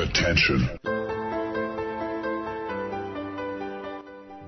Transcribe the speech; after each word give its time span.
Attention. 0.00 0.70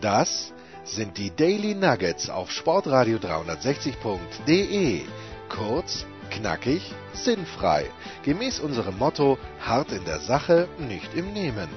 Das 0.01 0.55
sind 0.85 1.19
die 1.19 1.31
Daily 1.37 1.75
Nuggets 1.75 2.31
auf 2.31 2.51
Sportradio 2.51 3.19
360.de. 3.19 5.03
Kurz, 5.51 6.07
knackig, 6.31 6.95
sinnfrei. 7.13 7.85
Gemäß 8.23 8.61
unserem 8.61 8.97
Motto: 8.97 9.37
hart 9.61 9.93
in 9.93 10.07
der 10.07 10.21
Sache, 10.21 10.69
nicht 10.79 11.15
im 11.15 11.35
Nehmen. 11.35 11.69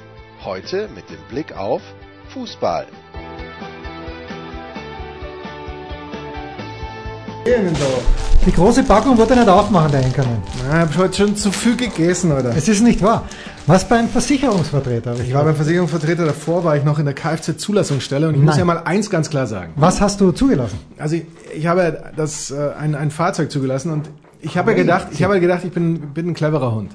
Heute 0.45 0.87
mit 0.95 1.09
dem 1.09 1.21
Blick 1.29 1.57
auf 1.57 1.81
Fußball. 2.29 2.87
Die 8.45 8.51
große 8.51 8.83
Packung 8.83 9.17
wird 9.17 9.31
er 9.31 9.35
nicht 9.37 9.49
aufmachen, 9.49 9.91
der 9.91 10.01
Enkermann. 10.01 10.41
Ich 10.55 10.63
habe 10.63 10.97
heute 10.97 11.17
schon 11.17 11.35
zu 11.35 11.51
viel 11.51 11.75
gegessen, 11.75 12.31
oder? 12.31 12.55
Es 12.55 12.67
ist 12.67 12.81
nicht 12.81 13.01
wahr. 13.01 13.27
Was 13.67 13.87
beim 13.89 14.09
Versicherungsvertreter? 14.09 15.19
Ich 15.21 15.33
war 15.33 15.43
beim 15.43 15.55
Versicherungsvertreter, 15.55 16.23
davor 16.25 16.63
war 16.63 16.77
ich 16.77 16.83
noch 16.83 16.99
in 16.99 17.05
der 17.05 17.15
Kfz-Zulassungsstelle 17.15 18.27
und 18.27 18.35
ich 18.35 18.39
muss 18.39 18.51
Nein. 18.51 18.59
ja 18.59 18.65
mal 18.65 18.83
eins 18.83 19.09
ganz 19.09 19.31
klar 19.31 19.47
sagen. 19.47 19.73
Was 19.75 20.01
hast 20.01 20.21
du 20.21 20.31
zugelassen? 20.31 20.77
Also 20.99 21.15
ich, 21.15 21.23
ich 21.55 21.65
habe 21.65 22.11
das, 22.15 22.51
äh, 22.51 22.73
ein, 22.77 22.93
ein 22.93 23.09
Fahrzeug 23.09 23.51
zugelassen 23.51 23.91
und 23.91 24.07
ich 24.39 24.55
habe 24.59 24.71
ja 24.71 24.77
gedacht, 24.77 25.07
ich 25.11 25.23
habe 25.23 25.33
ja 25.33 25.39
gedacht, 25.39 25.63
ich 25.63 25.71
bin, 25.71 26.13
bin 26.13 26.29
ein 26.29 26.33
cleverer 26.35 26.75
Hund. 26.75 26.91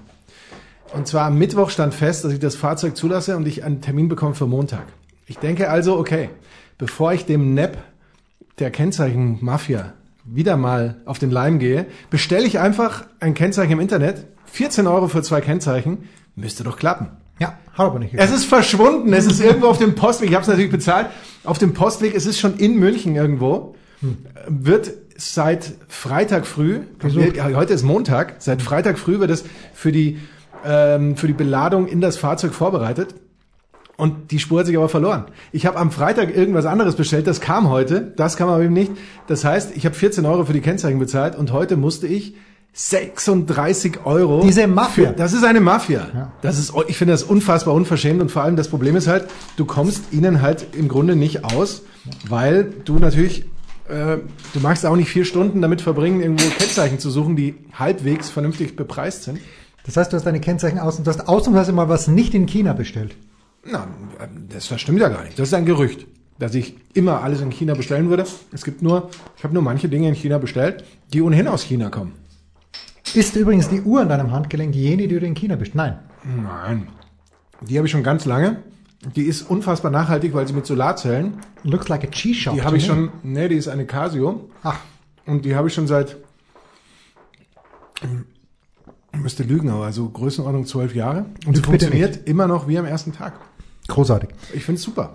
Und 0.94 1.08
zwar 1.08 1.26
am 1.26 1.38
Mittwoch 1.38 1.70
stand 1.70 1.92
fest, 1.92 2.24
dass 2.24 2.32
ich 2.32 2.38
das 2.38 2.54
Fahrzeug 2.54 2.96
zulasse 2.96 3.36
und 3.36 3.48
ich 3.48 3.64
einen 3.64 3.80
Termin 3.80 4.08
bekomme 4.08 4.36
für 4.36 4.46
Montag. 4.46 4.84
Ich 5.26 5.38
denke 5.38 5.70
also, 5.70 5.98
okay, 5.98 6.30
bevor 6.78 7.12
ich 7.12 7.26
dem 7.26 7.52
Nepp 7.52 7.78
der 8.60 8.70
Kennzeichen-Mafia 8.70 9.92
wieder 10.24 10.56
mal 10.56 11.00
auf 11.04 11.18
den 11.18 11.32
Leim 11.32 11.58
gehe, 11.58 11.86
bestelle 12.10 12.46
ich 12.46 12.60
einfach 12.60 13.06
ein 13.18 13.34
Kennzeichen 13.34 13.72
im 13.72 13.80
Internet, 13.80 14.26
14 14.46 14.86
Euro 14.86 15.08
für 15.08 15.22
zwei 15.22 15.40
Kennzeichen, 15.40 16.08
müsste 16.34 16.64
doch 16.64 16.76
klappen. 16.76 17.08
Ja, 17.38 17.58
hat 17.72 17.86
aber 17.86 17.98
nicht 17.98 18.14
Es 18.14 18.30
ist 18.30 18.44
verschwunden. 18.44 19.12
Es 19.12 19.26
ist 19.26 19.40
irgendwo 19.40 19.68
auf 19.68 19.78
dem 19.78 19.94
Postweg. 19.94 20.28
Ich 20.28 20.34
habe 20.34 20.42
es 20.42 20.48
natürlich 20.48 20.70
bezahlt. 20.70 21.08
Auf 21.44 21.58
dem 21.58 21.72
Postweg. 21.72 22.14
Es 22.14 22.26
ist 22.26 22.38
schon 22.38 22.58
in 22.58 22.76
München 22.76 23.16
irgendwo. 23.16 23.74
Wird 24.46 24.92
seit 25.16 25.72
Freitag 25.88 26.46
früh. 26.46 26.80
Gesucht. 26.98 27.42
Heute 27.42 27.72
ist 27.72 27.82
Montag. 27.82 28.36
Seit 28.38 28.60
Freitag 28.60 28.98
früh 28.98 29.20
wird 29.20 29.30
es 29.30 29.44
für 29.72 29.92
die 29.92 30.18
ähm, 30.64 31.16
für 31.16 31.26
die 31.26 31.32
Beladung 31.32 31.86
in 31.86 32.00
das 32.00 32.16
Fahrzeug 32.16 32.52
vorbereitet. 32.52 33.14
Und 33.96 34.30
die 34.30 34.38
Spur 34.38 34.60
hat 34.60 34.66
sich 34.66 34.78
aber 34.78 34.88
verloren. 34.88 35.26
Ich 35.52 35.66
habe 35.66 35.78
am 35.78 35.90
Freitag 35.90 36.34
irgendwas 36.34 36.64
anderes 36.64 36.94
bestellt, 36.94 37.26
das 37.26 37.42
kam 37.42 37.68
heute, 37.68 38.12
das 38.16 38.38
kam 38.38 38.48
aber 38.48 38.62
eben 38.62 38.72
nicht. 38.72 38.92
Das 39.26 39.44
heißt, 39.44 39.76
ich 39.76 39.84
habe 39.84 39.94
14 39.94 40.24
Euro 40.24 40.46
für 40.46 40.54
die 40.54 40.62
Kennzeichen 40.62 40.98
bezahlt 40.98 41.36
und 41.36 41.52
heute 41.52 41.76
musste 41.76 42.06
ich 42.06 42.34
36 42.72 44.04
Euro. 44.04 44.42
Diese 44.42 44.66
Mafia. 44.66 45.08
Für, 45.08 45.14
das 45.14 45.32
ist 45.32 45.44
eine 45.44 45.60
Mafia. 45.60 46.06
Ja. 46.14 46.32
Das 46.40 46.58
ist, 46.58 46.72
ich 46.88 46.96
finde 46.96 47.12
das 47.12 47.22
unfassbar 47.22 47.74
unverschämt 47.74 48.20
und 48.20 48.30
vor 48.30 48.42
allem 48.42 48.56
das 48.56 48.68
Problem 48.68 48.96
ist 48.96 49.08
halt, 49.08 49.28
du 49.56 49.64
kommst 49.64 50.12
ihnen 50.12 50.40
halt 50.40 50.74
im 50.74 50.88
Grunde 50.88 51.16
nicht 51.16 51.44
aus, 51.44 51.82
weil 52.28 52.72
du 52.84 52.98
natürlich, 52.98 53.44
äh, 53.88 54.18
du 54.54 54.60
magst 54.60 54.86
auch 54.86 54.96
nicht 54.96 55.10
vier 55.10 55.24
Stunden 55.24 55.60
damit 55.60 55.82
verbringen, 55.82 56.20
irgendwo 56.20 56.48
Kennzeichen 56.50 56.98
zu 56.98 57.10
suchen, 57.10 57.36
die 57.36 57.56
halbwegs 57.72 58.30
vernünftig 58.30 58.76
bepreist 58.76 59.24
sind. 59.24 59.40
Das 59.84 59.96
heißt, 59.96 60.12
du 60.12 60.16
hast 60.16 60.24
deine 60.24 60.40
Kennzeichen 60.40 60.78
aus 60.78 60.98
und 60.98 61.06
du 61.06 61.10
hast 61.10 61.28
ausnahmsweise 61.28 61.72
mal 61.72 61.88
was 61.88 62.06
nicht 62.06 62.34
in 62.34 62.46
China 62.46 62.72
bestellt. 62.72 63.16
Na, 63.64 63.88
das, 64.48 64.68
das 64.68 64.80
stimmt 64.80 65.00
ja 65.00 65.08
gar 65.08 65.24
nicht. 65.24 65.38
Das 65.38 65.48
ist 65.48 65.54
ein 65.54 65.66
Gerücht, 65.66 66.06
dass 66.38 66.54
ich 66.54 66.76
immer 66.94 67.22
alles 67.22 67.40
in 67.40 67.50
China 67.50 67.74
bestellen 67.74 68.08
würde. 68.08 68.24
Es 68.52 68.64
gibt 68.64 68.80
nur, 68.80 69.10
ich 69.36 69.44
habe 69.44 69.54
nur 69.54 69.62
manche 69.62 69.88
Dinge 69.88 70.08
in 70.08 70.14
China 70.14 70.38
bestellt, 70.38 70.84
die 71.12 71.20
ohnehin 71.20 71.48
aus 71.48 71.62
China 71.62 71.90
kommen. 71.90 72.12
Ist 73.14 73.36
übrigens 73.36 73.68
die 73.68 73.80
Uhr 73.82 74.00
an 74.00 74.08
deinem 74.08 74.30
Handgelenk 74.32 74.74
jene, 74.74 75.08
die 75.08 75.18
du 75.18 75.26
in 75.26 75.34
China 75.34 75.56
bist? 75.56 75.74
Nein. 75.74 75.98
Nein. 76.24 76.88
Die 77.62 77.76
habe 77.76 77.86
ich 77.86 77.92
schon 77.92 78.02
ganz 78.02 78.24
lange. 78.24 78.62
Die 79.16 79.22
ist 79.22 79.42
unfassbar 79.42 79.90
nachhaltig, 79.90 80.34
weil 80.34 80.46
sie 80.46 80.52
mit 80.52 80.66
Solarzellen, 80.66 81.38
Looks 81.64 81.88
like 81.88 82.04
a 82.04 82.06
cheese 82.08 82.38
shop. 82.40 82.54
die 82.54 82.62
habe 82.62 82.76
ich 82.76 82.84
schon, 82.86 83.10
nee, 83.22 83.48
die 83.48 83.54
ist 83.56 83.68
eine 83.68 83.86
Casio. 83.86 84.50
Ach, 84.62 84.78
Und 85.26 85.44
die 85.46 85.54
habe 85.56 85.68
ich 85.68 85.74
schon 85.74 85.86
seit, 85.86 86.16
ich 89.12 89.18
müsste 89.20 89.42
lügen, 89.42 89.70
aber 89.70 89.90
so 89.92 90.08
Größenordnung 90.08 90.66
zwölf 90.66 90.94
Jahre. 90.94 91.26
Und 91.46 91.56
sie 91.56 91.62
funktioniert 91.62 92.28
immer 92.28 92.46
noch 92.46 92.68
wie 92.68 92.78
am 92.78 92.84
ersten 92.84 93.12
Tag. 93.12 93.34
großartig. 93.88 94.30
Ich 94.54 94.64
finde 94.64 94.78
es 94.78 94.82
super. 94.84 95.14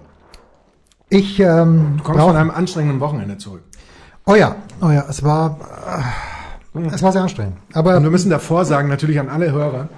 Ich 1.10 1.40
ähm, 1.40 1.96
Du 1.98 2.04
kommst 2.04 2.22
von 2.22 2.36
einem 2.36 2.52
anstrengenden 2.52 3.00
Wochenende 3.00 3.38
zurück. 3.38 3.64
Oh 4.26 4.34
ja, 4.36 4.56
oh 4.82 4.90
ja, 4.90 5.06
es 5.08 5.22
war, 5.24 5.60
äh, 5.62 6.02
es 6.94 7.02
war 7.04 7.12
sehr 7.12 7.22
anstrengend. 7.22 7.58
Aber 7.74 7.98
Und 7.98 8.04
wir 8.04 8.10
müssen 8.12 8.30
davor 8.30 8.66
sagen, 8.66 8.90
natürlich 8.90 9.20
an 9.20 9.30
alle 9.30 9.52
Hörer, 9.52 9.90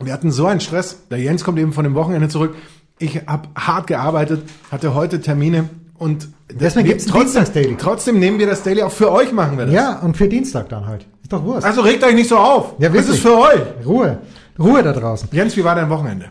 wir 0.00 0.12
hatten 0.12 0.30
so 0.30 0.46
einen 0.46 0.60
Stress. 0.60 1.08
Der 1.10 1.18
Jens 1.18 1.44
kommt 1.44 1.58
eben 1.58 1.72
von 1.72 1.84
dem 1.84 1.94
Wochenende 1.94 2.28
zurück. 2.28 2.54
Ich 2.98 3.26
habe 3.26 3.48
hart 3.56 3.86
gearbeitet, 3.86 4.48
hatte 4.70 4.94
heute 4.94 5.20
Termine 5.20 5.68
und 5.98 6.28
Deswegen 6.52 6.86
gibt's 6.86 7.06
ein 7.06 7.10
trotzdem, 7.12 7.24
Dienstags-Daily. 7.44 7.76
trotzdem 7.78 8.18
nehmen 8.18 8.38
wir 8.38 8.46
das 8.46 8.62
Daily 8.62 8.82
auch 8.82 8.92
für 8.92 9.10
euch 9.10 9.32
machen 9.32 9.56
wir 9.58 9.66
das. 9.66 9.74
ja, 9.74 9.98
und 10.00 10.16
für 10.16 10.28
Dienstag 10.28 10.68
dann 10.68 10.86
halt. 10.86 11.06
Ist 11.22 11.32
doch 11.32 11.42
Wurst. 11.44 11.64
Also 11.66 11.80
regt 11.80 12.04
euch 12.04 12.14
nicht 12.14 12.28
so 12.28 12.36
auf. 12.36 12.74
Ja, 12.78 12.88
das 12.90 13.08
ist 13.08 13.20
für 13.20 13.38
euch. 13.38 13.60
Ruhe. 13.86 14.18
Ruhe 14.58 14.82
da 14.82 14.92
draußen. 14.92 15.28
Jens, 15.32 15.56
wie 15.56 15.64
war 15.64 15.74
dein 15.74 15.88
Wochenende? 15.88 16.26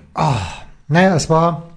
Naja, 0.87 1.15
es 1.15 1.29
war 1.29 1.69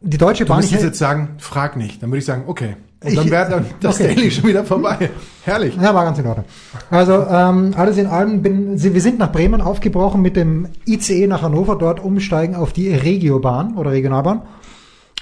die 0.00 0.18
Deutsche 0.18 0.44
Du 0.44 0.48
Bahn. 0.48 0.58
müsstest 0.58 0.80
Ich, 0.82 0.86
jetzt 0.88 0.98
sagen, 0.98 1.36
frag 1.38 1.76
nicht. 1.76 2.02
Dann 2.02 2.10
würde 2.10 2.18
ich 2.18 2.24
sagen, 2.24 2.44
okay. 2.46 2.76
Und 3.02 3.10
Ich- 3.10 3.16
dann 3.16 3.30
wäre 3.30 3.50
dann 3.50 3.66
das 3.80 4.00
okay. 4.00 4.14
Daily 4.14 4.30
schon 4.30 4.48
wieder 4.48 4.64
vorbei. 4.64 5.10
Herrlich. 5.44 5.76
ja, 5.76 5.92
war 5.94 6.04
ganz 6.04 6.18
in 6.18 6.26
Ordnung. 6.26 6.46
Also 6.90 7.26
ähm, 7.28 7.72
alles 7.76 7.96
in 7.98 8.06
allem, 8.06 8.42
bin, 8.42 8.80
wir 8.80 9.00
sind 9.00 9.18
nach 9.18 9.32
Bremen 9.32 9.60
aufgebrochen 9.60 10.22
mit 10.22 10.36
dem 10.36 10.68
ICE 10.86 11.26
nach 11.26 11.42
Hannover, 11.42 11.76
dort 11.76 12.00
umsteigen 12.00 12.54
auf 12.54 12.72
die 12.72 12.92
Regiobahn 12.94 13.76
oder 13.76 13.90
Regionalbahn. 13.90 14.42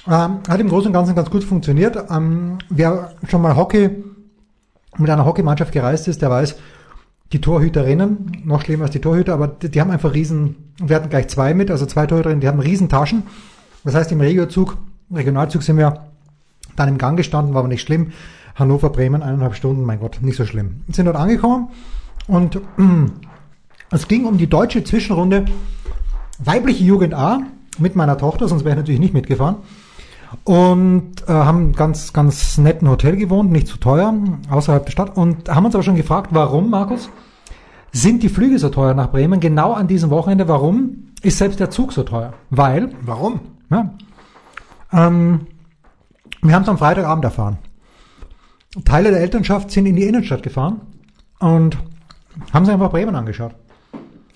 Ähm, 0.07 0.39
hat 0.47 0.59
im 0.59 0.69
Großen 0.69 0.87
und 0.87 0.93
Ganzen 0.93 1.15
ganz 1.15 1.29
gut 1.29 1.43
funktioniert. 1.43 1.97
Ähm, 2.11 2.57
wer 2.69 3.13
schon 3.29 3.41
mal 3.41 3.55
Hockey 3.55 3.89
mit 4.97 5.09
einer 5.09 5.25
Hockeymannschaft 5.25 5.71
gereist 5.71 6.07
ist, 6.07 6.21
der 6.21 6.29
weiß, 6.29 6.55
die 7.33 7.39
Torhüterinnen, 7.39 8.41
noch 8.45 8.61
schlimmer 8.63 8.83
als 8.85 8.91
die 8.91 8.99
Torhüter, 8.99 9.33
aber 9.33 9.47
die, 9.47 9.69
die 9.69 9.79
haben 9.79 9.89
einfach 9.91 10.13
riesen, 10.13 10.73
wir 10.83 10.95
hatten 10.97 11.09
gleich 11.09 11.29
zwei 11.29 11.53
mit, 11.53 11.71
also 11.71 11.85
zwei 11.85 12.05
Torhüterinnen, 12.05 12.41
die 12.41 12.47
haben 12.47 12.59
riesen 12.59 12.89
Taschen. 12.89 13.23
Das 13.83 13.95
heißt, 13.95 14.11
im 14.11 14.19
Regiozug, 14.21 14.77
Regionalzug 15.13 15.63
sind 15.63 15.77
wir 15.77 16.10
dann 16.75 16.89
im 16.89 16.97
Gang 16.97 17.17
gestanden, 17.17 17.53
war 17.53 17.59
aber 17.59 17.67
nicht 17.67 17.81
schlimm. 17.81 18.11
Hannover, 18.55 18.89
Bremen, 18.89 19.23
eineinhalb 19.23 19.55
Stunden, 19.55 19.83
mein 19.83 19.99
Gott, 19.99 20.19
nicht 20.21 20.35
so 20.35 20.45
schlimm. 20.45 20.81
Sind 20.91 21.05
dort 21.05 21.17
angekommen 21.17 21.69
und 22.27 22.59
es 23.91 24.07
ging 24.07 24.25
um 24.25 24.37
die 24.37 24.47
deutsche 24.47 24.83
Zwischenrunde 24.83 25.45
weibliche 26.39 26.83
Jugend 26.83 27.13
A 27.13 27.41
mit 27.77 27.95
meiner 27.95 28.17
Tochter, 28.17 28.47
sonst 28.47 28.63
wäre 28.63 28.75
ich 28.75 28.79
natürlich 28.79 28.99
nicht 28.99 29.13
mitgefahren. 29.13 29.57
Und 30.45 31.27
äh, 31.27 31.31
haben 31.33 31.73
ganz, 31.73 32.13
ganz 32.13 32.57
netten 32.57 32.87
Hotel 32.87 33.17
gewohnt, 33.17 33.51
nicht 33.51 33.67
zu 33.67 33.77
teuer, 33.77 34.13
außerhalb 34.49 34.85
der 34.85 34.91
Stadt. 34.91 35.17
Und 35.17 35.49
haben 35.49 35.65
uns 35.65 35.75
aber 35.75 35.83
schon 35.83 35.97
gefragt, 35.97 36.29
warum, 36.31 36.69
Markus, 36.69 37.09
sind 37.91 38.23
die 38.23 38.29
Flüge 38.29 38.57
so 38.57 38.69
teuer 38.69 38.93
nach 38.93 39.11
Bremen? 39.11 39.41
Genau 39.41 39.73
an 39.73 39.87
diesem 39.87 40.09
Wochenende, 40.09 40.47
warum 40.47 41.07
ist 41.21 41.37
selbst 41.37 41.59
der 41.59 41.69
Zug 41.69 41.91
so 41.91 42.03
teuer? 42.03 42.33
Weil, 42.49 42.91
Warum? 43.01 43.41
ja, 43.69 43.93
ähm, 44.93 45.47
wir 46.41 46.55
haben 46.55 46.63
es 46.63 46.69
am 46.69 46.77
Freitagabend 46.77 47.23
erfahren. 47.23 47.57
Teile 48.85 49.11
der 49.11 49.19
Elternschaft 49.19 49.71
sind 49.71 49.85
in 49.85 49.95
die 49.95 50.03
Innenstadt 50.03 50.43
gefahren 50.43 50.81
und 51.39 51.77
haben 52.53 52.65
sich 52.65 52.73
einfach 52.73 52.91
Bremen 52.91 53.15
angeschaut. 53.15 53.53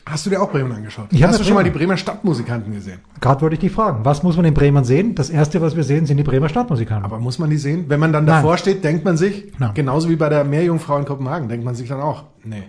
Hast 0.07 0.23
du 0.25 0.29
dir 0.29 0.39
auch 0.39 0.51
Bremen 0.51 0.71
angeschaut? 0.71 1.07
Ich 1.09 1.23
Hast 1.23 1.39
du 1.39 1.43
schon 1.43 1.55
mal 1.55 1.63
die 1.63 1.71
Bremer 1.71 1.97
Stadtmusikanten 1.97 2.71
gesehen? 2.71 2.99
Gerade 3.19 3.41
wollte 3.41 3.55
ich 3.55 3.59
dich 3.59 3.71
fragen, 3.71 4.05
was 4.05 4.21
muss 4.21 4.35
man 4.35 4.45
in 4.45 4.53
Bremen 4.53 4.83
sehen? 4.83 5.15
Das 5.15 5.31
erste, 5.31 5.61
was 5.61 5.75
wir 5.75 5.83
sehen, 5.83 6.05
sind 6.05 6.17
die 6.17 6.23
Bremer 6.23 6.47
Stadtmusikanten. 6.47 7.05
Aber 7.05 7.17
muss 7.17 7.39
man 7.39 7.49
die 7.49 7.57
sehen? 7.57 7.85
Wenn 7.87 7.99
man 7.99 8.13
dann 8.13 8.25
Nein. 8.25 8.35
davor 8.35 8.59
steht, 8.59 8.83
denkt 8.83 9.03
man 9.03 9.17
sich, 9.17 9.51
Nein. 9.57 9.71
genauso 9.73 10.07
wie 10.09 10.15
bei 10.15 10.29
der 10.29 10.43
Meerjungfrau 10.43 10.97
in 10.99 11.05
Kopenhagen, 11.05 11.49
denkt 11.49 11.65
man 11.65 11.73
sich 11.73 11.89
dann 11.89 12.01
auch, 12.01 12.25
nee. 12.43 12.63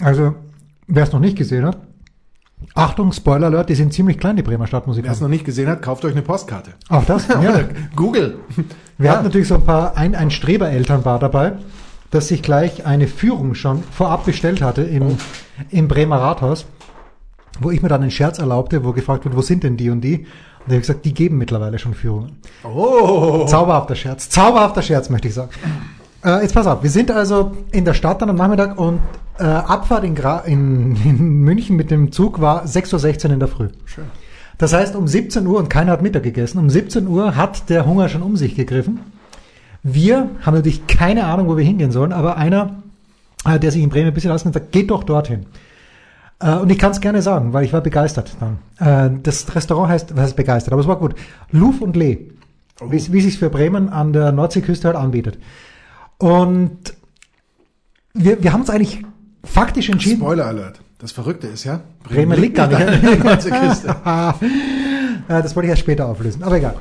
Also, 0.00 0.36
wer 0.86 1.02
es 1.02 1.12
noch 1.12 1.20
nicht 1.20 1.36
gesehen 1.36 1.66
hat, 1.66 1.76
Achtung, 2.74 3.12
Spoiler 3.12 3.46
Alert, 3.46 3.68
die 3.68 3.74
sind 3.74 3.92
ziemlich 3.92 4.18
klein, 4.18 4.36
die 4.36 4.42
Bremer 4.42 4.66
Wer 4.70 5.10
es 5.12 5.20
noch 5.20 5.28
nicht 5.28 5.44
gesehen 5.44 5.68
hat, 5.68 5.82
kauft 5.82 6.04
euch 6.04 6.12
eine 6.12 6.22
Postkarte. 6.22 6.72
Auch 6.88 7.04
das? 7.04 7.26
Ja. 7.42 7.60
Google. 7.96 8.40
Wir 8.98 9.06
Ja. 9.06 9.12
hatten 9.12 9.24
natürlich 9.24 9.48
so 9.48 9.56
ein 9.56 9.64
paar, 9.64 9.96
ein, 9.96 10.14
ein 10.14 10.30
Streberelternpaar 10.30 11.18
dabei, 11.18 11.52
das 12.10 12.28
sich 12.28 12.42
gleich 12.42 12.86
eine 12.86 13.06
Führung 13.06 13.54
schon 13.54 13.82
vorab 13.82 14.24
bestellt 14.24 14.62
hatte 14.62 14.82
im, 14.82 15.16
im 15.70 15.88
Bremer 15.88 16.16
Rathaus, 16.16 16.66
wo 17.60 17.70
ich 17.70 17.82
mir 17.82 17.88
dann 17.88 18.02
einen 18.02 18.10
Scherz 18.10 18.38
erlaubte, 18.38 18.84
wo 18.84 18.92
gefragt 18.92 19.24
wird, 19.24 19.36
wo 19.36 19.42
sind 19.42 19.62
denn 19.64 19.76
die 19.76 19.90
und 19.90 20.00
die? 20.00 20.18
Und 20.18 20.26
da 20.66 20.72
habe 20.72 20.74
ich 20.76 20.80
gesagt, 20.82 21.04
die 21.04 21.14
geben 21.14 21.38
mittlerweile 21.38 21.78
schon 21.78 21.94
Führungen. 21.94 22.38
Oh. 22.64 23.46
Zauberhafter 23.46 23.94
Scherz, 23.94 24.28
zauberhafter 24.28 24.82
Scherz, 24.82 25.10
möchte 25.10 25.28
ich 25.28 25.34
sagen. 25.34 25.50
Äh, 26.24 26.42
jetzt 26.42 26.54
pass 26.54 26.66
auf, 26.66 26.82
wir 26.82 26.90
sind 26.90 27.10
also 27.10 27.56
in 27.72 27.84
der 27.84 27.94
Stadt 27.94 28.20
dann 28.20 28.30
am 28.30 28.36
Nachmittag 28.36 28.78
und 28.78 29.00
äh, 29.38 29.44
Abfahrt 29.44 30.04
in, 30.04 30.14
Gra 30.14 30.40
in, 30.40 30.96
in 31.04 31.40
München 31.40 31.76
mit 31.76 31.90
dem 31.90 32.12
Zug 32.12 32.40
war 32.40 32.64
6.16 32.64 33.26
Uhr 33.26 33.32
in 33.32 33.38
der 33.38 33.48
Früh. 33.48 33.68
Schön. 33.84 34.04
Das 34.58 34.72
heißt, 34.72 34.96
um 34.96 35.06
17 35.06 35.46
Uhr, 35.46 35.58
und 35.58 35.70
keiner 35.70 35.92
hat 35.92 36.02
Mittag 36.02 36.24
gegessen, 36.24 36.58
um 36.58 36.68
17 36.68 37.06
Uhr 37.06 37.36
hat 37.36 37.70
der 37.70 37.86
Hunger 37.86 38.08
schon 38.08 38.22
um 38.22 38.36
sich 38.36 38.56
gegriffen. 38.56 39.00
Wir 39.84 40.30
haben 40.42 40.54
natürlich 40.54 40.86
keine 40.88 41.26
Ahnung, 41.26 41.48
wo 41.48 41.56
wir 41.56 41.64
hingehen 41.64 41.92
sollen, 41.92 42.12
aber 42.12 42.36
einer, 42.36 42.82
äh, 43.44 43.60
der 43.60 43.70
sich 43.70 43.82
in 43.82 43.88
Bremen 43.88 44.08
ein 44.08 44.14
bisschen 44.14 44.32
auskennt, 44.32 44.54
sagt, 44.54 44.72
geht 44.72 44.90
doch 44.90 45.04
dorthin. 45.04 45.46
Äh, 46.40 46.56
und 46.56 46.70
ich 46.70 46.78
kann 46.78 46.90
es 46.90 47.00
gerne 47.00 47.22
sagen, 47.22 47.52
weil 47.52 47.64
ich 47.64 47.72
war 47.72 47.80
begeistert 47.80 48.36
dann. 48.40 48.58
Äh, 48.78 49.20
das 49.22 49.54
Restaurant 49.54 49.90
heißt, 49.90 50.16
was 50.16 50.24
heißt 50.24 50.36
begeistert, 50.36 50.72
aber 50.72 50.82
es 50.82 50.88
war 50.88 50.98
gut. 50.98 51.14
Louvre 51.52 51.84
und 51.84 51.96
Lee. 51.96 52.30
Oh. 52.80 52.90
Wie, 52.90 53.12
wie 53.12 53.20
sich 53.20 53.38
für 53.38 53.50
Bremen 53.50 53.88
an 53.88 54.12
der 54.12 54.32
Nordseeküste 54.32 54.88
halt 54.88 54.96
anbietet. 54.96 55.38
Und 56.18 56.94
wir, 58.14 58.42
wir 58.42 58.52
haben 58.52 58.62
uns 58.62 58.70
eigentlich 58.70 59.04
faktisch 59.48 59.88
entschieden. 59.88 60.18
Spoiler 60.18 60.46
Alert. 60.46 60.80
Das 60.98 61.12
Verrückte 61.12 61.46
ist 61.46 61.64
ja, 61.64 61.80
Bremen, 62.02 62.30
Bremen 62.30 62.40
liegt 62.40 62.56
gar 62.56 62.66
nicht 62.66 63.24
Nordseeküste. 63.24 63.96
das 65.28 65.54
wollte 65.54 65.66
ich 65.66 65.70
erst 65.70 65.82
später 65.82 66.06
auflösen, 66.06 66.42
aber 66.42 66.56
egal. 66.56 66.74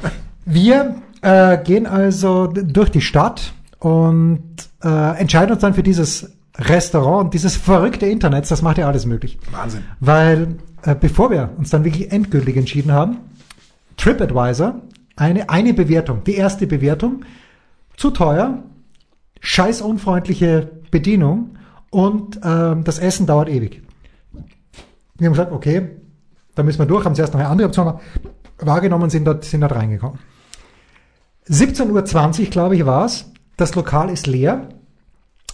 Wir 0.46 0.96
äh, 1.22 1.58
gehen 1.64 1.86
also 1.86 2.48
durch 2.48 2.90
die 2.90 3.02
Stadt 3.02 3.54
und 3.80 4.42
äh, 4.84 5.19
entscheiden 5.19 5.52
uns 5.52 5.62
dann 5.62 5.75
für 5.75 5.84
dieses 5.84 6.31
Restaurant 6.58 7.25
und 7.25 7.34
dieses 7.36 7.56
verrückte 7.56 8.08
Internet, 8.08 8.50
das 8.50 8.64
macht 8.64 8.80
ja 8.80 8.88
alles 8.88 9.06
möglich. 9.06 9.38
Wahnsinn. 9.52 9.84
Weil 10.00 10.56
äh, 10.81 10.96
bevor 10.96 11.30
wir 11.30 11.52
uns 11.58 11.69
dann 11.69 11.84
wirklich 11.84 12.12
endgültig 12.12 12.58
entschieden 12.58 12.92
haben, 12.92 13.18
TripAdvisor, 13.98 14.81
eine, 15.16 15.50
eine 15.50 15.74
Bewertung, 15.74 16.24
die 16.24 16.36
erste 16.36 16.66
Bewertung, 16.66 17.24
zu 17.96 18.12
teuer, 18.12 18.64
scheiß 19.42 19.81
unfreundliche 19.81 20.69
Bedienung 20.92 21.56
und 21.89 22.38
äh, 22.38 22.75
das 22.84 23.00
Essen 23.00 23.25
dauert 23.25 23.50
ewig. 23.50 23.81
Wir 25.18 25.28
haben 25.28 25.34
gesagt, 25.34 25.51
okay, 25.51 25.89
da 26.56 26.63
müssen 26.63 26.80
wir 26.80 26.86
durch, 26.86 27.06
haben 27.06 27.16
zuerst 27.16 27.34
noch 27.34 27.39
eine 27.39 27.50
andere 27.50 27.68
Option 27.68 28.00
wahrgenommen, 28.60 29.10
sind 29.10 29.25
dort, 29.25 29.45
sind 29.45 29.62
dort 29.62 29.75
reingekommen. 29.75 30.19
17.20 31.50 32.39
Uhr, 32.42 32.45
glaube 32.48 32.75
ich, 32.75 32.86
war 32.86 33.06
es. 33.06 33.25
Das 33.56 33.75
Lokal 33.75 34.10
ist 34.10 34.28
leer. 34.28 34.69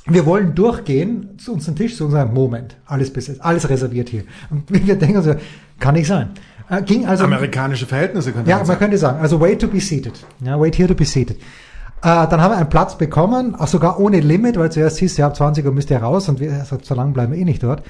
Wir 0.05 0.25
wollen 0.25 0.53
durchgehen 0.53 1.37
zu 1.37 1.53
unserem 1.53 1.77
Tisch, 1.77 1.95
zu 1.95 2.05
unserem 2.05 2.33
Moment, 2.33 2.75
alles 2.85 3.13
besetzt, 3.13 3.41
alles 3.41 3.69
reserviert 3.69 4.09
hier. 4.09 4.23
Und 4.49 4.63
wir 4.87 4.95
denken 4.95 5.21
so, 5.21 5.35
kann 5.79 5.95
nicht 5.95 6.07
sein. 6.07 6.31
Äh, 6.69 6.81
ging 6.81 7.05
also 7.05 7.23
amerikanische 7.25 7.85
Verhältnisse 7.85 8.31
könnte 8.31 8.49
ja, 8.49 8.57
man, 8.57 8.67
man 8.67 8.79
könnte 8.79 8.97
sagen, 8.97 9.19
also 9.19 9.39
wait 9.39 9.61
to 9.61 9.67
be 9.67 9.79
seated. 9.79 10.13
Ja, 10.41 10.59
wait 10.59 10.77
here 10.77 10.87
to 10.87 10.95
be 10.95 11.05
seated. 11.05 11.37
Äh, 12.03 12.27
dann 12.27 12.41
haben 12.41 12.51
wir 12.51 12.57
einen 12.57 12.69
Platz 12.69 12.97
bekommen, 12.97 13.55
auch 13.55 13.67
sogar 13.67 13.97
ohne 13.97 14.19
Limit, 14.19 14.57
weil 14.57 14.69
zuerst 14.69 14.99
hieß, 14.99 15.15
ja, 15.15 15.27
ab 15.27 15.37
20 15.37 15.65
Uhr 15.65 15.71
müsst 15.71 15.89
ihr 15.89 15.99
raus 15.99 16.27
und 16.27 16.41
wir, 16.41 16.51
also, 16.51 16.77
so 16.81 16.95
lange 16.95 17.13
bleiben 17.13 17.31
wir 17.31 17.39
eh 17.39 17.45
nicht 17.45 17.63
dort. 17.63 17.81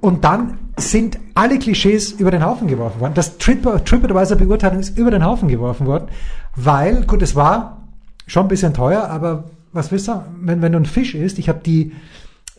Und 0.00 0.24
dann 0.24 0.56
sind 0.78 1.18
alle 1.34 1.58
Klischees 1.58 2.12
über 2.12 2.30
den 2.30 2.42
Haufen 2.42 2.68
geworfen 2.68 3.00
worden. 3.00 3.12
Das 3.14 3.36
TripAdvisor-Beurteilung 3.36 4.80
ist 4.80 4.96
über 4.96 5.10
den 5.10 5.22
Haufen 5.22 5.48
geworfen 5.48 5.86
worden, 5.86 6.08
weil, 6.56 7.04
gut, 7.04 7.20
es 7.20 7.36
war 7.36 7.82
schon 8.26 8.46
ein 8.46 8.48
bisschen 8.48 8.72
teuer, 8.72 9.10
aber 9.10 9.44
was 9.72 9.92
willst 9.92 10.08
du, 10.08 10.24
wenn, 10.40 10.62
wenn 10.62 10.72
du 10.72 10.78
ein 10.78 10.86
Fisch 10.86 11.14
isst, 11.14 11.38
ich 11.38 11.50
habe 11.50 11.60
die, 11.62 11.92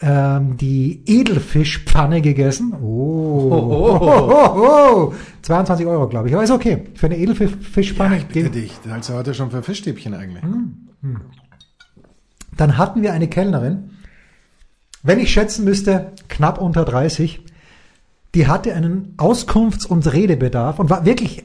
ähm, 0.02 0.56
die 0.58 1.02
Edelfischpfanne 1.08 2.22
gegessen. 2.22 2.74
Oh, 2.80 3.50
oh, 3.52 4.00
oh, 4.00 4.08
oh, 4.56 5.12
oh 5.12 5.14
22 5.42 5.88
Euro, 5.88 6.08
glaube 6.08 6.28
ich. 6.28 6.36
Aber 6.36 6.44
ist 6.44 6.52
okay. 6.52 6.84
Für 6.94 7.08
eine 7.08 7.18
Edelfischpfanne. 7.18 8.16
Ja, 8.16 8.22
ich 8.22 8.28
bitte 8.28 8.52
dich. 8.52 8.74
Ist 9.00 9.10
heute 9.10 9.34
schon 9.34 9.50
für 9.50 9.64
Fischstäbchen 9.64 10.14
eigentlich. 10.14 10.44
Hm, 10.44 10.91
hm. 11.02 11.22
Dann 12.58 12.78
hatten 12.78 13.02
wir 13.02 13.14
eine 13.14 13.28
Kellnerin, 13.28 13.92
wenn 15.04 15.20
ich 15.20 15.32
schätzen 15.32 15.66
müsste, 15.66 16.12
knapp 16.28 16.60
unter 16.60 16.86
30. 16.86 17.44
Die 18.36 18.48
hatte 18.48 18.74
einen 18.74 19.16
Auskunfts- 19.18 19.88
und 19.88 20.12
Redebedarf 20.12 20.80
und 20.80 20.90
war 20.90 21.06
wirklich 21.06 21.44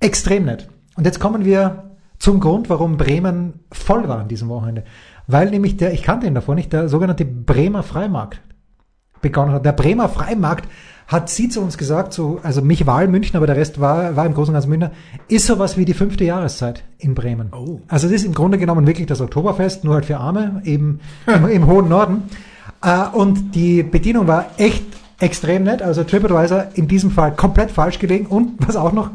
extrem 0.00 0.46
nett. 0.46 0.68
Und 0.96 1.04
jetzt 1.04 1.20
kommen 1.20 1.44
wir 1.44 1.90
zum 2.18 2.40
Grund, 2.40 2.70
warum 2.70 2.96
Bremen 2.96 3.60
voll 3.70 4.08
war 4.08 4.20
an 4.20 4.28
diesem 4.28 4.48
Wochenende. 4.48 4.84
Weil 5.26 5.50
nämlich 5.50 5.76
der, 5.76 5.92
ich 5.92 6.02
kannte 6.02 6.26
ihn 6.26 6.34
davor 6.34 6.54
nicht, 6.54 6.72
der 6.72 6.88
sogenannte 6.88 7.24
Bremer 7.24 7.82
Freimarkt 7.82 8.40
begonnen 9.24 9.52
hat. 9.52 9.64
Der 9.64 9.72
Bremer 9.72 10.08
Freimarkt 10.08 10.68
hat 11.08 11.28
sie 11.28 11.48
zu 11.48 11.60
uns 11.60 11.76
gesagt, 11.76 12.12
so, 12.12 12.38
also 12.42 12.62
mich 12.62 12.86
war 12.86 13.02
in 13.02 13.10
München, 13.10 13.36
aber 13.36 13.46
der 13.46 13.56
Rest 13.56 13.80
war, 13.80 14.14
war 14.16 14.24
im 14.24 14.34
Großen 14.34 14.50
und 14.50 14.54
Ganzen 14.54 14.70
München, 14.70 14.90
ist 15.28 15.46
sowas 15.46 15.76
wie 15.76 15.84
die 15.84 15.94
fünfte 15.94 16.24
Jahreszeit 16.24 16.84
in 16.98 17.14
Bremen. 17.14 17.48
Oh. 17.52 17.80
Also 17.88 18.06
es 18.06 18.12
ist 18.12 18.24
im 18.24 18.32
Grunde 18.32 18.58
genommen 18.58 18.86
wirklich 18.86 19.06
das 19.06 19.20
Oktoberfest, 19.20 19.84
nur 19.84 19.94
halt 19.94 20.06
für 20.06 20.18
Arme, 20.18 20.62
eben 20.64 21.00
im, 21.26 21.46
im 21.48 21.66
hohen 21.66 21.88
Norden. 21.88 22.22
Äh, 22.82 23.08
und 23.12 23.54
die 23.54 23.82
Bedienung 23.82 24.28
war 24.28 24.46
echt 24.56 24.84
extrem 25.18 25.64
nett. 25.64 25.82
Also 25.82 26.04
TripAdvisor 26.04 26.66
in 26.74 26.88
diesem 26.88 27.10
Fall 27.10 27.34
komplett 27.34 27.70
falsch 27.70 27.98
gelegen. 27.98 28.26
Und 28.26 28.66
was 28.66 28.76
auch 28.76 28.92
noch 28.92 29.10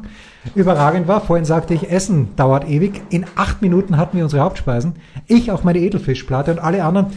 überragend 0.56 1.08
war, 1.08 1.22
vorhin 1.22 1.46
sagte 1.46 1.74
ich, 1.74 1.92
Essen 1.92 2.36
dauert 2.36 2.68
ewig. 2.68 3.02
In 3.10 3.26
acht 3.36 3.62
Minuten 3.62 3.98
hatten 3.98 4.18
wir 4.18 4.24
unsere 4.24 4.44
Hauptspeisen. 4.44 4.94
Ich 5.28 5.52
auch 5.52 5.64
meine 5.64 5.80
Edelfischplatte 5.80 6.52
und 6.52 6.60
alle 6.60 6.84
anderen 6.84 7.08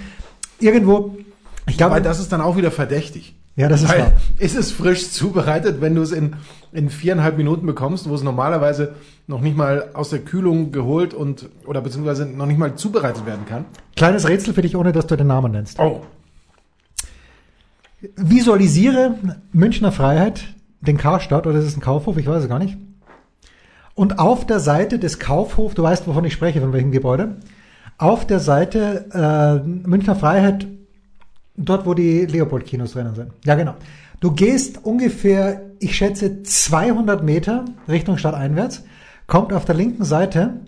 irgendwo. 0.61 1.17
Ich 1.67 1.77
glaube, 1.77 2.01
das 2.03 2.21
ist 2.21 2.33
dann 2.33 2.41
auch 2.41 2.57
wieder 2.57 2.71
verdächtig. 2.71 3.37
Ja, 3.55 3.69
das 3.69 3.83
ist 3.83 3.91
Weil, 3.91 4.01
wahr. 4.01 4.13
Ist 4.39 4.57
es 4.57 4.73
frisch 4.73 5.11
zubereitet, 5.11 5.81
wenn 5.81 5.95
du 5.95 6.03
es 6.03 6.11
in, 6.13 6.37
in 6.73 6.89
viereinhalb 6.89 7.37
Minuten 7.37 7.67
bekommst, 7.67 8.09
wo 8.09 8.15
es 8.15 8.23
normalerweise 8.23 8.95
noch 9.27 9.41
nicht 9.41 9.57
mal 9.57 9.91
aus 9.93 10.09
der 10.11 10.21
Kühlung 10.21 10.73
geholt 10.73 11.13
und 11.13 11.51
oder 11.67 11.83
beziehungsweise 11.83 12.25
noch 12.25 12.47
nicht 12.47 12.59
mal 12.59 12.75
zubereitet 12.77 13.27
werden 13.27 13.45
kann? 13.47 13.67
Kleines 13.95 14.27
Rätsel 14.27 14.55
für 14.55 14.63
dich, 14.63 14.75
ohne 14.75 14.93
dass 14.93 15.07
du 15.07 15.17
den 15.17 15.27
Namen 15.27 15.53
nennst. 15.53 15.79
Oh. 15.79 16.01
Visualisiere 18.17 19.17
Münchner 19.53 19.93
Freiheit, 19.93 20.43
den 20.81 20.97
Karstadt, 20.97 21.47
oder 21.47 21.59
ist 21.59 21.67
es 21.67 21.77
ein 21.77 21.81
Kaufhof, 21.81 22.17
ich 22.17 22.27
weiß 22.27 22.43
es 22.43 22.49
gar 22.49 22.59
nicht. 22.59 22.79
Und 23.95 24.19
auf 24.19 24.47
der 24.47 24.61
Seite 24.61 24.99
des 24.99 25.19
Kaufhofs, 25.19 25.75
du 25.75 25.83
weißt, 25.83 26.09
wovon 26.09 26.25
ich 26.25 26.33
spreche, 26.33 26.61
von 26.61 26.73
welchem 26.73 26.91
Gebäude, 26.91 27.37
auf 27.99 28.27
der 28.27 28.41
Seite 28.41 29.07
äh, 29.13 29.69
Münchner 29.69 30.17
Freiheit, 30.17 30.67
dort, 31.57 31.87
wo 31.87 31.95
die 31.95 32.27
Leopold-Kinos 32.27 32.93
drinnen 32.93 33.15
sind. 33.15 33.33
Ja, 33.45 33.55
genau. 33.55 33.75
Du 34.21 34.33
gehst 34.33 34.85
ungefähr, 34.85 35.63
ich 35.81 35.97
schätze, 35.97 36.43
200 36.43 37.23
Meter 37.25 37.65
Richtung 37.89 38.19
Stadt 38.19 38.35
einwärts, 38.35 38.85
kommt 39.27 39.53
auf 39.53 39.65
der 39.65 39.75
linken 39.75 40.05
Seite 40.05 40.61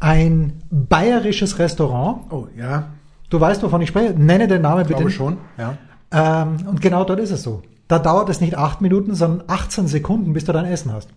ein 0.00 0.62
bayerisches 0.70 1.58
Restaurant. 1.58 2.32
Oh, 2.32 2.46
ja. 2.56 2.88
Du 3.30 3.40
weißt, 3.40 3.62
wovon 3.62 3.82
ich 3.82 3.88
spreche? 3.88 4.14
Nenne 4.14 4.48
den 4.48 4.62
Namen 4.62 4.86
bitte. 4.86 4.92
Ich 4.92 4.98
glaube 4.98 5.10
schon, 5.10 5.36
ja. 5.56 5.76
Ähm, 6.10 6.66
und 6.66 6.80
genau 6.80 7.04
dort 7.04 7.20
ist 7.20 7.30
es 7.30 7.42
so. 7.42 7.62
Da 7.86 7.98
dauert 7.98 8.28
es 8.28 8.40
nicht 8.40 8.56
acht 8.56 8.80
Minuten, 8.80 9.14
sondern 9.14 9.44
18 9.48 9.86
Sekunden, 9.86 10.32
bis 10.32 10.44
du 10.44 10.52
dein 10.52 10.64
Essen 10.64 10.92
hast. 10.92 11.10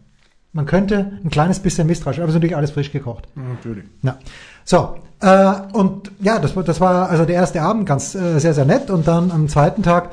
Man 0.54 0.66
könnte 0.66 1.20
ein 1.24 1.30
kleines 1.30 1.60
bisschen 1.60 1.88
misstrauisch, 1.88 2.18
aber 2.18 2.26
es 2.26 2.32
ist 2.32 2.36
natürlich 2.36 2.58
alles 2.58 2.72
frisch 2.72 2.92
gekocht. 2.92 3.28
Natürlich. 3.36 3.86
Ja. 4.02 4.18
So, 4.64 4.96
äh, 5.22 5.54
und 5.74 6.12
ja, 6.20 6.40
das, 6.40 6.54
das 6.54 6.82
war 6.82 7.10
also 7.10 7.26
der 7.26 7.36
erste 7.36 7.62
Abend 7.62 7.86
ganz 7.86 8.16
äh, 8.16 8.40
sehr, 8.40 8.54
sehr 8.54 8.66
nett. 8.66 8.90
Und 8.90 9.08
dann 9.08 9.32
am 9.32 9.48
zweiten 9.48 9.84
Tag 9.84 10.12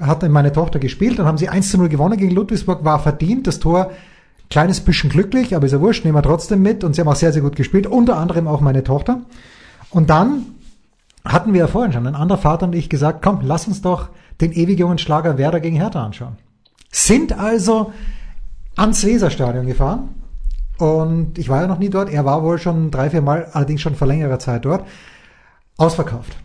hat 0.00 0.28
meine 0.28 0.52
Tochter 0.52 0.78
gespielt 0.78 1.18
und 1.18 1.26
haben 1.26 1.38
sie 1.38 1.48
1 1.48 1.70
zu 1.70 1.78
0 1.78 1.88
gewonnen 1.88 2.16
gegen 2.16 2.34
Ludwigsburg, 2.34 2.84
war 2.84 2.98
verdient. 2.98 3.46
Das 3.46 3.60
Tor, 3.60 3.90
kleines 4.48 4.80
bisschen 4.80 5.10
glücklich, 5.10 5.54
aber 5.54 5.66
ist 5.66 5.72
ja 5.72 5.80
wurscht, 5.80 6.04
nehmen 6.04 6.16
wir 6.16 6.22
trotzdem 6.22 6.62
mit. 6.62 6.82
Und 6.82 6.94
sie 6.94 7.00
haben 7.00 7.08
auch 7.08 7.16
sehr, 7.16 7.32
sehr 7.32 7.42
gut 7.42 7.56
gespielt, 7.56 7.86
unter 7.86 8.16
anderem 8.16 8.48
auch 8.48 8.60
meine 8.60 8.82
Tochter. 8.82 9.20
Und 9.90 10.10
dann 10.10 10.46
hatten 11.24 11.52
wir 11.52 11.60
ja 11.60 11.66
vorhin 11.66 11.92
schon, 11.92 12.06
ein 12.06 12.14
anderer 12.14 12.38
Vater 12.38 12.66
und 12.66 12.74
ich 12.74 12.88
gesagt, 12.88 13.22
komm, 13.22 13.40
lass 13.42 13.68
uns 13.68 13.82
doch 13.82 14.08
den 14.40 14.52
ewig 14.52 14.78
jungen 14.78 14.98
Schlager 14.98 15.38
Werder 15.38 15.60
gegen 15.60 15.76
Hertha 15.76 16.04
anschauen. 16.04 16.38
Sind 16.90 17.38
also 17.38 17.92
ans 18.74 19.04
Weserstadion 19.04 19.66
gefahren 19.66 20.08
und 20.80 21.38
ich 21.38 21.48
war 21.48 21.60
ja 21.62 21.66
noch 21.66 21.78
nie 21.78 21.90
dort. 21.90 22.10
Er 22.10 22.24
war 22.24 22.42
wohl 22.42 22.58
schon 22.58 22.90
drei, 22.90 23.10
vier 23.10 23.22
Mal, 23.22 23.48
allerdings 23.52 23.80
schon 23.82 23.94
vor 23.94 24.06
längerer 24.06 24.38
Zeit 24.38 24.64
dort. 24.64 24.86
Ausverkauft. 25.76 26.36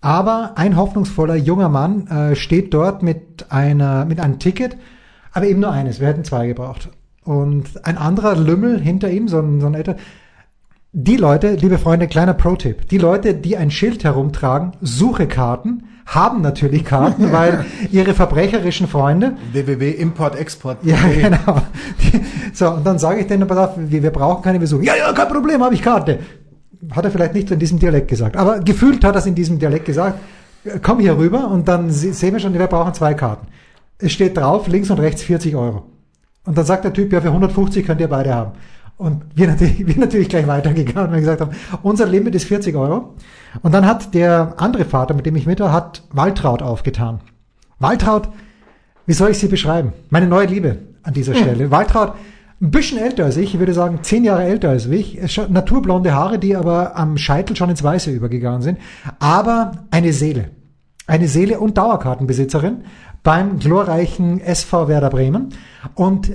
Aber 0.00 0.52
ein 0.56 0.76
hoffnungsvoller 0.76 1.36
junger 1.36 1.68
Mann 1.68 2.06
äh, 2.08 2.34
steht 2.34 2.74
dort 2.74 3.02
mit 3.02 3.52
einer, 3.52 4.04
mit 4.04 4.20
einem 4.20 4.38
Ticket, 4.38 4.76
aber 5.32 5.46
eben 5.46 5.60
nur 5.60 5.70
eines. 5.70 6.00
Wir 6.00 6.08
hätten 6.08 6.24
zwei 6.24 6.48
gebraucht. 6.48 6.90
Und 7.24 7.86
ein 7.86 7.98
anderer 7.98 8.34
Lümmel 8.34 8.80
hinter 8.80 9.10
ihm, 9.10 9.28
so 9.28 9.38
ein, 9.38 9.60
so 9.60 9.68
ein 9.68 9.74
älter, 9.74 9.96
die 10.94 11.16
Leute, 11.16 11.54
liebe 11.54 11.78
Freunde, 11.78 12.06
kleiner 12.06 12.34
Pro-Tipp, 12.34 12.88
die 12.88 12.98
Leute, 12.98 13.32
die 13.32 13.56
ein 13.56 13.70
Schild 13.70 14.04
herumtragen, 14.04 14.72
suche 14.82 15.26
Karten, 15.26 15.84
haben 16.04 16.42
natürlich 16.42 16.84
Karten, 16.84 17.32
weil 17.32 17.64
ihre 17.90 18.12
verbrecherischen 18.12 18.86
Freunde. 18.86 19.32
www.import-export. 19.52 20.84
Ja, 20.84 20.98
genau. 21.14 21.62
So, 22.52 22.72
und 22.72 22.86
dann 22.86 22.98
sage 22.98 23.20
ich 23.20 23.26
denen, 23.26 23.48
pass 23.48 23.56
auf, 23.56 23.70
wir, 23.76 24.02
wir 24.02 24.10
brauchen 24.10 24.42
keine, 24.42 24.60
wir 24.60 24.66
suchen. 24.66 24.84
Ja, 24.84 24.94
ja, 24.94 25.12
kein 25.14 25.28
Problem, 25.28 25.62
habe 25.62 25.74
ich 25.74 25.80
Karte. 25.80 26.18
Hat 26.90 27.04
er 27.04 27.10
vielleicht 27.10 27.32
nicht 27.32 27.50
in 27.50 27.58
diesem 27.58 27.78
Dialekt 27.78 28.08
gesagt, 28.08 28.36
aber 28.36 28.60
gefühlt 28.60 29.02
hat 29.02 29.14
er 29.14 29.20
es 29.20 29.26
in 29.26 29.34
diesem 29.34 29.58
Dialekt 29.58 29.86
gesagt. 29.86 30.18
Komm 30.82 31.00
hier 31.00 31.16
rüber 31.16 31.48
und 31.48 31.68
dann 31.68 31.90
sehen 31.90 32.34
wir 32.34 32.38
schon, 32.40 32.52
wir 32.52 32.66
brauchen 32.66 32.92
zwei 32.92 33.14
Karten. 33.14 33.46
Es 33.98 34.12
steht 34.12 34.36
drauf, 34.36 34.68
links 34.68 34.90
und 34.90 35.00
rechts 35.00 35.22
40 35.22 35.56
Euro. 35.56 35.86
Und 36.44 36.58
dann 36.58 36.66
sagt 36.66 36.84
der 36.84 36.92
Typ, 36.92 37.12
ja, 37.12 37.20
für 37.20 37.28
150 37.28 37.86
könnt 37.86 38.00
ihr 38.00 38.08
beide 38.08 38.34
haben. 38.34 38.52
Und 39.02 39.24
wir 39.34 39.48
natürlich, 39.48 39.86
wir 39.86 39.98
natürlich 39.98 40.28
gleich 40.28 40.46
weitergegangen 40.46 41.12
und 41.12 41.18
gesagt 41.18 41.40
haben, 41.40 41.50
unser 41.82 42.06
Limit 42.06 42.34
ist 42.34 42.44
40 42.44 42.76
Euro. 42.76 43.14
Und 43.62 43.72
dann 43.72 43.84
hat 43.84 44.14
der 44.14 44.54
andere 44.58 44.84
Vater, 44.84 45.14
mit 45.14 45.26
dem 45.26 45.36
ich 45.36 45.46
mit 45.46 45.60
war, 45.60 45.72
hat 45.72 46.04
Waltraud 46.12 46.62
aufgetan. 46.62 47.20
Waltraud, 47.80 48.28
wie 49.06 49.12
soll 49.12 49.30
ich 49.30 49.38
sie 49.38 49.48
beschreiben? 49.48 49.92
Meine 50.10 50.28
neue 50.28 50.46
Liebe 50.46 50.78
an 51.02 51.14
dieser 51.14 51.34
Stelle. 51.34 51.72
Waltraud, 51.72 52.12
ein 52.60 52.70
bisschen 52.70 52.98
älter 52.98 53.24
als 53.24 53.36
ich, 53.36 53.54
ich 53.54 53.58
würde 53.58 53.74
sagen 53.74 53.98
zehn 54.02 54.22
Jahre 54.22 54.44
älter 54.44 54.70
als 54.70 54.86
ich, 54.86 55.20
naturblonde 55.48 56.14
Haare, 56.14 56.38
die 56.38 56.54
aber 56.54 56.96
am 56.96 57.18
Scheitel 57.18 57.56
schon 57.56 57.70
ins 57.70 57.82
Weiße 57.82 58.12
übergegangen 58.12 58.62
sind, 58.62 58.78
aber 59.18 59.72
eine 59.90 60.12
Seele. 60.12 60.50
Eine 61.08 61.26
Seele 61.26 61.58
und 61.58 61.76
Dauerkartenbesitzerin 61.76 62.84
beim 63.24 63.58
glorreichen 63.58 64.40
SV 64.40 64.86
Werder 64.86 65.10
Bremen. 65.10 65.48
Und 65.96 66.30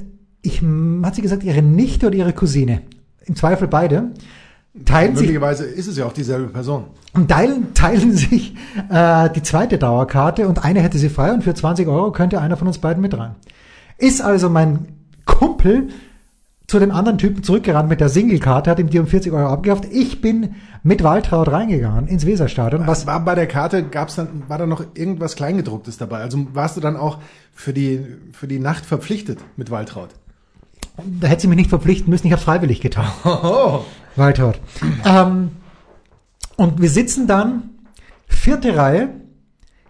ich, 0.47 0.61
hat 1.03 1.15
sie 1.15 1.21
gesagt, 1.21 1.43
ihre 1.43 1.61
Nichte 1.61 2.07
oder 2.07 2.15
ihre 2.15 2.33
Cousine? 2.33 2.81
Im 3.25 3.35
Zweifel 3.35 3.67
beide. 3.67 4.11
Teilen 4.85 5.13
Möglicherweise 5.13 5.67
sich, 5.67 5.77
ist 5.77 5.87
es 5.87 5.97
ja 5.97 6.05
auch 6.05 6.13
dieselbe 6.13 6.47
Person. 6.47 6.85
Und 7.13 7.29
teilen, 7.29 7.73
teilen 7.73 8.15
sich 8.15 8.55
äh, 8.89 9.29
die 9.31 9.41
zweite 9.41 9.77
Dauerkarte 9.77 10.47
und 10.47 10.63
eine 10.63 10.81
hätte 10.81 10.97
sie 10.97 11.09
frei 11.09 11.33
und 11.33 11.43
für 11.43 11.53
20 11.53 11.87
Euro 11.87 12.11
könnte 12.11 12.39
einer 12.39 12.57
von 12.57 12.67
uns 12.67 12.77
beiden 12.77 13.01
mit 13.01 13.17
rein. 13.17 13.35
Ist 13.97 14.21
also 14.21 14.49
mein 14.49 14.87
Kumpel 15.25 15.89
zu 16.67 16.79
dem 16.79 16.91
anderen 16.91 17.17
Typen 17.17 17.43
zurückgerannt 17.43 17.89
mit 17.89 18.01
der 18.01 18.09
Single-Karte, 18.09 18.69
hat 18.69 18.79
ihm 18.79 18.89
die 18.89 18.99
um 18.99 19.07
40 19.07 19.31
Euro 19.31 19.47
abgekauft. 19.47 19.85
Ich 19.89 20.21
bin 20.21 20.55
mit 20.83 21.01
Waltraud 21.01 21.47
reingegangen 21.47 22.07
ins 22.07 22.25
Weserstadion. 22.25 22.85
Was 22.85 23.07
war 23.07 23.23
bei 23.23 23.35
der 23.35 23.47
Karte? 23.47 23.83
Gab's 23.83 24.15
dann 24.15 24.43
war 24.47 24.57
da 24.57 24.65
noch 24.65 24.83
irgendwas 24.93 25.35
Kleingedrucktes 25.35 25.97
dabei? 25.97 26.19
Also 26.19 26.45
warst 26.53 26.77
du 26.77 26.81
dann 26.81 26.97
auch 26.97 27.19
für 27.53 27.73
die 27.73 28.05
für 28.33 28.47
die 28.47 28.59
Nacht 28.59 28.85
verpflichtet 28.85 29.39
mit 29.55 29.71
Waltraud? 29.71 30.09
Da 30.97 31.27
hätte 31.27 31.41
sie 31.41 31.47
mich 31.47 31.57
nicht 31.57 31.69
verpflichten 31.69 32.09
müssen. 32.09 32.27
Ich 32.27 32.33
habe 32.33 32.41
freiwillig 32.41 32.81
getan. 32.81 33.11
Oh. 33.25 33.83
Waltraud. 34.15 34.59
Ähm, 35.05 35.51
und 36.55 36.81
wir 36.81 36.89
sitzen 36.89 37.27
dann 37.27 37.69
vierte 38.27 38.75
Reihe 38.75 39.09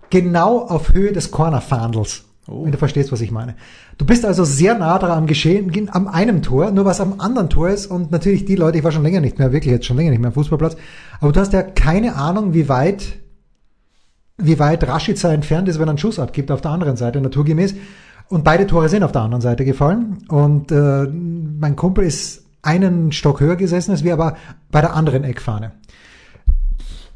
genau 0.10 0.60
auf 0.60 0.94
Höhe 0.94 1.14
des 1.14 1.32
Corner-Fahndels. 1.32 2.26
Oh. 2.48 2.64
Wenn 2.64 2.72
du 2.72 2.78
verstehst, 2.78 3.12
was 3.12 3.22
ich 3.22 3.32
meine. 3.32 3.56
Du 3.98 4.06
bist 4.06 4.26
also 4.26 4.44
sehr 4.44 4.78
nah 4.78 4.98
dran 5.00 5.12
am 5.12 5.28
Geschehen, 5.28 5.90
am 5.92 6.08
einem 6.08 6.42
Tor, 6.42 6.72
nur 6.72 6.86
was 6.86 7.02
am 7.02 7.20
anderen 7.20 7.50
Tor 7.50 7.70
ist 7.70 7.88
und 7.88 8.12
natürlich 8.12 8.46
die 8.46 8.56
Leute, 8.56 8.78
ich 8.78 8.84
war 8.84 8.92
schon 8.92 9.04
länger 9.04 9.22
nicht 9.22 9.40
mehr, 9.40 9.52
wirklich 9.52 9.72
jetzt 9.72 9.86
schon 9.86 9.98
länger 9.98 10.12
nicht 10.12 10.20
mehr 10.20 10.30
am 10.30 10.34
Fußballplatz, 10.34 10.78
aber 11.20 11.32
du 11.32 11.40
hast 11.40 11.54
ja 11.54 11.62
keine 11.62 12.16
Ahnung, 12.16 12.54
wie 12.54 12.70
weit, 12.70 13.20
wie 14.38 14.60
weit 14.60 14.88
Rashica 14.88 15.32
entfernt 15.32 15.68
ist, 15.68 15.80
wenn 15.80 15.88
er 15.88 15.92
einen 15.92 15.98
Schuss 15.98 16.20
abgibt 16.20 16.52
auf 16.52 16.62
der 16.62 16.72
anderen 16.72 16.96
Seite, 16.96 17.20
naturgemäß. 17.20 17.76
Und 18.30 18.44
beide 18.44 18.68
Tore 18.68 18.90
sind 18.90 19.04
auf 19.04 19.12
der 19.12 19.22
anderen 19.22 19.42
Seite 19.42 19.64
gefallen 19.64 20.18
und 20.28 20.72
äh, 20.72 21.08
mein 21.08 21.76
Kumpel 21.76 22.04
ist 22.04 22.44
einen 22.62 23.14
Stock 23.14 23.40
höher 23.40 23.56
gesessen 23.56 23.92
als 23.92 24.04
wir, 24.04 24.14
aber 24.14 24.36
bei 24.70 24.82
der 24.82 24.94
anderen 24.96 25.24
Eckfahne. 25.24 25.72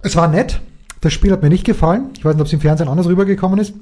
Es 0.01 0.15
war 0.15 0.27
nett. 0.27 0.62
Das 1.01 1.12
Spiel 1.12 1.32
hat 1.32 1.41
mir 1.41 1.50
nicht 1.50 1.65
gefallen. 1.65 2.12
Ich 2.15 2.24
weiß 2.24 2.36
nicht, 2.36 2.41
ob 2.41 2.48
es 2.48 2.53
im 2.53 2.62
Fernsehen 2.62 2.88
anders 2.88 3.08
rübergekommen 3.08 3.60
ist. 3.60 3.74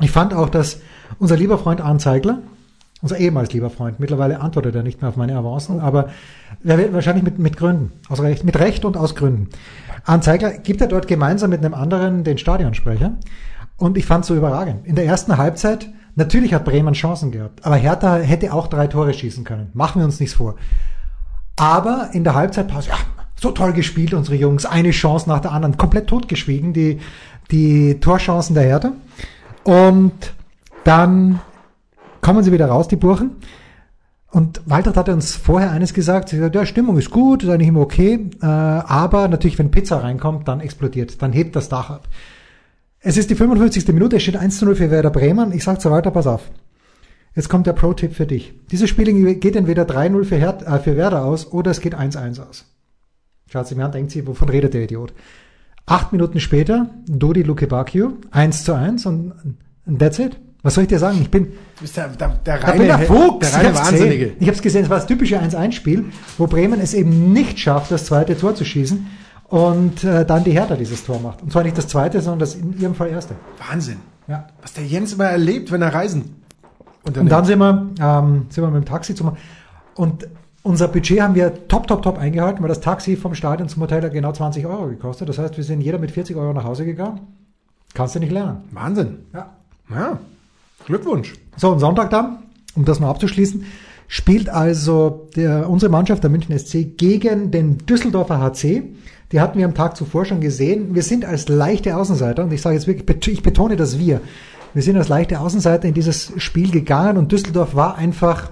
Ich 0.00 0.10
fand 0.10 0.34
auch, 0.34 0.50
dass 0.50 0.80
unser 1.18 1.36
lieber 1.36 1.56
Freund 1.56 1.80
Arndt 1.80 2.02
Zeigler, 2.02 2.40
unser 3.00 3.16
ehemals 3.16 3.52
lieber 3.52 3.70
Freund, 3.70 4.00
mittlerweile 4.00 4.40
antwortet 4.40 4.74
er 4.74 4.82
nicht 4.82 5.00
mehr 5.00 5.08
auf 5.08 5.16
meine 5.16 5.36
Avancen, 5.36 5.80
aber 5.80 6.10
er 6.64 6.92
wahrscheinlich 6.92 7.24
mit, 7.24 7.38
mit 7.38 7.56
Gründen, 7.56 7.92
aus 8.08 8.20
Recht, 8.20 8.44
mit 8.44 8.58
Recht 8.58 8.84
und 8.84 8.96
aus 8.96 9.14
Gründen. 9.14 9.48
Arndt 10.04 10.24
Zeigler 10.24 10.52
gibt 10.58 10.82
er 10.82 10.88
dort 10.88 11.08
gemeinsam 11.08 11.50
mit 11.50 11.64
einem 11.64 11.74
anderen 11.74 12.24
den 12.24 12.36
Stadionsprecher. 12.36 13.16
Und 13.78 13.96
ich 13.96 14.06
fand 14.06 14.24
es 14.24 14.28
so 14.28 14.34
überragend. 14.34 14.86
In 14.86 14.96
der 14.96 15.04
ersten 15.04 15.36
Halbzeit, 15.36 15.88
natürlich 16.16 16.52
hat 16.52 16.64
Bremen 16.64 16.94
Chancen 16.94 17.30
gehabt, 17.30 17.64
aber 17.64 17.76
Hertha 17.76 18.16
hätte 18.16 18.52
auch 18.52 18.66
drei 18.66 18.88
Tore 18.88 19.14
schießen 19.14 19.44
können. 19.44 19.70
Machen 19.72 20.00
wir 20.00 20.06
uns 20.06 20.18
nichts 20.18 20.34
vor. 20.34 20.56
Aber 21.56 22.10
in 22.12 22.24
der 22.24 22.34
Halbzeitpause, 22.34 22.90
ja, 22.90 22.96
so 23.38 23.50
toll 23.50 23.72
gespielt, 23.72 24.14
unsere 24.14 24.36
Jungs, 24.36 24.66
eine 24.66 24.90
Chance 24.90 25.28
nach 25.28 25.40
der 25.40 25.52
anderen, 25.52 25.76
komplett 25.76 26.08
totgeschwiegen, 26.08 26.72
die, 26.72 26.98
die 27.50 28.00
Torchancen 28.00 28.54
der 28.54 28.64
Hertha. 28.64 28.92
Und 29.64 30.34
dann 30.84 31.40
kommen 32.20 32.42
sie 32.42 32.52
wieder 32.52 32.66
raus, 32.66 32.88
die 32.88 32.96
Burschen. 32.96 33.36
Und 34.30 34.60
Walter 34.66 34.94
hatte 34.94 35.14
uns 35.14 35.34
vorher 35.34 35.70
eines 35.70 35.94
gesagt, 35.94 36.28
sie 36.28 36.38
sagt, 36.38 36.54
ja, 36.54 36.66
Stimmung 36.66 36.98
ist 36.98 37.10
gut, 37.10 37.42
ist 37.42 37.48
eigentlich 37.48 37.68
immer 37.68 37.80
okay, 37.80 38.28
äh, 38.42 38.46
aber 38.46 39.28
natürlich, 39.28 39.58
wenn 39.58 39.70
Pizza 39.70 40.02
reinkommt, 40.02 40.46
dann 40.48 40.60
explodiert, 40.60 41.22
dann 41.22 41.32
hebt 41.32 41.56
das 41.56 41.68
Dach 41.68 41.90
ab. 41.90 42.08
Es 43.08 43.16
ist 43.16 43.30
die 43.30 43.36
55. 43.36 43.86
Minute, 43.94 44.16
es 44.16 44.24
steht 44.24 44.34
1 44.34 44.58
zu 44.58 44.64
0 44.64 44.74
für 44.74 44.90
Werder 44.90 45.10
Bremen. 45.10 45.52
Ich 45.52 45.62
sage 45.62 45.78
zu 45.78 45.92
Walter, 45.92 46.10
pass 46.10 46.26
auf. 46.26 46.50
Jetzt 47.36 47.48
kommt 47.48 47.68
der 47.68 47.72
Pro-Tipp 47.72 48.14
für 48.16 48.26
dich. 48.26 48.52
Dieses 48.72 48.90
Spiel 48.90 49.36
geht 49.36 49.54
entweder 49.54 49.84
3-0 49.84 50.24
für, 50.24 50.34
äh, 50.34 50.78
für 50.80 50.96
Werder 50.96 51.24
aus 51.24 51.52
oder 51.52 51.70
es 51.70 51.80
geht 51.80 51.94
1-1 51.94 52.40
aus. 52.40 52.64
Schaut 53.48 53.68
sie 53.68 53.76
mir 53.76 53.84
an, 53.84 53.92
denkt 53.92 54.10
sie, 54.10 54.26
wovon 54.26 54.48
redet 54.48 54.74
der 54.74 54.82
Idiot? 54.82 55.12
Acht 55.86 56.10
Minuten 56.10 56.40
später, 56.40 56.90
Dodi 57.06 57.44
Luke 57.44 57.68
Bacchio, 57.68 58.14
1 58.32 58.64
zu 58.64 58.74
1 58.74 59.06
und 59.06 59.54
that's 60.00 60.18
it. 60.18 60.36
Was 60.64 60.74
soll 60.74 60.82
ich 60.82 60.88
dir 60.88 60.98
sagen? 60.98 61.20
Ich 61.22 61.30
bin, 61.30 61.52
der, 61.94 62.08
der, 62.08 62.28
der 62.44 62.64
reine, 62.64 62.86
der 62.86 62.98
Fuchs, 62.98 63.52
der 63.52 63.58
reine 63.60 63.68
ich 63.68 63.76
Wahnsinnige. 63.76 64.18
Gesehen. 64.18 64.36
Ich 64.40 64.46
habe 64.48 64.56
es 64.56 64.62
gesehen, 64.62 64.82
es 64.82 64.90
war 64.90 64.96
das 64.96 65.06
typische 65.06 65.40
1-1-Spiel, 65.40 66.06
wo 66.38 66.48
Bremen 66.48 66.80
es 66.80 66.92
eben 66.92 67.32
nicht 67.32 67.60
schafft, 67.60 67.92
das 67.92 68.06
zweite 68.06 68.36
Tor 68.36 68.56
zu 68.56 68.64
schießen 68.64 69.06
und 69.48 70.04
äh, 70.04 70.24
dann 70.24 70.44
die 70.44 70.52
Hertha 70.52 70.74
dieses 70.76 71.04
Tor 71.04 71.20
macht. 71.20 71.42
Und 71.42 71.52
zwar 71.52 71.62
nicht 71.62 71.78
das 71.78 71.88
zweite, 71.88 72.20
sondern 72.20 72.40
das 72.40 72.54
in 72.54 72.78
ihrem 72.78 72.94
Fall 72.94 73.08
erste. 73.08 73.34
Wahnsinn. 73.68 73.98
Ja. 74.28 74.46
Was 74.60 74.72
der 74.72 74.84
Jens 74.84 75.12
immer 75.12 75.26
erlebt, 75.26 75.70
wenn 75.70 75.82
er 75.82 75.94
reisen 75.94 76.42
unternimmt. 77.04 77.18
Und 77.18 77.28
dann 77.30 77.44
sind 77.44 77.58
wir, 77.58 77.90
ähm, 78.00 78.46
sind 78.48 78.64
wir 78.64 78.70
mit 78.70 78.82
dem 78.82 78.88
Taxi 78.88 79.14
zum 79.14 79.36
und 79.94 80.28
unser 80.62 80.88
Budget 80.88 81.20
haben 81.20 81.36
wir 81.36 81.68
top, 81.68 81.86
top, 81.86 82.02
top 82.02 82.18
eingehalten, 82.18 82.60
weil 82.60 82.68
das 82.68 82.80
Taxi 82.80 83.16
vom 83.16 83.36
Stadion 83.36 83.68
zum 83.68 83.82
Hotel 83.82 84.02
hat 84.02 84.12
genau 84.12 84.32
20 84.32 84.66
Euro 84.66 84.88
gekostet. 84.88 85.28
Das 85.28 85.38
heißt, 85.38 85.56
wir 85.56 85.62
sind 85.62 85.80
jeder 85.80 85.98
mit 85.98 86.10
40 86.10 86.36
Euro 86.36 86.52
nach 86.52 86.64
Hause 86.64 86.84
gegangen. 86.84 87.20
Kannst 87.94 88.16
du 88.16 88.18
nicht 88.18 88.32
lernen. 88.32 88.64
Wahnsinn. 88.72 89.18
Ja. 89.32 89.52
Ja. 89.88 90.18
Glückwunsch. 90.84 91.34
So, 91.56 91.70
und 91.70 91.78
Sonntag 91.78 92.10
dann, 92.10 92.38
um 92.74 92.84
das 92.84 92.98
mal 92.98 93.08
abzuschließen, 93.10 93.64
spielt 94.08 94.48
also 94.48 95.28
der, 95.36 95.70
unsere 95.70 95.90
Mannschaft, 95.90 96.24
der 96.24 96.30
München 96.30 96.58
SC, 96.58 96.96
gegen 96.98 97.52
den 97.52 97.78
Düsseldorfer 97.78 98.40
HC. 98.40 98.82
Die 99.32 99.40
hatten 99.40 99.58
wir 99.58 99.64
am 99.64 99.74
Tag 99.74 99.96
zuvor 99.96 100.24
schon 100.24 100.40
gesehen. 100.40 100.94
Wir 100.94 101.02
sind 101.02 101.24
als 101.24 101.48
leichte 101.48 101.96
Außenseiter, 101.96 102.44
und 102.44 102.52
ich 102.52 102.62
sage 102.62 102.76
jetzt 102.76 102.86
wirklich, 102.86 103.28
ich 103.28 103.42
betone 103.42 103.76
das 103.76 103.98
wir, 103.98 104.20
wir 104.74 104.82
sind 104.82 104.96
als 104.96 105.08
leichte 105.08 105.40
Außenseiter 105.40 105.88
in 105.88 105.94
dieses 105.94 106.32
Spiel 106.36 106.70
gegangen 106.70 107.16
und 107.16 107.32
Düsseldorf 107.32 107.74
war 107.74 107.96
einfach 107.96 108.50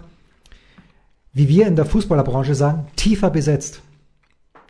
wie 1.35 1.49
wir 1.49 1.66
in 1.66 1.76
der 1.76 1.85
Fußballerbranche 1.85 2.54
sagen, 2.54 2.87
tiefer 2.97 3.28
besetzt. 3.28 3.83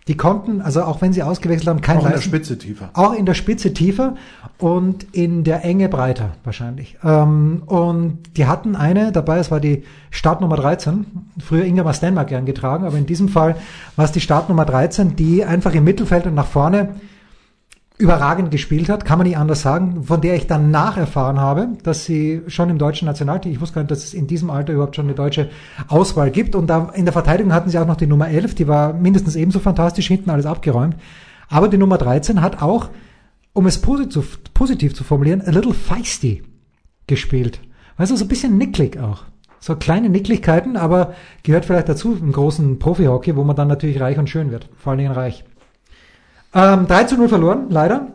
Die 0.07 0.17
konnten, 0.19 0.61
also 0.61 0.83
auch 0.83 1.01
wenn 1.01 1.15
sie 1.15 1.23
ausgewechselt 1.23 1.67
haben, 1.67 1.81
kein 1.81 1.97
Auch 1.97 2.05
in 2.05 2.11
Leisten, 2.11 2.31
der 2.31 2.37
Spitze 2.39 2.59
tiefer. 2.59 2.91
Auch 2.93 3.15
in 3.15 3.25
der 3.25 3.33
Spitze 3.33 3.73
tiefer 3.73 4.17
und 4.59 5.07
in 5.13 5.45
der 5.45 5.65
Enge 5.65 5.89
breiter 5.89 6.33
wahrscheinlich. 6.45 6.99
Ähm, 7.03 7.63
und 7.65 8.19
die 8.37 8.47
hatten 8.47 8.77
eine 8.77 9.13
dabei, 9.13 9.39
es 9.39 9.51
war 9.51 9.61
die 9.61 9.85
Startnummer 10.11 10.57
13, 10.57 11.07
früher 11.39 11.65
Ingemar 11.65 11.95
Stenmark 11.95 12.29
gern 12.29 12.45
getragen, 12.45 12.85
aber 12.85 12.99
in 12.99 13.07
diesem 13.07 13.31
Fall 13.31 13.57
war 13.97 14.05
es 14.05 14.13
die 14.13 14.21
Startnummer 14.21 14.67
13, 14.67 15.17
die 15.17 15.43
einfach 15.43 15.73
im 15.73 15.85
Mittelfeld 15.85 16.27
und 16.27 16.35
nach 16.35 16.47
vorne 16.47 16.91
überragend 17.97 18.51
gespielt 18.51 18.89
hat, 18.89 19.05
kann 19.05 19.19
man 19.19 19.27
nicht 19.27 19.37
anders 19.37 19.63
sagen, 19.63 20.03
von 20.03 20.21
der 20.21 20.35
ich 20.35 20.49
dann 20.49 20.73
nacherfahren 20.73 21.39
habe, 21.39 21.69
dass 21.85 22.05
sie 22.05 22.43
schon 22.49 22.69
im 22.69 22.79
deutschen 22.79 23.07
Nationalteam, 23.07 23.53
ich 23.53 23.61
wusste 23.61 23.77
gar 23.77 23.83
nicht, 23.83 23.93
dass 23.93 24.03
es 24.03 24.15
in 24.15 24.27
diesem 24.27 24.51
Alter 24.51 24.73
überhaupt 24.73 24.97
schon 24.97 25.07
eine 25.07 25.15
deutsche 25.15 25.49
Auswahl 25.87 26.33
gibt 26.33 26.57
und 26.57 26.67
da 26.67 26.91
in 26.95 27.05
der 27.05 27.13
Verteidigung 27.13 27.53
hatten 27.53 27.71
sie 27.71 27.79
auch 27.79 27.87
noch 27.87 27.97
die 27.97 28.09
Nummer 28.09 28.29
11, 28.29 28.57
die 28.57 28.67
war 28.67 28.93
mindestens 28.93 29.37
ebenso 29.37 29.61
fantastisch, 29.61 30.09
hinten 30.09 30.31
alles 30.31 30.45
abgeräumt, 30.45 30.97
aber 31.49 31.69
die 31.69 31.79
Nummer 31.79 31.97
13 31.97 32.41
hat 32.41 32.63
auch, 32.63 32.91
um 33.53 33.67
es 33.67 33.81
positiv, 33.81 34.41
positiv 34.55 34.95
zu 34.95 35.05
formulieren, 35.05 35.43
a 35.43 35.51
little 35.51 35.75
feisty 35.75 36.43
gespielt. 37.07 37.61
Weißt 37.97 38.11
du, 38.11 38.17
so 38.17 38.25
ein 38.25 38.29
bisschen 38.29 38.59
nicklig 38.59 38.99
auch. 38.99 39.23
So 39.61 39.77
kleine 39.77 40.09
Nicklichkeiten, 40.09 40.77
aber 40.77 41.15
gehört 41.45 41.65
vielleicht 41.65 41.89
dazu 41.89 42.17
im 42.17 42.33
großen 42.33 42.81
Profi-Hockey, 42.81 43.37
wo 43.37 43.45
man 43.45 43.55
dann 43.55 43.69
natürlich 43.69 44.01
reich 44.01 44.19
und 44.19 44.29
schön 44.29 44.51
wird. 44.51 44.69
Vor 44.77 44.91
allen 44.91 44.99
Dingen 44.99 45.13
reich. 45.13 45.45
Ähm, 46.55 46.87
3 46.87 47.05
zu 47.05 47.17
0 47.17 47.29
verloren, 47.29 47.67
leider. 47.71 48.09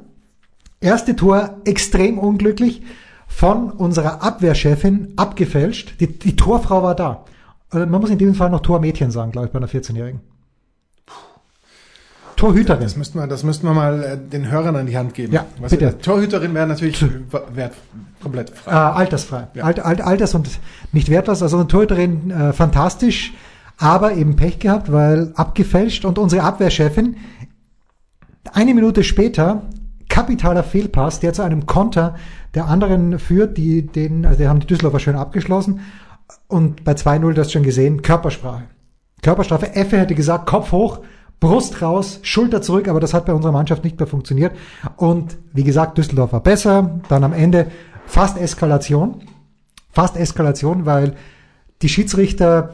Erste 0.82 1.16
Tor 1.16 1.58
extrem 1.66 2.18
unglücklich 2.18 2.82
von 3.28 3.70
unserer 3.72 4.24
Abwehrchefin 4.24 5.14
abgefälscht. 5.18 6.00
Die, 6.00 6.08
die 6.08 6.36
Torfrau 6.36 6.84
war 6.84 6.96
da. 6.96 7.26
Also 7.70 7.86
man 7.86 8.02
muss 8.02 8.10
in 8.10 8.18
diesem 8.18 8.36
Fall 8.36 8.50
noch 8.50 8.62
Tormädchen 8.62 9.12
sagen, 9.12 9.32
glaube 9.32 9.48
ich, 9.48 9.54
bei 9.54 9.60
einer 9.60 9.68
14-Jährigen. 9.68 10.22
Torhüterin. 12.40 12.82
Das 12.82 12.96
müssten 12.96 13.20
wir, 13.20 13.28
das 13.28 13.44
müssten 13.44 13.68
wir 13.68 13.74
mal 13.74 14.02
äh, 14.02 14.18
den 14.18 14.50
Hörern 14.50 14.78
an 14.78 14.86
die 14.86 14.98
Hand 14.98 15.14
geben. 15.14 15.34
Ja, 15.34 15.46
Was 15.60 15.72
bitte. 15.72 15.98
Torhüterin 15.98 16.54
wäre 16.54 16.68
natürlich 16.68 17.04
wert, 17.54 17.74
komplett 18.24 18.50
frei. 18.52 18.72
Äh, 18.72 18.76
altersfrei. 18.76 19.48
Ja. 19.56 19.66
Alt, 19.66 19.80
alt, 19.80 20.00
alters 20.00 20.34
und 20.36 20.50
nicht 20.94 21.10
wertlos. 21.10 21.44
Also 21.44 21.58
eine 21.58 21.68
Torhüterin 21.68 22.32
äh, 22.32 22.54
fantastisch, 22.54 23.34
aber 23.78 24.14
eben 24.14 24.38
Pech 24.38 24.60
gehabt, 24.60 24.90
weil 24.90 25.34
abgefälscht 25.36 26.06
und 26.06 26.18
unsere 26.18 26.44
Abwehrchefin 26.44 27.18
eine 28.54 28.74
Minute 28.74 29.04
später 29.04 29.64
kapitaler 30.10 30.64
Fehlpass, 30.64 31.20
der 31.20 31.34
zu 31.34 31.44
einem 31.44 31.66
Konter 31.66 32.16
der 32.56 32.66
anderen 32.66 33.20
führt, 33.20 33.58
die 33.58 33.86
den, 33.86 34.26
also 34.26 34.40
die 34.40 34.48
haben 34.48 34.60
die 34.60 34.68
Düsseldorfer 34.68 35.00
schön 35.00 35.16
abgeschlossen. 35.16 35.82
Und 36.48 36.84
bei 36.84 36.94
2-0, 36.94 37.34
das 37.34 37.52
schon 37.52 37.64
gesehen, 37.64 38.02
Körpersprache. 38.02 38.64
Körperstrafe, 39.22 39.76
Effe 39.76 40.00
hätte 40.00 40.16
gesagt, 40.16 40.48
Kopf 40.48 40.72
hoch, 40.72 41.00
Brust 41.40 41.82
raus, 41.82 42.20
Schulter 42.24 42.62
zurück, 42.62 42.88
aber 42.88 43.00
das 43.00 43.14
hat 43.14 43.26
bei 43.26 43.34
unserer 43.34 43.54
Mannschaft 43.54 43.84
nicht 43.84 43.98
mehr 43.98 44.08
funktioniert. 44.08 44.54
Und 44.98 45.38
wie 45.54 45.64
gesagt, 45.64 45.98
Düsseldorf 45.98 46.34
war 46.34 46.44
besser. 46.44 47.00
Dann 47.08 47.24
am 47.24 47.34
Ende 47.34 47.68
fast 48.06 48.38
Eskalation. 48.38 49.22
Fast 49.92 50.18
Eskalation, 50.18 50.86
weil 50.86 51.16
die 51.82 51.90
Schiedsrichter, 51.90 52.74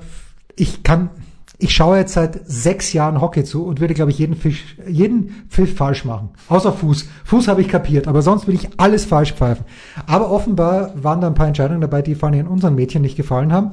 ich 0.56 0.84
kann, 0.84 1.10
Ich 1.58 1.74
schaue 1.74 1.98
jetzt 1.98 2.14
seit 2.14 2.42
sechs 2.46 2.92
Jahren 2.94 3.22
Hockey 3.22 3.44
zu 3.44 3.66
und 3.66 3.80
würde, 3.80 3.94
glaube 3.94 4.12
ich, 4.12 4.20
jeden, 4.20 4.36
Fisch, 4.36 4.78
jeden 4.88 5.46
Pfiff 5.50 5.76
falsch 5.76 6.04
machen. 6.04 6.30
Außer 6.50 6.74
Fuß. 6.74 7.08
Fuß 7.24 7.48
habe 7.48 7.62
ich 7.62 7.70
kapiert, 7.70 8.08
aber 8.08 8.22
sonst 8.22 8.46
würde 8.48 8.60
ich 8.62 8.70
alles 8.78 9.06
falsch 9.06 9.34
pfeifen. 9.34 9.66
Aber 10.06 10.32
offenbar 10.32 10.92
waren 11.02 11.22
da 11.22 11.28
ein 11.28 11.34
paar 11.34 11.48
Entscheidungen 11.48 11.82
dabei, 11.82 12.02
die 12.02 12.16
vor 12.16 12.30
allem 12.30 12.48
unseren 12.48 12.76
Mädchen 12.76 13.02
nicht 13.02 13.16
gefallen 13.16 13.54
haben. 13.54 13.72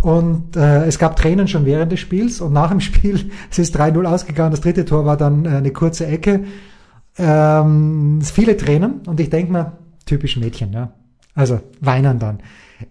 Und 0.00 0.56
äh, 0.56 0.84
es 0.84 0.98
gab 0.98 1.16
Tränen 1.16 1.48
schon 1.48 1.64
während 1.66 1.92
des 1.92 2.00
Spiels 2.00 2.40
und 2.40 2.52
nach 2.52 2.70
dem 2.70 2.80
Spiel, 2.80 3.30
es 3.50 3.58
ist 3.58 3.78
3-0 3.78 4.04
ausgegangen, 4.04 4.50
das 4.50 4.60
dritte 4.60 4.84
Tor 4.84 5.04
war 5.04 5.16
dann 5.16 5.44
äh, 5.44 5.48
eine 5.48 5.72
kurze 5.72 6.06
Ecke. 6.06 6.44
Ähm, 7.18 8.20
viele 8.22 8.56
Tränen 8.56 9.00
und 9.06 9.18
ich 9.20 9.30
denke 9.30 9.52
mir, 9.52 9.72
typisch 10.06 10.36
Mädchen, 10.36 10.72
ja. 10.72 10.92
Also 11.34 11.60
weinen 11.80 12.18
dann. 12.18 12.38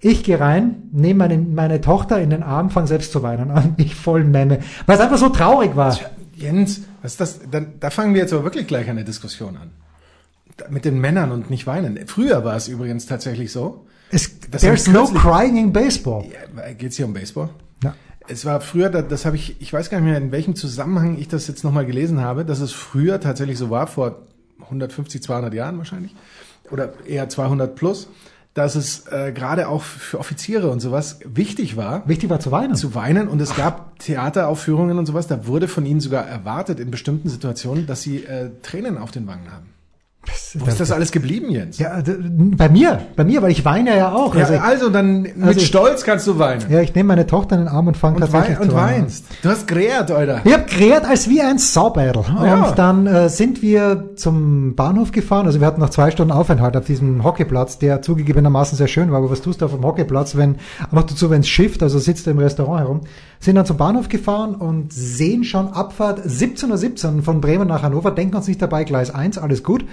Ich 0.02 0.24
gehe 0.24 0.40
rein, 0.40 0.84
nehme 0.92 1.20
meine, 1.20 1.38
meine 1.38 1.80
Tochter 1.82 2.20
in 2.22 2.30
den 2.30 2.44
Arm, 2.44 2.70
fange 2.70 2.88
selbst 2.88 3.12
zu 3.12 3.24
weinen 3.24 3.52
an. 3.52 3.76
Ich 3.78 3.96
voll 3.96 4.24
Memme. 4.24 4.60
Weil 4.86 4.96
es 4.98 5.02
einfach 5.02 5.18
so 5.18 5.30
traurig 5.30 5.76
war. 5.76 5.96
Tja, 5.96 6.10
Jens, 6.36 6.82
was 7.02 7.14
ist 7.14 7.22
das? 7.22 7.40
Da, 7.50 7.62
da 7.62 7.90
fangen 7.90 8.14
wir 8.14 8.22
jetzt 8.22 8.34
aber 8.34 8.44
wirklich 8.44 8.68
gleich 8.68 8.90
eine 8.90 9.04
Diskussion 9.04 9.58
an. 9.58 9.72
Da, 10.58 10.66
mit 10.70 10.86
den 10.86 11.00
Männern 11.00 11.32
und 11.32 11.50
nicht 11.50 11.68
weinen. 11.68 12.00
Früher 12.08 12.44
war 12.44 12.56
es 12.56 12.68
übrigens 12.68 13.06
tatsächlich 13.06 13.52
so. 13.52 13.86
Es, 14.12 14.40
there's 14.52 14.88
no 14.88 15.06
crying 15.06 15.58
in 15.58 15.72
baseball. 15.74 16.26
Ja, 16.26 16.74
geht's 16.74 16.96
hier 16.98 17.06
um 17.06 17.14
Baseball? 17.14 17.50
Ja. 17.84 17.94
Es 18.28 18.46
war 18.46 18.62
früher, 18.62 18.90
da- 18.90 19.02
das 19.02 19.26
habe 19.26 19.36
ich, 19.36 19.62
ich 19.62 19.72
weiß 19.74 19.90
gar 19.90 20.00
nicht 20.00 20.10
mehr, 20.10 20.18
in 20.18 20.32
welchem 20.32 20.56
Zusammenhang 20.56 21.18
ich 21.18 21.28
das 21.28 21.48
jetzt 21.48 21.64
nochmal 21.64 21.86
gelesen 21.86 22.22
habe, 22.22 22.44
dass 22.46 22.60
es 22.60 22.72
früher 22.74 23.20
tatsächlich 23.20 23.58
so 23.58 23.70
war, 23.70 23.88
vor 23.88 24.24
150, 24.64 25.22
200 25.22 25.54
Jahren 25.54 25.78
wahrscheinlich, 25.78 26.16
oder 26.72 26.94
eher 27.06 27.28
200 27.30 27.76
plus, 27.76 28.10
dass 28.58 28.76
es 28.76 29.06
äh, 29.12 29.32
gerade 29.32 29.68
auch 29.68 29.84
für 29.84 30.18
Offiziere 30.18 30.72
und 30.72 30.80
sowas 30.80 31.20
wichtig 31.24 31.78
war, 31.78 32.08
Wichtig 32.10 32.32
war 32.32 32.40
zu 32.40 32.52
weinen. 32.52 32.74
zu 32.74 32.96
weinen 32.96 33.28
und 33.28 33.40
es 33.40 33.56
gab 33.56 34.00
Theateraufführungen 34.00 34.98
und 34.98 35.06
sowas, 35.06 35.28
da 35.28 35.46
wurde 35.46 35.68
von 35.68 35.86
ihnen 35.86 36.00
sogar 36.00 36.26
erwartet 36.26 36.80
in 36.80 36.90
bestimmten 36.90 37.30
Situationen, 37.30 37.86
dass 37.86 38.02
sie 38.02 38.24
äh, 38.24 38.50
Tränen 38.64 38.98
auf 38.98 39.12
den 39.12 39.28
Wangen 39.28 39.52
haben. 39.52 39.77
Wo 40.56 40.66
ist 40.66 40.80
das 40.80 40.92
alles 40.92 41.12
geblieben, 41.12 41.50
Jens? 41.52 41.78
ja, 41.78 42.02
bei 42.58 42.70
mir, 42.70 43.00
bei 43.16 43.24
mir, 43.24 43.42
weil 43.42 43.52
ich 43.52 43.64
weine 43.66 43.96
ja 43.96 44.12
auch. 44.14 44.34
Ja, 44.34 44.42
Also 44.42 44.54
ich, 44.56 44.62
also 44.62 44.90
dann 44.90 45.22
mit 45.22 45.34
also 45.44 45.60
ich- 45.60 45.68
Stolz 45.68 46.04
kannst 46.04 46.26
du 46.28 46.40
weinen. 46.40 46.64
ja, 46.70 46.82
ich 46.82 46.94
nehme 46.96 47.08
meine 47.10 47.28
Tochter 47.28 47.56
in 47.56 47.62
den 47.64 47.68
Arm 47.68 47.88
und 47.88 47.96
fange 47.98 48.20
tatsächlich 48.20 48.58
wei 48.58 48.64
und 48.64 48.70
zu 48.72 48.76
weinen. 48.76 49.02
weinst. 49.04 49.26
Du 49.44 49.50
hast 49.50 49.68
gerät, 49.68 50.10
Alter. 50.12 50.42
Ich 50.44 50.54
habe 50.54 50.64
gerät 50.66 51.06
als 51.06 51.30
wie 51.30 51.42
ein 51.42 51.58
Saubeidel. 51.60 52.24
Ja. 52.44 52.64
Und 52.70 52.80
dann 52.80 53.08
äh, 53.08 53.30
sind 53.30 53.62
wir 53.62 54.12
zum 54.16 54.76
Bahnhof 54.76 55.12
gefahren. 55.12 55.46
Also 55.46 55.60
wir 55.60 55.68
hatten 55.68 55.82
noch 55.82 55.90
zwei 55.92 56.12
Stunden 56.12 56.32
Aufenthalt 56.32 56.76
auf 56.76 56.86
diesem 56.86 57.24
Hockeyplatz, 57.24 57.78
der 57.80 58.02
zugegebenermaßen 58.02 58.78
sehr 58.78 58.88
schön 58.88 59.12
war. 59.12 59.20
Aber 59.20 59.30
was 59.30 59.42
tust 59.42 59.62
du 59.62 59.66
auf 59.66 59.72
dem 59.74 59.84
Hockeyplatz, 59.84 60.36
wenn 60.36 60.56
noch 60.92 61.04
dazu, 61.04 61.30
wenn 61.30 61.42
es 61.42 61.48
schifft, 61.50 61.84
also 61.84 62.00
sitzt 62.00 62.26
du 62.26 62.32
im 62.32 62.40
Restaurant 62.40 62.80
herum. 62.82 63.02
Sind 63.40 63.56
dann 63.56 63.66
zum 63.66 63.78
Bahnhof 63.78 64.10
gefahren 64.10 64.56
und 64.56 64.92
sehen 64.92 65.44
schon 65.44 65.68
Abfahrt 65.70 66.26
17.17 66.26 67.18
Uhr 67.18 67.24
von 67.24 67.42
Bremen 67.42 67.68
nach 67.68 67.84
Hannover. 67.84 68.12
Denken 68.12 68.36
uns 68.36 68.48
nicht 68.48 68.62
dabei, 68.62 68.84
Gleis 68.84 69.14
1, 69.14 69.38
alles 69.38 69.64
gut. 69.64 69.86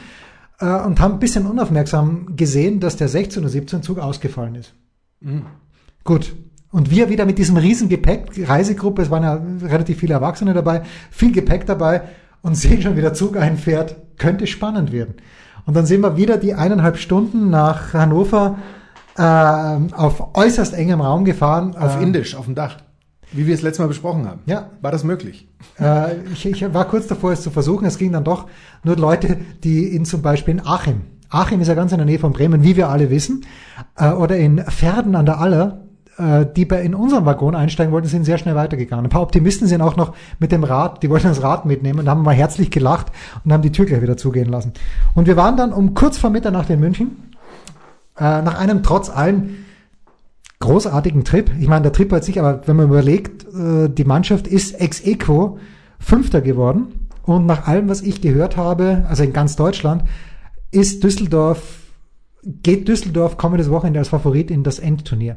Äh, 0.60 0.66
und 0.66 1.00
haben 1.00 1.14
ein 1.14 1.18
bisschen 1.20 1.46
unaufmerksam 1.46 2.36
gesehen, 2.36 2.80
dass 2.80 2.96
der 2.96 3.08
16.17 3.08 3.74
Uhr 3.74 3.82
Zug 3.82 3.98
ausgefallen 3.98 4.54
ist. 4.54 4.74
Gut. 6.04 6.34
Und 6.70 6.90
wir 6.90 7.08
wieder 7.08 7.24
mit 7.24 7.38
diesem 7.38 7.56
riesen 7.56 7.88
Gepäck, 7.88 8.48
Reisegruppe, 8.48 9.02
es 9.02 9.10
waren 9.10 9.22
ja 9.22 9.40
relativ 9.68 9.98
viele 10.00 10.14
Erwachsene 10.14 10.54
dabei, 10.54 10.82
viel 11.10 11.32
Gepäck 11.32 11.66
dabei 11.66 12.02
und 12.42 12.56
sehen 12.56 12.82
schon, 12.82 12.96
wie 12.96 13.00
der 13.00 13.14
Zug 13.14 13.36
einfährt, 13.36 13.96
könnte 14.18 14.46
spannend 14.46 14.92
werden. 14.92 15.14
Und 15.66 15.74
dann 15.74 15.86
sind 15.86 16.02
wir 16.02 16.16
wieder 16.16 16.36
die 16.36 16.54
eineinhalb 16.54 16.98
Stunden 16.98 17.48
nach 17.48 17.94
Hannover 17.94 18.58
äh, 19.16 19.22
auf 19.22 20.36
äußerst 20.36 20.74
engem 20.74 21.00
Raum 21.00 21.24
gefahren. 21.24 21.76
Auf 21.76 21.98
äh, 21.98 22.02
Indisch, 22.02 22.34
auf 22.34 22.44
dem 22.44 22.54
Dach. 22.54 22.76
Wie 23.34 23.46
wir 23.46 23.54
es 23.54 23.62
letztes 23.62 23.80
Mal 23.80 23.88
besprochen 23.88 24.28
haben. 24.28 24.40
Ja. 24.46 24.70
War 24.80 24.92
das 24.92 25.02
möglich? 25.02 25.48
Äh, 25.80 26.16
ich, 26.32 26.46
ich 26.46 26.72
war 26.72 26.84
kurz 26.86 27.08
davor, 27.08 27.32
es 27.32 27.42
zu 27.42 27.50
versuchen. 27.50 27.84
Es 27.84 27.98
ging 27.98 28.12
dann 28.12 28.24
doch 28.24 28.46
nur 28.84 28.96
Leute, 28.96 29.38
die 29.64 29.88
in 29.88 30.04
zum 30.04 30.22
Beispiel 30.22 30.54
in 30.54 30.64
Achim. 30.64 31.02
Achim 31.30 31.60
ist 31.60 31.68
ja 31.68 31.74
ganz 31.74 31.90
in 31.90 31.98
der 31.98 32.06
Nähe 32.06 32.20
von 32.20 32.32
Bremen, 32.32 32.62
wie 32.62 32.76
wir 32.76 32.88
alle 32.88 33.10
wissen. 33.10 33.44
Äh, 33.96 34.10
oder 34.10 34.36
in 34.36 34.58
Verden 34.58 35.16
an 35.16 35.26
der 35.26 35.40
Aller, 35.40 35.80
äh, 36.16 36.46
die 36.54 36.64
bei, 36.64 36.80
in 36.82 36.94
unseren 36.94 37.24
Waggon 37.24 37.56
einsteigen 37.56 37.92
wollten, 37.92 38.06
sind 38.06 38.24
sehr 38.24 38.38
schnell 38.38 38.54
weitergegangen. 38.54 39.06
Ein 39.06 39.10
paar 39.10 39.22
Optimisten 39.22 39.66
sind 39.66 39.82
auch 39.82 39.96
noch 39.96 40.14
mit 40.38 40.52
dem 40.52 40.62
Rad, 40.62 41.02
die 41.02 41.10
wollten 41.10 41.26
das 41.26 41.42
Rad 41.42 41.66
mitnehmen 41.66 41.98
und 41.98 42.08
haben 42.08 42.22
mal 42.22 42.34
herzlich 42.34 42.70
gelacht 42.70 43.08
und 43.44 43.52
haben 43.52 43.62
die 43.62 43.72
Tür 43.72 43.86
gleich 43.86 44.00
wieder 44.00 44.16
zugehen 44.16 44.48
lassen. 44.48 44.72
Und 45.14 45.26
wir 45.26 45.36
waren 45.36 45.56
dann 45.56 45.72
um 45.72 45.94
kurz 45.94 46.18
vor 46.18 46.30
Mitternacht 46.30 46.70
in 46.70 46.78
München. 46.78 47.32
Äh, 48.16 48.42
nach 48.42 48.60
einem 48.60 48.84
trotz 48.84 49.10
allem 49.10 49.56
großartigen 50.64 51.24
Trip. 51.24 51.50
Ich 51.60 51.68
meine, 51.68 51.82
der 51.82 51.92
Trip 51.92 52.10
hat 52.10 52.24
sich, 52.24 52.38
aber 52.38 52.62
wenn 52.66 52.76
man 52.76 52.86
überlegt, 52.86 53.44
äh, 53.54 53.88
die 53.88 54.04
Mannschaft 54.04 54.46
ist 54.46 54.80
ex 54.80 55.00
equo 55.04 55.58
Fünfter 55.98 56.40
geworden. 56.40 57.08
Und 57.22 57.46
nach 57.46 57.66
allem, 57.66 57.88
was 57.88 58.02
ich 58.02 58.20
gehört 58.20 58.56
habe, 58.56 59.04
also 59.08 59.22
in 59.22 59.32
ganz 59.32 59.56
Deutschland, 59.56 60.04
ist 60.70 61.04
Düsseldorf, 61.04 61.90
geht 62.42 62.88
Düsseldorf 62.88 63.38
kommendes 63.38 63.70
Wochenende 63.70 64.00
als 64.00 64.08
Favorit 64.08 64.50
in 64.50 64.62
das 64.62 64.78
Endturnier. 64.78 65.36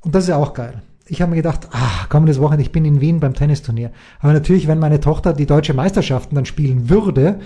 Und 0.00 0.14
das 0.14 0.24
ist 0.24 0.28
ja 0.28 0.36
auch 0.36 0.54
geil. 0.54 0.82
Ich 1.06 1.20
habe 1.20 1.30
mir 1.30 1.36
gedacht, 1.36 1.68
ah, 1.72 2.06
kommendes 2.08 2.40
Wochenende, 2.40 2.62
ich 2.62 2.72
bin 2.72 2.84
in 2.84 3.00
Wien 3.00 3.20
beim 3.20 3.34
Tennisturnier. 3.34 3.90
Aber 4.20 4.32
natürlich, 4.32 4.68
wenn 4.68 4.78
meine 4.78 5.00
Tochter 5.00 5.32
die 5.32 5.46
deutsche 5.46 5.74
Meisterschaften 5.74 6.34
dann 6.36 6.46
spielen 6.46 6.88
würde, 6.88 7.40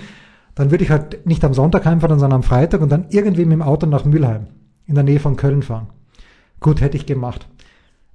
dann 0.54 0.70
würde 0.70 0.84
ich 0.84 0.90
halt 0.90 1.26
nicht 1.26 1.44
am 1.44 1.54
Sonntag 1.54 1.86
heimfahren, 1.86 2.18
sondern 2.18 2.40
am 2.40 2.42
Freitag 2.42 2.80
und 2.80 2.92
dann 2.92 3.06
irgendwie 3.10 3.44
mit 3.44 3.52
dem 3.52 3.62
Auto 3.62 3.86
nach 3.86 4.04
Mülheim 4.04 4.48
in 4.86 4.94
der 4.94 5.04
Nähe 5.04 5.18
von 5.18 5.36
Köln 5.36 5.62
fahren. 5.62 5.88
Gut, 6.64 6.80
hätte 6.80 6.96
ich 6.96 7.04
gemacht. 7.04 7.46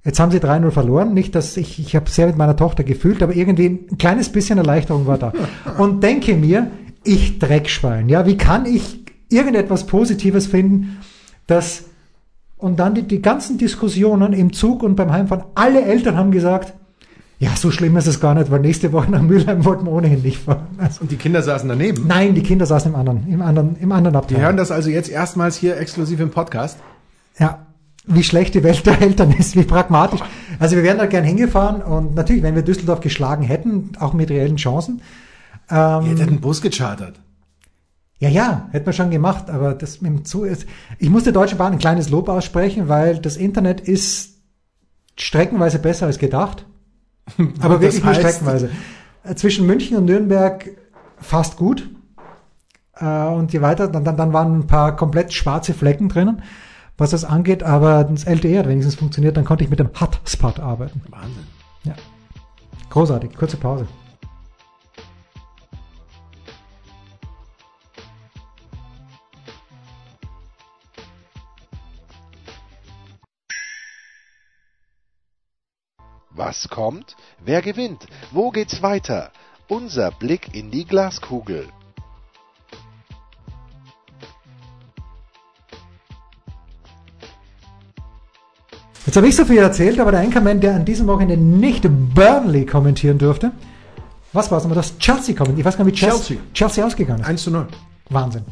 Jetzt 0.04 0.18
haben 0.18 0.32
sie 0.32 0.38
3-0 0.40 0.72
verloren. 0.72 1.14
Nicht, 1.14 1.36
dass 1.36 1.56
ich, 1.56 1.78
ich 1.78 1.94
habe 1.94 2.10
sehr 2.10 2.26
mit 2.26 2.36
meiner 2.36 2.56
Tochter 2.56 2.82
gefühlt, 2.82 3.22
aber 3.22 3.32
irgendwie 3.32 3.86
ein 3.92 3.96
kleines 3.96 4.28
bisschen 4.32 4.58
Erleichterung 4.58 5.06
war 5.06 5.18
da. 5.18 5.32
Und 5.78 6.02
denke 6.02 6.34
mir, 6.34 6.68
ich 7.04 7.38
Dreckschwein, 7.38 8.08
ja, 8.08 8.26
wie 8.26 8.36
kann 8.36 8.66
ich 8.66 9.04
irgendetwas 9.28 9.86
Positives 9.86 10.48
finden, 10.48 10.98
dass, 11.46 11.84
und 12.56 12.80
dann 12.80 12.96
die, 12.96 13.02
die 13.04 13.22
ganzen 13.22 13.56
Diskussionen 13.56 14.32
im 14.32 14.52
Zug 14.52 14.82
und 14.82 14.96
beim 14.96 15.12
Heimfahren, 15.12 15.44
alle 15.54 15.82
Eltern 15.82 16.16
haben 16.16 16.32
gesagt, 16.32 16.74
ja, 17.38 17.50
so 17.56 17.70
schlimm 17.70 17.96
ist 17.96 18.08
es 18.08 18.18
gar 18.18 18.34
nicht, 18.34 18.50
weil 18.50 18.58
nächste 18.58 18.92
Woche 18.92 19.12
nach 19.12 19.22
Mülheim 19.22 19.64
wollten 19.64 19.86
wir 19.86 19.92
ohnehin 19.92 20.22
nicht 20.22 20.38
fahren. 20.38 20.66
Also, 20.78 21.02
Und 21.02 21.12
die 21.12 21.16
Kinder 21.16 21.40
saßen 21.40 21.68
daneben. 21.68 22.08
nein, 22.08 22.34
die 22.34 22.42
Kinder 22.42 22.66
saßen 22.66 22.90
im 22.90 22.98
anderen, 22.98 23.28
im 23.28 23.42
anderen, 23.42 23.76
im 23.76 23.92
anderen 23.92 24.14
Die 24.14 24.18
Abteil. 24.18 24.40
hören 24.40 24.56
das 24.56 24.72
also 24.72 24.90
jetzt 24.90 25.08
erstmals 25.08 25.56
hier 25.56 25.76
exklusiv 25.78 26.18
im 26.18 26.30
Podcast. 26.30 26.78
Ja, 27.38 27.66
wie 28.12 28.22
schlecht 28.22 28.54
die 28.54 28.62
Welt 28.64 28.84
der 28.86 29.00
Eltern 29.00 29.32
ist, 29.32 29.56
wie 29.56 29.64
pragmatisch. 29.64 30.20
Also 30.58 30.76
wir 30.76 30.82
wären 30.82 30.98
da 30.98 31.06
gern 31.06 31.24
hingefahren 31.24 31.82
und 31.82 32.14
natürlich, 32.14 32.42
wenn 32.42 32.54
wir 32.54 32.62
Düsseldorf 32.62 33.00
geschlagen 33.00 33.42
hätten, 33.44 33.92
auch 33.98 34.12
mit 34.12 34.30
reellen 34.30 34.56
Chancen. 34.56 35.00
Ihr 35.70 35.76
Ähm, 35.76 36.04
hättet 36.06 36.28
einen 36.28 36.40
Bus 36.40 36.60
gechartert. 36.60 37.20
ja, 38.18 38.28
ja, 38.28 38.68
hätten 38.72 38.86
wir 38.86 38.92
schon 38.92 39.10
gemacht, 39.10 39.48
aber 39.48 39.74
das 39.74 40.00
mit 40.00 40.10
dem 40.12 40.24
Zug 40.24 40.46
ist. 40.46 40.66
Ich 40.98 41.08
muss 41.08 41.24
der 41.24 41.32
Deutschen 41.32 41.56
Bahn 41.58 41.72
ein 41.72 41.78
kleines 41.78 42.10
Lob 42.10 42.28
aussprechen, 42.28 42.88
weil 42.88 43.18
das 43.18 43.36
Internet 43.36 43.80
ist 43.80 44.34
streckenweise 45.18 45.78
besser 45.78 46.06
als 46.06 46.18
gedacht. 46.18 46.66
Aber 47.60 47.80
wirklich 47.80 48.02
nur 48.04 48.14
streckenweise. 48.14 48.70
Äh, 49.22 49.34
Zwischen 49.36 49.66
München 49.66 49.96
und 49.96 50.06
Nürnberg 50.06 50.68
fast 51.18 51.56
gut. 51.56 51.88
Äh, 52.96 53.04
Und 53.04 53.52
je 53.52 53.60
weiter, 53.62 53.86
dann, 53.88 54.04
dann, 54.04 54.16
dann 54.16 54.32
waren 54.32 54.60
ein 54.60 54.66
paar 54.66 54.96
komplett 54.96 55.32
schwarze 55.32 55.74
Flecken 55.74 56.08
drinnen, 56.08 56.42
was 57.00 57.10
das 57.10 57.24
angeht, 57.24 57.62
aber 57.62 58.04
das 58.04 58.24
LTE 58.24 58.58
hat 58.58 58.68
wenigstens 58.68 58.94
funktioniert, 58.94 59.34
dann 59.34 59.46
konnte 59.46 59.64
ich 59.64 59.70
mit 59.70 59.78
dem 59.78 59.88
Hotspot 59.98 60.60
arbeiten. 60.60 61.00
Wahnsinn. 61.08 61.46
Ja. 61.84 61.94
Großartig, 62.90 63.34
kurze 63.34 63.56
Pause. 63.56 63.88
Was 76.32 76.68
kommt? 76.68 77.16
Wer 77.42 77.62
gewinnt? 77.62 78.06
Wo 78.30 78.50
geht's 78.50 78.82
weiter? 78.82 79.30
Unser 79.68 80.10
Blick 80.10 80.54
in 80.54 80.70
die 80.70 80.84
Glaskugel. 80.84 81.66
Jetzt 89.06 89.16
habe 89.16 89.26
ich 89.28 89.34
so 89.34 89.44
viel 89.44 89.58
erzählt, 89.58 89.98
aber 89.98 90.10
der 90.10 90.20
Anchorman, 90.20 90.60
der 90.60 90.74
an 90.74 90.84
diesem 90.84 91.06
Wochenende 91.06 91.36
nicht 91.36 91.86
Burnley 92.14 92.66
kommentieren 92.66 93.18
durfte, 93.18 93.52
was 94.32 94.50
war 94.50 94.58
es 94.58 94.64
nochmal? 94.64 94.76
Das 94.76 94.96
Chelsea 94.98 95.34
kommentiert. 95.34 95.60
Ich 95.60 95.64
weiß 95.64 95.76
gar 95.76 95.84
nicht, 95.84 95.94
wie 95.94 95.98
Chelsea, 95.98 96.18
Chelsea. 96.18 96.38
Chelsea 96.54 96.84
ausgegangen 96.84 97.20
ist. 97.22 97.26
1 97.28 97.42
zu 97.42 97.50
0. 97.50 97.66
Wahnsinn. 98.10 98.42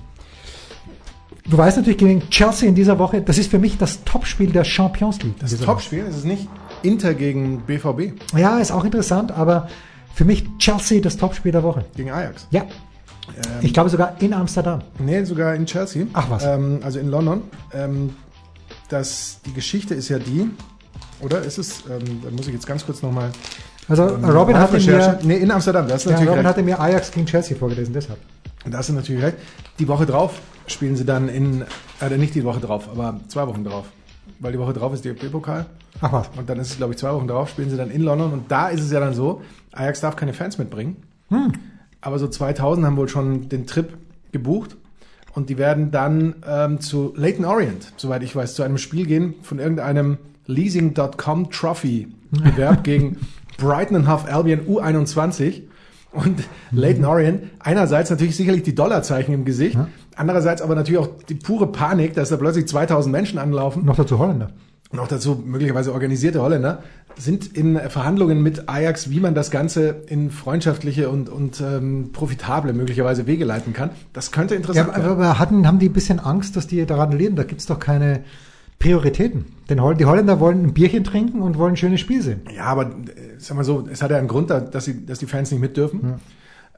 Du 1.48 1.56
weißt 1.56 1.76
natürlich 1.78 1.98
gegen 1.98 2.28
Chelsea 2.28 2.68
in 2.68 2.74
dieser 2.74 2.98
Woche, 2.98 3.22
das 3.22 3.38
ist 3.38 3.50
für 3.50 3.58
mich 3.58 3.78
das 3.78 4.04
Topspiel 4.04 4.50
der 4.50 4.64
Champions 4.64 5.22
League. 5.22 5.38
Das 5.38 5.56
Topspiel 5.58 6.04
ist 6.04 6.16
es 6.16 6.24
nicht 6.24 6.48
Inter 6.82 7.14
gegen 7.14 7.60
BVB. 7.62 8.20
Ja, 8.36 8.58
ist 8.58 8.70
auch 8.70 8.84
interessant, 8.84 9.32
aber 9.32 9.68
für 10.14 10.24
mich 10.24 10.44
Chelsea 10.58 11.00
das 11.00 11.16
Topspiel 11.16 11.52
der 11.52 11.62
Woche. 11.62 11.84
gegen 11.96 12.10
Ajax. 12.10 12.46
Ja. 12.50 12.64
ich 13.62 13.72
glaube 13.72 13.88
sogar 13.88 14.20
in 14.20 14.34
Amsterdam. 14.34 14.82
Nee, 14.98 15.24
sogar 15.24 15.54
in 15.54 15.64
Chelsea. 15.64 16.06
Ach 16.12 16.28
was. 16.28 16.44
Ähm, 16.44 16.80
also 16.82 16.98
in 16.98 17.08
London. 17.08 17.42
Ähm, 17.72 18.10
das, 18.88 19.40
die 19.46 19.52
Geschichte 19.52 19.94
ist 19.94 20.08
ja 20.08 20.18
die, 20.18 20.50
oder 21.20 21.42
ist 21.42 21.58
es, 21.58 21.82
ähm, 21.90 22.20
da 22.22 22.30
muss 22.30 22.46
ich 22.46 22.54
jetzt 22.54 22.66
ganz 22.66 22.84
kurz 22.86 23.02
nochmal 23.02 23.30
Also 23.88 24.04
Robin 24.04 24.56
hatte 24.58 24.74
Recherche. 24.74 25.18
mir, 25.26 25.34
Nee, 25.34 25.42
in 25.42 25.50
Amsterdam, 25.50 25.88
das 25.88 26.02
ist 26.02 26.04
ja, 26.06 26.12
natürlich 26.12 26.30
Robin 26.30 26.40
recht. 26.46 26.48
hatte 26.56 26.62
mir 26.62 26.80
Ajax 26.80 27.10
gegen 27.10 27.26
Chelsea 27.26 27.56
vorgelesen, 27.56 27.92
deshalb. 27.94 28.18
Da 28.64 28.78
hast 28.78 28.88
du 28.88 28.92
natürlich 28.92 29.22
recht. 29.22 29.36
Die 29.78 29.88
Woche 29.88 30.04
drauf 30.06 30.40
spielen 30.66 30.96
sie 30.96 31.04
dann 31.04 31.28
in, 31.28 31.64
äh, 32.00 32.16
nicht 32.18 32.34
die 32.34 32.44
Woche 32.44 32.60
drauf, 32.60 32.88
aber 32.90 33.18
zwei 33.28 33.46
Wochen 33.46 33.64
drauf. 33.64 33.86
Weil 34.40 34.52
die 34.52 34.58
Woche 34.58 34.72
drauf 34.74 34.92
ist 34.92 35.04
DFB-Pokal. 35.04 35.66
Ach 36.00 36.12
was. 36.12 36.28
Und 36.36 36.48
dann 36.48 36.58
ist 36.60 36.70
es, 36.72 36.76
glaube 36.76 36.92
ich, 36.92 36.98
zwei 36.98 37.12
Wochen 37.12 37.26
drauf, 37.26 37.48
spielen 37.48 37.70
sie 37.70 37.76
dann 37.76 37.90
in 37.90 38.02
London. 38.02 38.32
Und 38.32 38.50
da 38.50 38.68
ist 38.68 38.82
es 38.82 38.90
ja 38.92 39.00
dann 39.00 39.14
so, 39.14 39.40
Ajax 39.72 40.00
darf 40.00 40.16
keine 40.16 40.34
Fans 40.34 40.58
mitbringen. 40.58 40.96
Aber 42.00 42.18
so 42.18 42.28
2000 42.28 42.86
haben 42.86 42.96
wohl 42.96 43.08
schon 43.08 43.48
den 43.48 43.66
Trip 43.66 43.96
gebucht. 44.32 44.76
Und 45.38 45.50
die 45.50 45.56
werden 45.56 45.92
dann 45.92 46.34
ähm, 46.44 46.80
zu 46.80 47.12
Leighton 47.14 47.44
Orient, 47.44 47.92
soweit 47.96 48.24
ich 48.24 48.34
weiß, 48.34 48.56
zu 48.56 48.64
einem 48.64 48.76
Spiel 48.76 49.06
gehen 49.06 49.34
von 49.42 49.60
irgendeinem 49.60 50.18
Leasing.com 50.46 51.52
Trophy 51.52 52.08
Bewerb 52.32 52.82
gegen 52.82 53.18
Brighton 53.56 53.98
and 53.98 54.08
Hove 54.08 54.28
Albion 54.28 54.62
U21. 54.66 55.62
Und 56.10 56.42
Leighton 56.72 57.04
Orient, 57.04 57.44
einerseits 57.60 58.10
natürlich 58.10 58.34
sicherlich 58.34 58.64
die 58.64 58.74
Dollarzeichen 58.74 59.32
im 59.32 59.44
Gesicht, 59.44 59.78
andererseits 60.16 60.60
aber 60.60 60.74
natürlich 60.74 60.98
auch 60.98 61.10
die 61.28 61.36
pure 61.36 61.68
Panik, 61.68 62.14
dass 62.14 62.30
da 62.30 62.36
plötzlich 62.36 62.66
2000 62.66 63.12
Menschen 63.12 63.38
anlaufen 63.38 63.84
Noch 63.84 63.94
dazu 63.94 64.18
Holländer. 64.18 64.50
Noch 64.92 65.06
dazu 65.08 65.42
möglicherweise 65.44 65.92
organisierte 65.92 66.40
Holländer, 66.40 66.82
sind 67.16 67.56
in 67.56 67.76
Verhandlungen 67.90 68.42
mit 68.42 68.68
Ajax, 68.68 69.10
wie 69.10 69.20
man 69.20 69.34
das 69.34 69.50
Ganze 69.50 69.96
in 70.06 70.30
freundschaftliche 70.30 71.08
und, 71.10 71.28
und 71.28 71.60
ähm, 71.60 72.10
profitable 72.12 72.72
möglicherweise 72.72 73.26
Wege 73.26 73.44
leiten 73.44 73.72
kann. 73.72 73.90
Das 74.12 74.30
könnte 74.32 74.54
Ja, 74.54 74.58
interessant 74.60 74.88
aber, 74.88 74.96
werden. 74.98 75.10
aber 75.12 75.38
hatten, 75.38 75.66
haben 75.66 75.78
die 75.78 75.88
ein 75.88 75.92
bisschen 75.92 76.20
Angst, 76.20 76.56
dass 76.56 76.66
die 76.68 76.86
daran 76.86 77.12
leben? 77.12 77.34
Da 77.36 77.42
gibt's 77.42 77.66
doch 77.66 77.78
keine 77.80 78.20
Prioritäten. 78.78 79.46
Denn 79.68 79.78
die 79.98 80.04
Holländer 80.04 80.38
wollen 80.38 80.62
ein 80.66 80.72
Bierchen 80.74 81.02
trinken 81.04 81.42
und 81.42 81.58
wollen 81.58 81.72
ein 81.74 81.76
schönes 81.76 82.00
Spiel 82.00 82.22
sehen. 82.22 82.42
Ja, 82.56 82.64
aber 82.66 82.84
äh, 82.86 82.90
sag 83.38 83.56
mal 83.56 83.64
so, 83.64 83.86
es 83.90 84.00
hat 84.02 84.10
ja 84.12 84.16
einen 84.18 84.28
Grund, 84.28 84.50
da- 84.50 84.60
dass, 84.60 84.84
sie, 84.84 85.04
dass 85.04 85.18
die 85.18 85.26
Fans 85.26 85.50
nicht 85.50 85.60
mit 85.60 85.76
dürfen. 85.76 86.14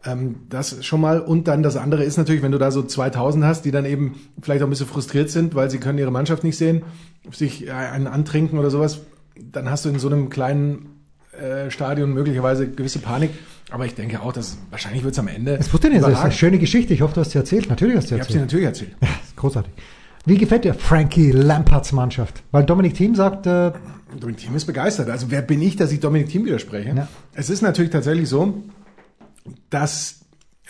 Ähm, 0.04 0.36
das 0.48 0.84
schon 0.84 1.00
mal. 1.00 1.20
Und 1.20 1.46
dann 1.46 1.62
das 1.62 1.76
andere 1.76 2.04
ist 2.04 2.16
natürlich, 2.16 2.42
wenn 2.42 2.52
du 2.52 2.58
da 2.58 2.70
so 2.70 2.82
2000 2.82 3.44
hast, 3.44 3.64
die 3.64 3.70
dann 3.70 3.84
eben 3.84 4.18
vielleicht 4.40 4.62
auch 4.62 4.66
ein 4.66 4.70
bisschen 4.70 4.86
frustriert 4.86 5.30
sind, 5.30 5.54
weil 5.54 5.70
sie 5.70 5.78
können 5.78 5.98
ihre 5.98 6.10
Mannschaft 6.10 6.42
nicht 6.42 6.56
sehen, 6.56 6.82
sich 7.32 7.66
äh, 7.66 7.70
einen 7.70 8.06
antrinken 8.06 8.58
oder 8.58 8.70
sowas, 8.70 9.00
dann 9.52 9.70
hast 9.70 9.84
du 9.84 9.90
in 9.90 9.98
so 9.98 10.08
einem 10.08 10.30
kleinen 10.30 11.00
äh, 11.38 11.70
Stadion 11.70 12.12
möglicherweise 12.12 12.68
gewisse 12.68 12.98
Panik. 12.98 13.30
Aber 13.70 13.86
ich 13.86 13.94
denke 13.94 14.20
auch, 14.22 14.32
dass 14.32 14.58
wahrscheinlich 14.70 15.04
wird 15.04 15.12
es 15.12 15.18
am 15.18 15.28
Ende. 15.28 15.56
Es 15.58 15.72
nicht, 15.72 16.02
das 16.02 16.12
ist 16.12 16.18
eine 16.18 16.32
schöne 16.32 16.58
Geschichte. 16.58 16.92
Ich 16.92 17.02
hoffe, 17.02 17.14
du 17.14 17.20
hast 17.20 17.30
sie 17.30 17.38
erzählt. 17.38 17.68
Natürlich 17.68 17.96
hast 17.96 18.10
du 18.10 18.16
Ich 18.16 18.20
habe 18.20 18.32
sie 18.32 18.38
erzählt. 18.38 18.64
natürlich 18.64 18.66
erzählt. 18.66 18.96
Ja, 19.02 19.08
großartig. 19.36 19.72
Wie 20.26 20.36
gefällt 20.36 20.64
dir 20.64 20.74
Frankie 20.74 21.30
Lamparts 21.30 21.92
Mannschaft? 21.92 22.42
Weil 22.50 22.64
Dominik 22.64 22.94
Thiem 22.94 23.14
sagt, 23.14 23.46
äh, 23.46 23.72
Dominik 24.18 24.40
Thiem 24.40 24.56
ist 24.56 24.66
begeistert. 24.66 25.08
Also 25.08 25.30
wer 25.30 25.40
bin 25.40 25.62
ich, 25.62 25.76
dass 25.76 25.92
ich 25.92 26.00
Dominik 26.00 26.28
Thiem 26.28 26.44
widerspreche? 26.44 26.94
Ja. 26.94 27.08
Es 27.32 27.48
ist 27.48 27.62
natürlich 27.62 27.90
tatsächlich 27.90 28.28
so, 28.28 28.62
dass 29.70 30.20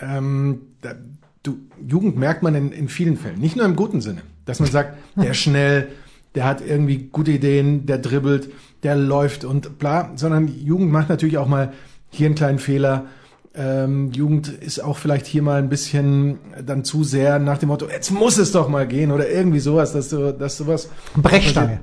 ähm, 0.00 0.62
da, 0.80 0.94
du, 1.42 1.58
Jugend 1.86 2.16
merkt 2.16 2.42
man 2.42 2.54
in, 2.54 2.72
in 2.72 2.88
vielen 2.88 3.16
Fällen, 3.16 3.40
nicht 3.40 3.56
nur 3.56 3.64
im 3.64 3.76
guten 3.76 4.00
Sinne, 4.00 4.22
dass 4.44 4.60
man 4.60 4.70
sagt, 4.70 4.96
der 5.16 5.30
ist 5.30 5.38
schnell, 5.38 5.88
der 6.34 6.44
hat 6.44 6.60
irgendwie 6.66 7.08
gute 7.10 7.32
Ideen, 7.32 7.86
der 7.86 7.98
dribbelt, 7.98 8.50
der 8.82 8.96
läuft 8.96 9.44
und 9.44 9.78
bla, 9.78 10.12
sondern 10.16 10.48
Jugend 10.48 10.90
macht 10.90 11.08
natürlich 11.08 11.38
auch 11.38 11.48
mal 11.48 11.72
hier 12.10 12.26
einen 12.26 12.34
kleinen 12.34 12.58
Fehler. 12.58 13.06
Ähm, 13.52 14.12
Jugend 14.12 14.48
ist 14.48 14.78
auch 14.78 14.96
vielleicht 14.96 15.26
hier 15.26 15.42
mal 15.42 15.58
ein 15.58 15.68
bisschen 15.68 16.38
dann 16.64 16.84
zu 16.84 17.02
sehr 17.02 17.40
nach 17.40 17.58
dem 17.58 17.68
Motto, 17.68 17.88
jetzt 17.88 18.10
muss 18.12 18.38
es 18.38 18.52
doch 18.52 18.68
mal 18.68 18.86
gehen 18.86 19.10
oder 19.10 19.28
irgendwie 19.28 19.58
sowas, 19.58 19.92
dass 19.92 20.08
du, 20.08 20.32
dass 20.32 20.56
sowas 20.56 20.88
Brechstange. 21.16 21.80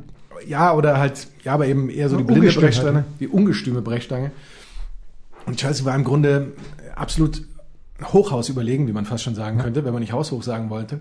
ja, 0.47 0.73
oder 0.73 0.97
halt, 0.97 1.27
ja, 1.43 1.53
aber 1.53 1.67
eben 1.67 1.89
eher 1.89 2.07
so 2.09 2.17
die 2.17 2.23
blinde 2.23 2.47
halt, 2.47 2.57
Brechstange, 2.57 2.99
ne? 2.99 3.05
die 3.19 3.27
ungestüme 3.27 3.81
Brechstange. 3.81 4.31
Und 5.47 5.57
Chelsea 5.57 5.85
war 5.85 5.95
im 5.95 6.03
Grunde 6.03 6.53
absolut 6.95 7.41
Hochhaus 8.03 8.49
überlegen, 8.49 8.87
wie 8.87 8.91
man 8.91 9.05
fast 9.05 9.23
schon 9.23 9.33
sagen 9.33 9.57
könnte, 9.57 9.85
wenn 9.85 9.93
man 9.93 10.01
nicht 10.01 10.11
haushoch 10.11 10.43
sagen 10.43 10.69
wollte. 10.69 10.99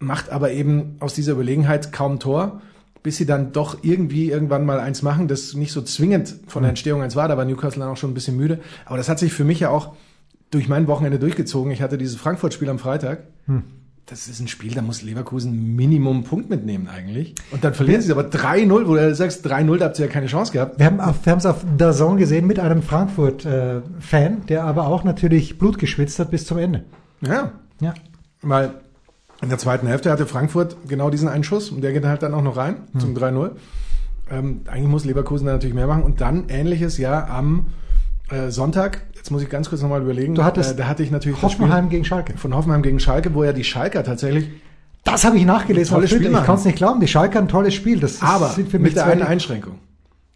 Macht 0.00 0.30
aber 0.30 0.52
eben 0.52 0.96
aus 1.00 1.14
dieser 1.14 1.32
Überlegenheit 1.32 1.92
kaum 1.92 2.18
Tor, 2.18 2.60
bis 3.02 3.16
sie 3.16 3.26
dann 3.26 3.52
doch 3.52 3.78
irgendwie 3.82 4.30
irgendwann 4.30 4.66
mal 4.66 4.80
eins 4.80 5.02
machen, 5.02 5.28
das 5.28 5.54
nicht 5.54 5.72
so 5.72 5.82
zwingend 5.82 6.34
von 6.48 6.62
der 6.62 6.70
Entstehung 6.70 7.00
eins 7.00 7.16
war. 7.16 7.28
Da 7.28 7.36
war 7.36 7.44
Newcastle 7.44 7.80
dann 7.80 7.90
auch 7.90 7.96
schon 7.96 8.10
ein 8.10 8.14
bisschen 8.14 8.36
müde. 8.36 8.58
Aber 8.84 8.96
das 8.96 9.08
hat 9.08 9.18
sich 9.20 9.32
für 9.32 9.44
mich 9.44 9.60
ja 9.60 9.70
auch 9.70 9.94
durch 10.50 10.68
mein 10.68 10.88
Wochenende 10.88 11.18
durchgezogen. 11.18 11.70
Ich 11.70 11.80
hatte 11.80 11.96
dieses 11.96 12.16
Frankfurt-Spiel 12.16 12.68
am 12.68 12.78
Freitag. 12.78 13.22
Das 14.10 14.26
ist 14.26 14.40
ein 14.40 14.48
Spiel, 14.48 14.72
da 14.74 14.80
muss 14.80 15.02
Leverkusen 15.02 15.76
Minimum 15.76 16.24
Punkt 16.24 16.48
mitnehmen 16.48 16.88
eigentlich. 16.88 17.34
Und 17.50 17.62
dann 17.62 17.74
verlieren 17.74 18.00
sie 18.00 18.10
aber 18.10 18.22
3-0, 18.22 18.86
wo 18.88 18.94
du 18.94 19.14
sagst, 19.14 19.46
3-0, 19.46 19.76
da 19.76 19.84
habt 19.86 19.98
ihr 19.98 20.06
ja 20.06 20.10
keine 20.10 20.26
Chance 20.28 20.50
gehabt. 20.52 20.78
wir 20.78 20.86
haben 20.86 20.98
auf, 21.00 21.16
es 21.26 21.44
auf 21.46 21.62
DAZN 21.76 22.16
gesehen 22.16 22.46
mit 22.46 22.58
einem 22.58 22.80
Frankfurt-Fan, 22.82 24.46
der 24.48 24.64
aber 24.64 24.86
auch 24.86 25.04
natürlich 25.04 25.58
Blut 25.58 25.78
geschwitzt 25.78 26.18
hat 26.18 26.30
bis 26.30 26.46
zum 26.46 26.56
Ende. 26.58 26.84
Ja, 27.20 27.52
Ja. 27.80 27.92
weil 28.40 28.70
in 29.42 29.50
der 29.50 29.58
zweiten 29.58 29.86
Hälfte 29.86 30.10
hatte 30.10 30.26
Frankfurt 30.26 30.76
genau 30.88 31.10
diesen 31.10 31.28
einen 31.28 31.44
Schuss 31.44 31.70
und 31.70 31.82
der 31.82 31.92
geht 31.92 32.04
halt 32.04 32.22
dann 32.22 32.34
auch 32.34 32.42
noch 32.42 32.56
rein 32.56 32.76
zum 32.98 33.14
3-0. 33.14 33.50
Ähm, 34.30 34.62
eigentlich 34.68 34.88
muss 34.88 35.04
Leverkusen 35.04 35.46
da 35.46 35.52
natürlich 35.52 35.74
mehr 35.74 35.86
machen. 35.86 36.02
Und 36.02 36.20
dann 36.20 36.48
ähnliches 36.48 36.98
ja 36.98 37.28
am 37.28 37.66
äh, 38.30 38.50
Sonntag, 38.50 39.02
jetzt 39.14 39.30
muss 39.30 39.42
ich 39.42 39.48
ganz 39.48 39.68
kurz 39.68 39.82
nochmal 39.82 40.02
überlegen, 40.02 40.34
Du 40.34 40.44
hattest 40.44 40.72
äh, 40.72 40.76
da 40.76 40.88
hatte 40.88 41.02
ich 41.02 41.10
natürlich 41.10 41.40
Hoffenheim 41.42 41.88
gegen 41.88 42.04
Schalke. 42.04 42.36
von 42.36 42.54
Hoffenheim 42.54 42.82
gegen 42.82 43.00
Schalke, 43.00 43.34
wo 43.34 43.44
ja 43.44 43.52
die 43.52 43.64
Schalker 43.64 44.04
tatsächlich, 44.04 44.48
Das 45.04 45.24
habe 45.24 45.36
ich 45.36 45.44
nachgelesen. 45.44 45.94
Tolles. 45.94 46.10
Spiel 46.10 46.26
ich 46.26 46.44
kann 46.44 46.56
es 46.56 46.64
nicht 46.64 46.76
glauben. 46.76 47.00
Die 47.00 47.08
Schalke 47.08 47.38
ein 47.38 47.48
tolles 47.48 47.74
Spiel. 47.74 48.00
Das 48.00 48.12
ist, 48.14 48.22
aber 48.22 48.48
sind 48.48 48.70
für 48.70 48.78
mich 48.78 48.94
mit 48.94 49.02
einen 49.02 49.22
Einschränkung. 49.22 49.78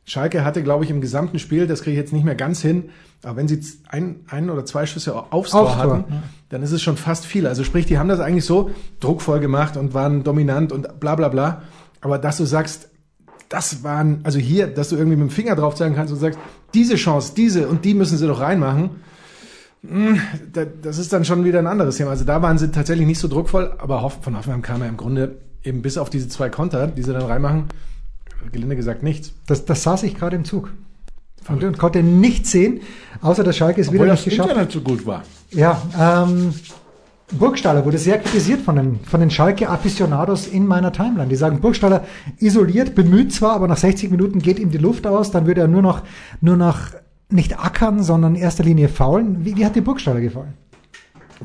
Schalke 0.04 0.44
hatte, 0.44 0.62
glaube 0.62 0.84
ich, 0.84 0.90
im 0.90 1.00
gesamten 1.00 1.38
Spiel, 1.38 1.66
das 1.66 1.82
kriege 1.82 1.92
ich 1.92 1.98
jetzt 1.98 2.12
nicht 2.12 2.24
mehr 2.24 2.34
ganz 2.34 2.60
hin, 2.60 2.90
aber 3.22 3.36
wenn 3.36 3.46
sie 3.46 3.60
ein, 3.88 4.20
ein 4.28 4.50
oder 4.50 4.64
zwei 4.64 4.84
Schüsse 4.84 5.14
aufs 5.14 5.52
Tor 5.52 5.60
Aufs 5.60 5.74
Tor, 5.74 5.76
hatten, 5.76 6.12
ja. 6.12 6.22
dann 6.48 6.62
ist 6.64 6.72
es 6.72 6.82
schon 6.82 6.96
fast 6.96 7.24
viel. 7.24 7.46
Also 7.46 7.62
sprich, 7.62 7.86
die 7.86 7.98
haben 7.98 8.08
das 8.08 8.18
eigentlich 8.18 8.44
so 8.44 8.70
druckvoll 8.98 9.38
gemacht 9.38 9.76
und 9.76 9.94
waren 9.94 10.24
dominant 10.24 10.72
und 10.72 10.98
bla 10.98 11.14
bla 11.14 11.28
bla. 11.28 11.62
Aber 12.00 12.18
dass 12.18 12.36
du 12.38 12.44
sagst, 12.44 12.88
das 13.52 13.84
waren, 13.84 14.20
also 14.24 14.38
hier, 14.38 14.66
dass 14.66 14.88
du 14.88 14.96
irgendwie 14.96 15.16
mit 15.16 15.28
dem 15.28 15.30
Finger 15.30 15.54
drauf 15.54 15.74
zeigen 15.74 15.94
kannst 15.94 16.12
und 16.12 16.18
sagst, 16.18 16.38
diese 16.74 16.96
Chance, 16.96 17.32
diese 17.36 17.68
und 17.68 17.84
die 17.84 17.94
müssen 17.94 18.16
sie 18.18 18.26
doch 18.26 18.40
reinmachen, 18.40 18.90
da- 20.52 20.64
das 20.64 20.98
ist 20.98 21.12
dann 21.12 21.24
schon 21.24 21.44
wieder 21.44 21.58
ein 21.58 21.66
anderes 21.66 21.96
Thema. 21.96 22.10
Also 22.10 22.24
da 22.24 22.40
waren 22.40 22.56
sie 22.58 22.70
tatsächlich 22.70 23.06
nicht 23.06 23.18
so 23.18 23.28
druckvoll, 23.28 23.74
aber 23.78 24.08
von 24.10 24.36
Hoffenheim 24.36 24.62
kam 24.62 24.80
ja 24.80 24.86
im 24.88 24.96
Grunde 24.96 25.36
eben 25.64 25.82
bis 25.82 25.98
auf 25.98 26.08
diese 26.10 26.28
zwei 26.28 26.48
Konter, 26.50 26.86
die 26.86 27.02
sie 27.02 27.12
dann 27.12 27.22
reinmachen, 27.22 27.64
gelinde 28.52 28.76
gesagt 28.76 29.02
nichts. 29.02 29.32
Das, 29.46 29.64
das 29.64 29.82
saß 29.82 30.04
ich 30.04 30.14
gerade 30.16 30.36
im 30.36 30.44
Zug. 30.44 30.72
Und, 31.48 31.64
und 31.64 31.76
konnte 31.78 32.04
nichts 32.04 32.52
sehen, 32.52 32.80
außer 33.20 33.42
dass 33.42 33.56
Schalke 33.56 33.80
es 33.80 33.88
wieder 33.90 34.02
Obwohl 34.04 34.12
nicht 34.12 34.24
das 34.26 34.30
geschafft 34.30 34.50
hat. 34.50 34.56
Internet 34.56 34.72
so 34.72 34.80
gut 34.80 35.04
war. 35.04 35.24
Ja, 35.50 35.82
ähm, 35.98 36.54
Burgstaller 37.38 37.84
wurde 37.84 37.98
sehr 37.98 38.18
kritisiert 38.18 38.60
von 38.60 38.76
den, 38.76 39.00
von 39.00 39.20
den 39.20 39.30
Schalke-Aficionados 39.30 40.46
in 40.46 40.66
meiner 40.66 40.92
Timeline. 40.92 41.28
Die 41.28 41.36
sagen, 41.36 41.60
Burgstaller 41.60 42.04
isoliert, 42.38 42.94
bemüht 42.94 43.32
zwar, 43.32 43.52
aber 43.54 43.68
nach 43.68 43.76
60 43.76 44.10
Minuten 44.10 44.38
geht 44.40 44.58
ihm 44.58 44.70
die 44.70 44.78
Luft 44.78 45.06
aus, 45.06 45.30
dann 45.30 45.46
würde 45.46 45.62
er 45.62 45.68
nur 45.68 45.82
noch, 45.82 46.02
nur 46.40 46.56
noch 46.56 46.78
nicht 47.30 47.58
ackern, 47.58 48.02
sondern 48.02 48.34
in 48.34 48.42
erster 48.42 48.64
Linie 48.64 48.88
faulen. 48.88 49.44
Wie, 49.44 49.56
wie 49.56 49.64
hat 49.64 49.74
dir 49.76 49.82
Burgstaller 49.82 50.20
gefallen? 50.20 50.52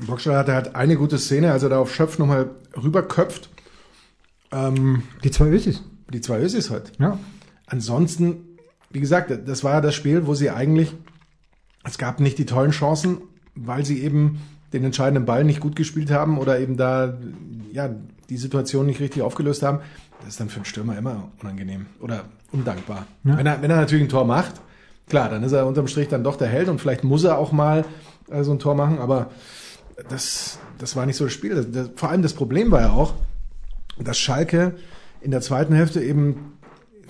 Boxer 0.05 0.37
hatte 0.37 0.53
halt 0.53 0.75
eine 0.75 0.95
gute 0.95 1.17
Szene, 1.17 1.51
als 1.51 1.63
er 1.63 1.69
da 1.69 1.79
auf 1.79 1.93
Schöpf 1.95 2.19
nochmal 2.19 2.51
rüberköpft. 2.81 3.49
Ähm, 4.51 5.03
Die 5.23 5.31
zwei 5.31 5.47
Ösis. 5.47 5.83
die 6.13 6.21
zwei 6.21 6.39
Ösis 6.39 6.69
halt. 6.69 6.91
Ja. 6.99 7.17
Ansonsten, 7.65 8.37
wie 8.91 8.99
gesagt, 8.99 9.31
das 9.47 9.63
war 9.63 9.73
ja 9.73 9.81
das 9.81 9.95
Spiel, 9.95 10.27
wo 10.27 10.33
sie 10.35 10.51
eigentlich, 10.51 10.93
es 11.83 11.97
gab 11.97 12.19
nicht 12.19 12.37
die 12.37 12.45
tollen 12.45 12.71
Chancen, 12.71 13.17
weil 13.55 13.85
sie 13.85 14.01
eben 14.03 14.39
den 14.73 14.83
entscheidenden 14.83 15.25
Ball 15.25 15.43
nicht 15.43 15.59
gut 15.59 15.75
gespielt 15.75 16.11
haben 16.11 16.37
oder 16.37 16.59
eben 16.59 16.77
da, 16.77 17.17
ja, 17.71 17.89
die 18.29 18.37
Situation 18.37 18.85
nicht 18.85 18.99
richtig 18.99 19.21
aufgelöst 19.21 19.63
haben. 19.63 19.79
Das 20.19 20.29
ist 20.29 20.39
dann 20.39 20.49
für 20.49 20.57
einen 20.57 20.65
Stürmer 20.65 20.97
immer 20.97 21.29
unangenehm 21.41 21.85
oder 22.01 22.25
undankbar. 22.51 23.05
Ja. 23.23 23.37
Wenn, 23.37 23.45
er, 23.45 23.61
wenn 23.61 23.71
er 23.71 23.77
natürlich 23.77 24.05
ein 24.05 24.09
Tor 24.09 24.25
macht, 24.25 24.61
klar, 25.07 25.29
dann 25.29 25.43
ist 25.43 25.51
er 25.53 25.65
unterm 25.65 25.87
Strich 25.87 26.07
dann 26.07 26.23
doch 26.23 26.35
der 26.35 26.47
Held 26.47 26.69
und 26.69 26.81
vielleicht 26.81 27.03
muss 27.03 27.23
er 27.23 27.37
auch 27.37 27.51
mal 27.51 27.85
äh, 28.29 28.43
so 28.43 28.51
ein 28.51 28.59
Tor 28.59 28.75
machen, 28.75 28.99
aber 28.99 29.29
das, 30.09 30.59
das 30.77 30.95
war 30.95 31.05
nicht 31.05 31.15
so 31.15 31.25
das 31.25 31.33
Spiel. 31.33 31.55
Das, 31.55 31.71
das, 31.71 31.89
vor 31.95 32.09
allem 32.09 32.21
das 32.21 32.33
Problem 32.33 32.71
war 32.71 32.81
ja 32.81 32.89
auch, 32.91 33.13
dass 33.99 34.17
Schalke 34.17 34.75
in 35.21 35.31
der 35.31 35.41
zweiten 35.41 35.73
Hälfte 35.73 36.01
eben 36.01 36.53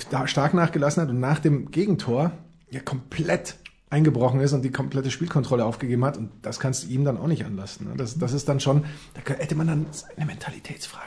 da 0.09 0.27
stark 0.27 0.53
nachgelassen 0.53 1.03
hat 1.03 1.09
und 1.09 1.19
nach 1.19 1.39
dem 1.39 1.71
Gegentor 1.71 2.31
ja 2.69 2.79
komplett 2.79 3.55
eingebrochen 3.89 4.39
ist 4.41 4.53
und 4.53 4.63
die 4.63 4.71
komplette 4.71 5.11
Spielkontrolle 5.11 5.63
aufgegeben 5.65 6.03
hat. 6.05 6.17
Und 6.17 6.29
das 6.41 6.59
kannst 6.59 6.83
du 6.83 6.87
ihm 6.89 7.05
dann 7.05 7.17
auch 7.17 7.27
nicht 7.27 7.45
anlassen. 7.45 7.87
ne? 7.87 7.93
Das, 7.95 8.17
das 8.17 8.33
ist 8.33 8.49
dann 8.49 8.59
schon, 8.59 8.83
da 9.13 9.33
hätte 9.33 9.55
man 9.55 9.67
dann 9.67 9.85
eine 10.15 10.25
Mentalitätsfrage 10.25 11.05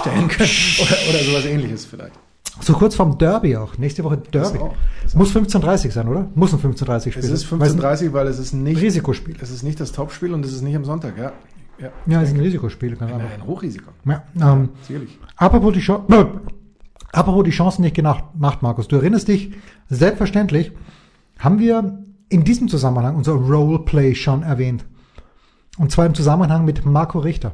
stellen 0.00 0.28
können 0.28 0.50
oder, 0.80 0.96
oder 1.10 1.24
sowas 1.24 1.44
ähnliches 1.44 1.84
vielleicht. 1.84 2.14
So 2.60 2.74
kurz 2.74 2.94
vorm 2.94 3.16
Derby 3.16 3.56
auch. 3.56 3.78
Nächste 3.78 4.04
Woche 4.04 4.18
Derby. 4.18 4.58
auch, 4.58 4.74
das 5.02 5.14
Muss 5.14 5.34
15.30 5.34 5.90
sein, 5.90 6.06
oder? 6.06 6.28
Muss 6.34 6.52
ein 6.52 6.60
15.30 6.60 7.10
Spiel 7.12 7.24
Es 7.24 7.30
ist 7.30 7.48
sein. 7.48 7.60
Es 7.62 7.72
ein 7.72 7.80
15.30 7.80 8.12
weil 8.12 8.26
es 8.26 8.38
ist 8.38 8.52
nicht, 8.52 8.80
Risikospiel. 8.80 9.36
es 9.40 9.50
ist 9.50 9.62
nicht 9.62 9.80
das 9.80 9.92
Topspiel 9.92 10.34
und 10.34 10.44
es 10.44 10.52
ist 10.52 10.62
nicht 10.62 10.76
am 10.76 10.84
Sonntag, 10.84 11.16
ja. 11.16 11.32
Ja, 11.78 11.90
Ja, 12.06 12.22
es 12.22 12.28
ist 12.28 12.34
ein 12.34 12.40
Risikospiel. 12.40 12.94
Ganz 12.96 13.10
einfach. 13.10 13.32
ein 13.32 13.46
Hochrisiko. 13.46 13.90
Ja, 14.04 14.22
ähm, 14.40 14.68
Sicherlich. 14.86 15.18
Apropos 15.36 15.72
die, 15.72 15.80
Chance, 15.80 16.04
äh, 16.12 16.26
apropos 17.12 17.44
die 17.44 17.50
Chancen 17.50 17.82
nicht 17.82 17.96
gemacht, 17.96 18.24
Markus. 18.60 18.86
Du 18.86 18.96
erinnerst 18.96 19.28
dich, 19.28 19.52
selbstverständlich 19.88 20.72
haben 21.38 21.58
wir 21.58 21.98
in 22.32 22.44
diesem 22.44 22.68
Zusammenhang 22.68 23.14
unser 23.14 23.32
Roleplay 23.32 24.14
schon 24.14 24.42
erwähnt. 24.42 24.84
Und 25.78 25.90
zwar 25.90 26.06
im 26.06 26.14
Zusammenhang 26.14 26.64
mit 26.64 26.84
Marco 26.84 27.18
Richter. 27.18 27.52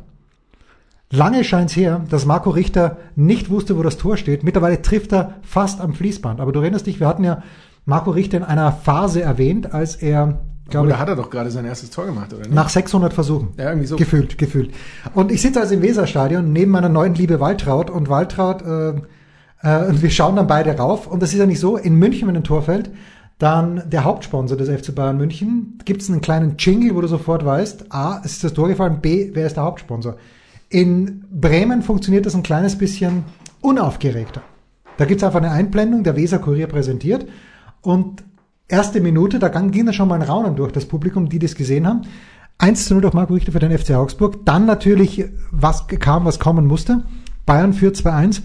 Lange 1.11 1.43
scheint 1.43 1.71
es 1.71 1.77
her, 1.77 2.05
dass 2.11 2.27
Marco 2.27 2.51
Richter 2.51 2.99
nicht 3.17 3.51
wusste, 3.51 3.77
wo 3.77 3.83
das 3.83 3.97
Tor 3.97 4.17
steht. 4.17 4.45
Mittlerweile 4.45 4.83
trifft 4.83 5.12
er 5.12 5.35
fast 5.43 5.81
am 5.81 5.95
Fließband. 5.95 6.41
Aber 6.41 6.53
du 6.53 6.61
erinnerst 6.61 6.87
dich, 6.87 7.01
wir 7.01 7.09
hatten 7.09 7.25
ja 7.25 7.43
Marco 7.87 8.11
Richter 8.11 8.37
in 8.37 8.43
einer 8.45 8.73
Phase 8.73 9.23
erwähnt, 9.23 9.73
als 9.73 9.97
er, 9.97 10.41
glaube 10.69 10.91
ich, 10.91 10.97
hat 10.99 11.09
er 11.09 11.17
doch 11.17 11.31
gerade 11.31 11.51
sein 11.51 11.64
erstes 11.64 11.91
Tor 11.91 12.05
gemacht, 12.05 12.33
oder 12.35 12.43
nicht? 12.43 12.53
Nach 12.53 12.69
600 12.69 13.14
Versuchen. 13.14 13.49
Ja, 13.57 13.71
irgendwie 13.71 13.87
so. 13.87 13.97
Gefühlt, 13.97 14.37
gefühlt. 14.37 14.75
Und 15.14 15.33
ich 15.33 15.41
sitze 15.41 15.61
also 15.61 15.75
im 15.75 15.83
Weserstadion 15.83 16.53
neben 16.53 16.71
meiner 16.71 16.91
neuen 16.91 17.14
Liebe 17.14 17.41
Waltraud 17.41 17.88
und 17.88 18.11
Waltraud, 18.11 18.62
äh, 18.62 19.01
äh, 19.62 19.88
und 19.88 20.03
wir 20.03 20.11
schauen 20.11 20.37
dann 20.37 20.47
beide 20.47 20.77
rauf. 20.77 21.07
Und 21.07 21.23
das 21.23 21.33
ist 21.33 21.38
ja 21.38 21.47
nicht 21.47 21.61
so, 21.61 21.79
in 21.79 21.95
München, 21.95 22.29
wenn 22.29 22.37
ein 22.37 22.45
Tor 22.45 22.62
fällt, 22.62 22.91
dann 23.38 23.88
der 23.88 24.05
Hauptsponsor 24.05 24.57
des 24.57 24.68
FC 24.68 24.94
Bayern 24.94 25.16
München, 25.16 25.79
gibt 25.85 26.03
es 26.03 26.11
einen 26.11 26.20
kleinen 26.20 26.57
Jingle, 26.59 26.94
wo 26.94 27.01
du 27.01 27.07
sofort 27.07 27.44
weißt, 27.44 27.92
A, 27.92 28.20
es 28.24 28.33
ist 28.33 28.44
das 28.44 28.53
Tor 28.53 28.68
gefallen, 28.68 29.01
B, 29.01 29.31
wer 29.33 29.46
ist 29.46 29.57
der 29.57 29.62
Hauptsponsor? 29.62 30.16
In 30.68 31.24
Bremen 31.31 31.83
funktioniert 31.83 32.27
das 32.27 32.35
ein 32.35 32.42
kleines 32.42 32.77
bisschen 32.77 33.24
unaufgeregter. 33.61 34.42
Da 34.96 35.05
gibt's 35.05 35.22
einfach 35.22 35.38
eine 35.38 35.53
Einblendung, 35.53 36.03
der 36.03 36.16
Weser 36.16 36.40
Kurier 36.40 36.66
präsentiert 36.66 37.27
und 37.81 38.24
erste 38.66 39.01
Minute, 39.01 39.38
da 39.38 39.48
ging 39.48 39.87
da 39.87 39.92
schon 39.92 40.09
mal 40.09 40.16
ein 40.16 40.29
Raunen 40.29 40.57
durch 40.57 40.72
das 40.72 40.87
Publikum, 40.87 41.29
die 41.29 41.38
das 41.38 41.55
gesehen 41.55 41.87
haben. 41.87 42.03
1 42.59 42.87
zu 42.87 42.94
0 42.94 43.03
durch 43.03 43.14
Marco 43.14 43.35
Richter 43.35 43.53
für 43.53 43.61
den 43.61 43.77
FC 43.77 43.92
Augsburg. 43.92 44.44
Dann 44.44 44.66
natürlich, 44.66 45.24
was 45.53 45.87
kam, 45.87 46.24
was 46.24 46.40
kommen 46.40 46.66
musste. 46.66 47.05
Bayern 47.46 47.72
führt 47.72 47.96
2-1. 47.96 48.42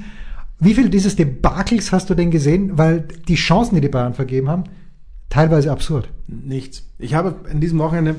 Wie 0.60 0.75
viel 0.75 0.89
dieses 0.89 1.15
Debakels 1.15 1.91
hast 1.91 2.12
du 2.12 2.13
denn 2.13 2.29
gesehen? 2.29 2.77
Weil 2.77 3.08
die 3.27 3.36
Chancen, 3.36 3.75
die 3.75 3.82
die 3.82 3.89
Bayern 3.89 4.13
vergeben 4.13 4.49
haben, 4.49 4.65
teilweise 5.34 5.72
absurd. 5.72 6.10
Nichts. 6.28 6.84
Ich 7.00 7.15
habe 7.15 7.36
in 7.52 7.60
diesem 7.60 7.80
Wochenende 7.80 8.15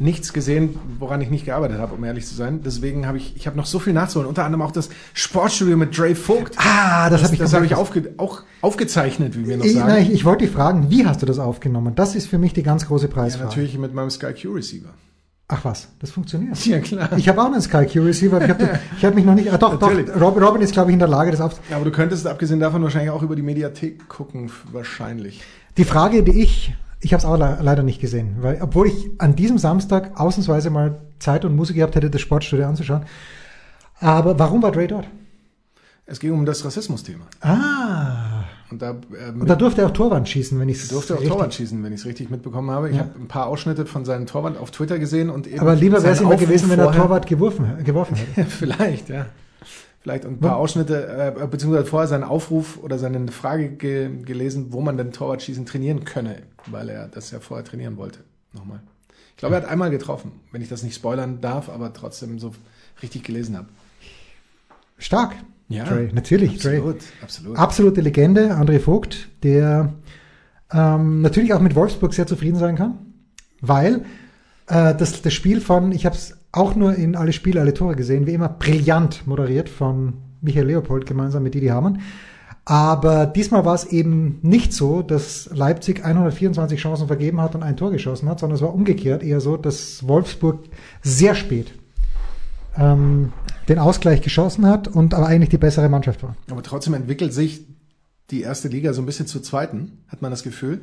nichts 0.00 0.32
gesehen, 0.32 0.78
woran 0.98 1.20
ich 1.20 1.30
nicht 1.30 1.44
gearbeitet 1.44 1.78
habe, 1.78 1.94
um 1.94 2.04
ehrlich 2.04 2.26
zu 2.26 2.34
sein. 2.34 2.60
Deswegen 2.64 3.06
habe 3.06 3.18
ich, 3.18 3.36
ich 3.36 3.46
habe 3.46 3.56
noch 3.56 3.66
so 3.66 3.78
viel 3.78 3.92
nachzuholen. 3.92 4.28
Unter 4.28 4.44
anderem 4.44 4.62
auch 4.62 4.70
das 4.70 4.90
Sportstudio 5.12 5.76
mit 5.76 5.96
Dre 5.96 6.14
Vogt. 6.14 6.54
Ah, 6.56 7.10
das, 7.10 7.20
das 7.20 7.24
habe 7.24 7.34
ich, 7.34 7.40
das 7.40 7.54
habe 7.54 7.66
ich 7.66 7.74
aufge, 7.74 8.14
auch 8.16 8.42
aufgezeichnet, 8.60 9.36
wie 9.36 9.48
wir 9.48 9.56
noch 9.56 9.64
sagen. 9.64 9.88
Nein, 9.88 10.02
ich, 10.02 10.12
ich 10.12 10.24
wollte 10.24 10.44
dich 10.44 10.54
fragen, 10.54 10.90
wie 10.90 11.06
hast 11.06 11.22
du 11.22 11.26
das 11.26 11.38
aufgenommen? 11.38 11.94
Das 11.94 12.14
ist 12.14 12.28
für 12.28 12.38
mich 12.38 12.52
die 12.52 12.62
ganz 12.62 12.86
große 12.86 13.08
Preisfrage. 13.08 13.44
Ja, 13.44 13.48
natürlich 13.48 13.78
mit 13.78 13.94
meinem 13.94 14.10
Sky 14.10 14.32
Q 14.32 14.52
Receiver. 14.52 14.90
Ach 15.50 15.64
was, 15.64 15.88
das 15.98 16.10
funktioniert. 16.10 16.64
Ja, 16.66 16.78
klar. 16.78 17.08
Ich 17.16 17.26
habe 17.28 17.40
auch 17.40 17.46
einen 17.46 17.62
Sky 17.62 17.86
Q 17.86 18.02
Receiver. 18.02 18.42
Ich 18.42 18.50
habe 18.50 18.78
ich 18.98 19.04
hab 19.04 19.14
mich 19.14 19.24
noch 19.24 19.34
nicht. 19.34 19.50
Ah, 19.50 19.56
doch, 19.56 19.80
Natürlich. 19.80 20.06
doch. 20.06 20.20
Robin 20.20 20.60
ist, 20.60 20.72
glaube 20.72 20.90
ich, 20.90 20.92
in 20.92 20.98
der 20.98 21.08
Lage, 21.08 21.30
das 21.30 21.40
aufzunehmen. 21.40 21.70
Ja, 21.70 21.76
aber 21.76 21.86
du 21.86 21.90
könntest 21.90 22.26
abgesehen 22.26 22.60
davon 22.60 22.82
wahrscheinlich 22.82 23.10
auch 23.10 23.22
über 23.22 23.34
die 23.34 23.42
Mediathek 23.42 24.08
gucken, 24.08 24.50
wahrscheinlich. 24.72 25.42
Die 25.78 25.84
Frage, 25.84 26.22
die 26.22 26.42
ich 26.42 26.74
ich 27.00 27.12
habe 27.12 27.18
es 27.18 27.24
auch 27.24 27.38
le 27.38 27.58
leider 27.62 27.82
nicht 27.82 28.00
gesehen, 28.00 28.36
weil 28.40 28.60
obwohl 28.60 28.88
ich 28.88 29.10
an 29.18 29.36
diesem 29.36 29.58
Samstag 29.58 30.18
ausnahmsweise 30.18 30.70
mal 30.70 31.00
Zeit 31.18 31.44
und 31.44 31.54
Musik 31.54 31.76
gehabt 31.76 31.94
hätte, 31.94 32.10
das 32.10 32.20
Sportstudio 32.20 32.66
anzuschauen. 32.66 33.02
Aber 34.00 34.38
warum 34.38 34.62
war 34.62 34.72
Dre 34.72 34.86
dort? 34.88 35.08
Es 36.06 36.20
ging 36.20 36.32
um 36.32 36.46
das 36.46 36.64
Rassismus-Thema. 36.64 37.26
Ah. 37.40 38.44
Und 38.70 38.82
da, 38.82 38.90
äh, 38.90 39.30
und 39.30 39.48
da 39.48 39.56
durfte 39.56 39.82
er 39.82 39.88
auch 39.88 39.92
Torwand 39.92 40.28
schießen, 40.28 40.58
wenn 40.58 40.68
ich 40.68 40.78
es 40.78 40.88
Durfte 40.88 41.16
auch 41.16 41.22
Torwand 41.22 41.54
schießen, 41.54 41.82
wenn 41.82 41.92
ich 41.92 42.00
es 42.00 42.06
richtig 42.06 42.30
mitbekommen 42.30 42.70
habe. 42.70 42.88
Ich 42.90 42.96
ja. 42.96 43.02
habe 43.02 43.10
ein 43.18 43.28
paar 43.28 43.46
Ausschnitte 43.46 43.86
von 43.86 44.04
seinem 44.04 44.26
Torwand 44.26 44.58
auf 44.58 44.70
Twitter 44.70 44.98
gesehen 44.98 45.30
und 45.30 45.46
eben. 45.46 45.60
Aber 45.60 45.74
lieber 45.74 46.02
wäre 46.02 46.12
es 46.12 46.20
immer 46.20 46.36
gewesen, 46.36 46.70
wenn 46.70 46.78
er 46.78 46.92
Torwart 46.92 47.26
geworfen, 47.26 47.84
geworfen 47.84 48.16
hätte. 48.16 48.44
Vielleicht, 48.50 49.08
ja 49.08 49.26
vielleicht 50.08 50.24
ein 50.24 50.40
paar 50.40 50.56
Ausschnitte, 50.56 51.34
äh, 51.36 51.46
beziehungsweise 51.46 51.84
vorher 51.84 52.08
seinen 52.08 52.24
Aufruf 52.24 52.78
oder 52.82 52.98
seine 52.98 53.28
Frage 53.28 53.68
ge 53.68 54.08
gelesen, 54.24 54.68
wo 54.70 54.80
man 54.80 54.96
denn 54.96 55.12
Torwartschießen 55.12 55.66
trainieren 55.66 56.04
könne, 56.06 56.44
weil 56.66 56.88
er 56.88 57.08
das 57.08 57.30
ja 57.30 57.40
vorher 57.40 57.64
trainieren 57.64 57.98
wollte. 57.98 58.20
Nochmal. 58.54 58.80
Ich 59.32 59.36
glaube, 59.36 59.56
er 59.56 59.62
hat 59.62 59.68
einmal 59.68 59.90
getroffen, 59.90 60.32
wenn 60.50 60.62
ich 60.62 60.70
das 60.70 60.82
nicht 60.82 60.94
spoilern 60.94 61.42
darf, 61.42 61.68
aber 61.68 61.92
trotzdem 61.92 62.38
so 62.38 62.52
richtig 63.02 63.22
gelesen 63.22 63.56
habe. 63.58 63.68
Stark. 64.96 65.34
Ja, 65.68 65.84
Dre. 65.84 66.08
natürlich. 66.14 66.54
Absolut, 66.54 67.00
Dre. 67.02 67.22
absolut. 67.22 67.58
Absolute 67.58 68.00
Legende, 68.00 68.54
André 68.54 68.80
Vogt, 68.80 69.28
der 69.42 69.92
ähm, 70.72 71.20
natürlich 71.20 71.52
auch 71.52 71.60
mit 71.60 71.74
Wolfsburg 71.74 72.14
sehr 72.14 72.26
zufrieden 72.26 72.58
sein 72.58 72.76
kann, 72.76 72.98
weil 73.60 74.06
äh, 74.68 74.94
das, 74.94 75.20
das 75.20 75.34
Spiel 75.34 75.60
von, 75.60 75.92
ich 75.92 76.06
habe 76.06 76.16
es 76.16 76.37
auch 76.58 76.74
nur 76.74 76.94
in 76.94 77.16
alle 77.16 77.32
Spiele, 77.32 77.60
alle 77.60 77.74
Tore 77.74 77.96
gesehen, 77.96 78.26
wie 78.26 78.34
immer 78.34 78.48
brillant 78.48 79.26
moderiert 79.26 79.68
von 79.68 80.14
Michael 80.40 80.66
Leopold 80.66 81.06
gemeinsam 81.06 81.42
mit 81.42 81.54
Didi 81.54 81.68
Hamann. 81.68 82.00
Aber 82.64 83.24
diesmal 83.24 83.64
war 83.64 83.74
es 83.74 83.84
eben 83.86 84.40
nicht 84.42 84.74
so, 84.74 85.00
dass 85.00 85.48
Leipzig 85.54 86.04
124 86.04 86.78
Chancen 86.78 87.06
vergeben 87.06 87.40
hat 87.40 87.54
und 87.54 87.62
ein 87.62 87.78
Tor 87.78 87.90
geschossen 87.90 88.28
hat, 88.28 88.40
sondern 88.40 88.56
es 88.56 88.62
war 88.62 88.74
umgekehrt 88.74 89.22
eher 89.22 89.40
so, 89.40 89.56
dass 89.56 90.06
Wolfsburg 90.06 90.64
sehr 91.02 91.34
spät 91.34 91.72
ähm, 92.76 93.32
den 93.68 93.78
Ausgleich 93.78 94.20
geschossen 94.20 94.66
hat 94.66 94.86
und 94.86 95.14
aber 95.14 95.26
eigentlich 95.26 95.48
die 95.48 95.58
bessere 95.58 95.88
Mannschaft 95.88 96.22
war. 96.22 96.36
Aber 96.50 96.62
trotzdem 96.62 96.92
entwickelt 96.92 97.32
sich 97.32 97.66
die 98.30 98.42
erste 98.42 98.68
Liga 98.68 98.92
so 98.92 99.00
ein 99.00 99.06
bisschen 99.06 99.26
zur 99.26 99.42
zweiten, 99.42 100.04
hat 100.08 100.20
man 100.20 100.30
das 100.30 100.42
Gefühl 100.42 100.82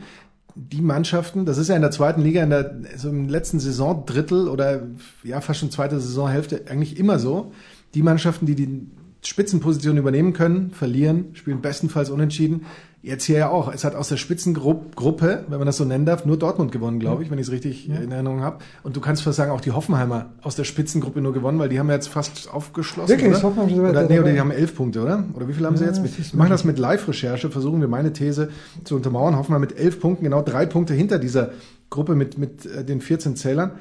die 0.55 0.81
Mannschaften, 0.81 1.45
das 1.45 1.57
ist 1.57 1.67
ja 1.67 1.75
in 1.75 1.81
der 1.81 1.91
zweiten 1.91 2.21
Liga, 2.21 2.41
in 2.41 2.49
der 2.49 2.79
so 2.95 3.09
im 3.09 3.27
letzten 3.27 3.59
Saisondrittel 3.59 4.47
oder 4.47 4.83
ja 5.23 5.41
fast 5.41 5.59
schon 5.59 5.71
zweite 5.71 5.99
Saisonhälfte 5.99 6.63
eigentlich 6.69 6.97
immer 6.97 7.19
so, 7.19 7.51
die 7.93 8.01
Mannschaften, 8.01 8.45
die 8.45 8.55
die 8.55 8.87
Spitzenposition 9.21 9.97
übernehmen 9.97 10.33
können, 10.33 10.71
verlieren, 10.71 11.29
spielen 11.33 11.61
bestenfalls 11.61 12.09
unentschieden. 12.09 12.65
Jetzt 13.05 13.25
hier 13.25 13.37
ja 13.37 13.49
auch. 13.49 13.71
Es 13.71 13.83
hat 13.83 13.93
aus 13.93 14.09
der 14.09 14.17
Spitzengruppe, 14.17 15.45
wenn 15.47 15.59
man 15.59 15.67
das 15.67 15.77
so 15.77 15.85
nennen 15.85 16.07
darf, 16.07 16.25
nur 16.25 16.37
Dortmund 16.37 16.71
gewonnen, 16.71 16.99
glaube 16.99 17.21
ich, 17.21 17.29
wenn 17.29 17.37
ich 17.37 17.45
es 17.45 17.51
richtig 17.51 17.85
ja. 17.85 17.97
in 17.97 18.11
Erinnerung 18.11 18.41
habe. 18.41 18.57
Und 18.81 18.95
du 18.95 18.99
kannst 18.99 19.21
fast 19.21 19.37
sagen, 19.37 19.51
auch 19.51 19.61
die 19.61 19.71
Hoffenheimer 19.71 20.31
aus 20.41 20.55
der 20.55 20.63
Spitzengruppe 20.63 21.21
nur 21.21 21.31
gewonnen, 21.31 21.59
weil 21.59 21.69
die 21.69 21.77
haben 21.77 21.87
jetzt 21.91 22.07
fast 22.07 22.51
aufgeschlossen. 22.51 23.09
Wirklich? 23.09 23.29
Oder? 23.29 23.43
Hoffenheim 23.43 23.79
oder, 23.79 24.09
nee, 24.09 24.19
oder 24.19 24.31
die 24.31 24.39
haben 24.39 24.49
elf 24.49 24.75
Punkte, 24.75 25.03
oder? 25.03 25.23
Oder 25.35 25.47
wie 25.47 25.53
viel 25.53 25.63
haben 25.67 25.77
sie 25.77 25.85
jetzt? 25.85 26.03
Wir 26.03 26.39
machen 26.39 26.49
das 26.49 26.63
mit 26.63 26.79
Live-Recherche, 26.79 27.51
versuchen 27.51 27.79
wir 27.79 27.87
meine 27.87 28.11
These 28.11 28.49
zu 28.85 28.95
untermauern. 28.95 29.37
Hoffenheim 29.37 29.61
mit 29.61 29.77
elf 29.77 29.99
Punkten, 29.99 30.23
genau 30.23 30.41
drei 30.41 30.65
Punkte 30.65 30.95
hinter 30.95 31.19
dieser 31.19 31.51
Gruppe 31.91 32.15
mit, 32.15 32.39
mit 32.39 32.65
äh, 32.65 32.83
den 32.83 33.01
14 33.01 33.35
Zählern. 33.35 33.73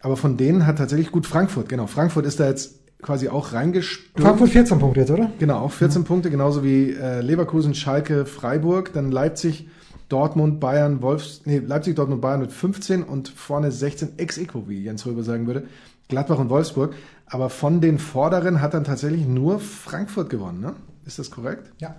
Aber 0.00 0.16
von 0.16 0.36
denen 0.36 0.66
hat 0.66 0.78
tatsächlich 0.78 1.12
gut 1.12 1.28
Frankfurt, 1.28 1.68
genau. 1.68 1.86
Frankfurt 1.86 2.26
ist 2.26 2.40
da 2.40 2.48
jetzt 2.48 2.80
quasi 3.02 3.28
auch 3.28 3.52
reingestürmt. 3.52 4.20
Frankfurt 4.20 4.50
14 4.50 4.78
Punkte 4.78 5.00
jetzt, 5.00 5.10
oder? 5.10 5.30
Genau, 5.38 5.58
auch 5.58 5.72
14 5.72 6.02
mhm. 6.02 6.06
Punkte, 6.06 6.30
genauso 6.30 6.64
wie 6.64 6.92
äh, 6.92 7.20
Leverkusen, 7.20 7.74
Schalke, 7.74 8.24
Freiburg, 8.24 8.92
dann 8.92 9.10
Leipzig, 9.10 9.68
Dortmund, 10.08 10.60
Bayern, 10.60 11.02
Wolfs, 11.02 11.42
nee, 11.44 11.58
Leipzig, 11.58 11.96
Dortmund, 11.96 12.20
Bayern 12.20 12.40
mit 12.40 12.52
15 12.52 13.02
und 13.02 13.28
vorne 13.28 13.72
16 13.72 14.18
ex 14.18 14.38
equo 14.38 14.64
wie 14.68 14.82
Jens 14.82 15.04
Röber 15.04 15.22
sagen 15.22 15.46
würde, 15.46 15.64
Gladbach 16.08 16.38
und 16.38 16.48
Wolfsburg. 16.48 16.94
Aber 17.26 17.48
von 17.50 17.80
den 17.80 17.98
Vorderen 17.98 18.60
hat 18.60 18.74
dann 18.74 18.84
tatsächlich 18.84 19.26
nur 19.26 19.58
Frankfurt 19.58 20.28
gewonnen, 20.28 20.60
ne? 20.60 20.74
Ist 21.06 21.18
das 21.18 21.30
korrekt? 21.30 21.72
Ja. 21.78 21.96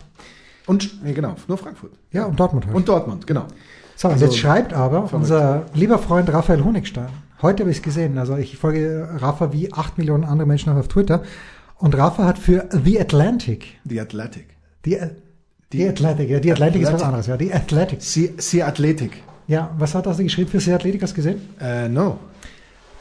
Und, 0.68 1.04
nee, 1.04 1.14
genau, 1.14 1.36
nur 1.48 1.58
Frankfurt. 1.58 1.92
Ja, 2.12 2.26
und 2.26 2.40
Dortmund 2.40 2.68
halt. 2.68 2.76
Und 2.76 2.88
Dortmund, 2.88 3.28
genau. 3.28 3.48
So, 3.96 4.08
also, 4.08 4.26
jetzt 4.26 4.38
schreibt 4.38 4.74
aber 4.74 5.10
unser 5.12 5.66
lieber 5.74 5.98
Freund 5.98 6.32
Raphael 6.32 6.64
Honigstein, 6.64 7.10
Heute 7.44 7.64
habe 7.64 7.72
ich 7.72 7.78
es 7.78 7.84
gesehen. 7.84 8.18
Also 8.18 8.38
ich 8.38 8.58
folge 8.58 9.08
Rafa 9.18 9.52
wie 9.52 9.72
acht 9.74 9.98
Millionen 9.98 10.24
andere 10.24 10.48
Menschen 10.48 10.72
auf 10.72 10.88
Twitter. 10.88 11.24
Und 11.78 11.96
Rafa 11.98 12.24
hat 12.24 12.40
für 12.40 12.70
The 12.72 13.02
Atlantic. 13.02 13.80
The 13.84 14.00
Atlantic. 14.00 14.48
Die, 14.86 14.98
die 15.74 15.88
Atlantic, 15.88 16.30
ja, 16.30 16.40
die 16.40 16.52
Atlantic, 16.54 16.54
Atlantic, 16.54 16.82
ist 16.84 16.94
was 16.94 17.04
anderes, 17.04 17.28
ja. 17.28 17.36
Die 17.36 17.54
Athletic. 17.54 18.02
Sie, 18.02 18.34
Sie 18.38 18.64
Athletic. 18.64 19.22
Ja, 19.48 19.72
was 19.78 19.94
hat 19.94 20.06
das 20.06 20.18
geschrieben 20.20 20.50
für 20.50 20.62
Sie 20.62 20.72
Athletic? 20.72 21.02
Hast 21.02 21.12
du 21.12 21.16
gesehen? 21.18 21.42
Äh, 21.60 21.90
no. 21.90 22.18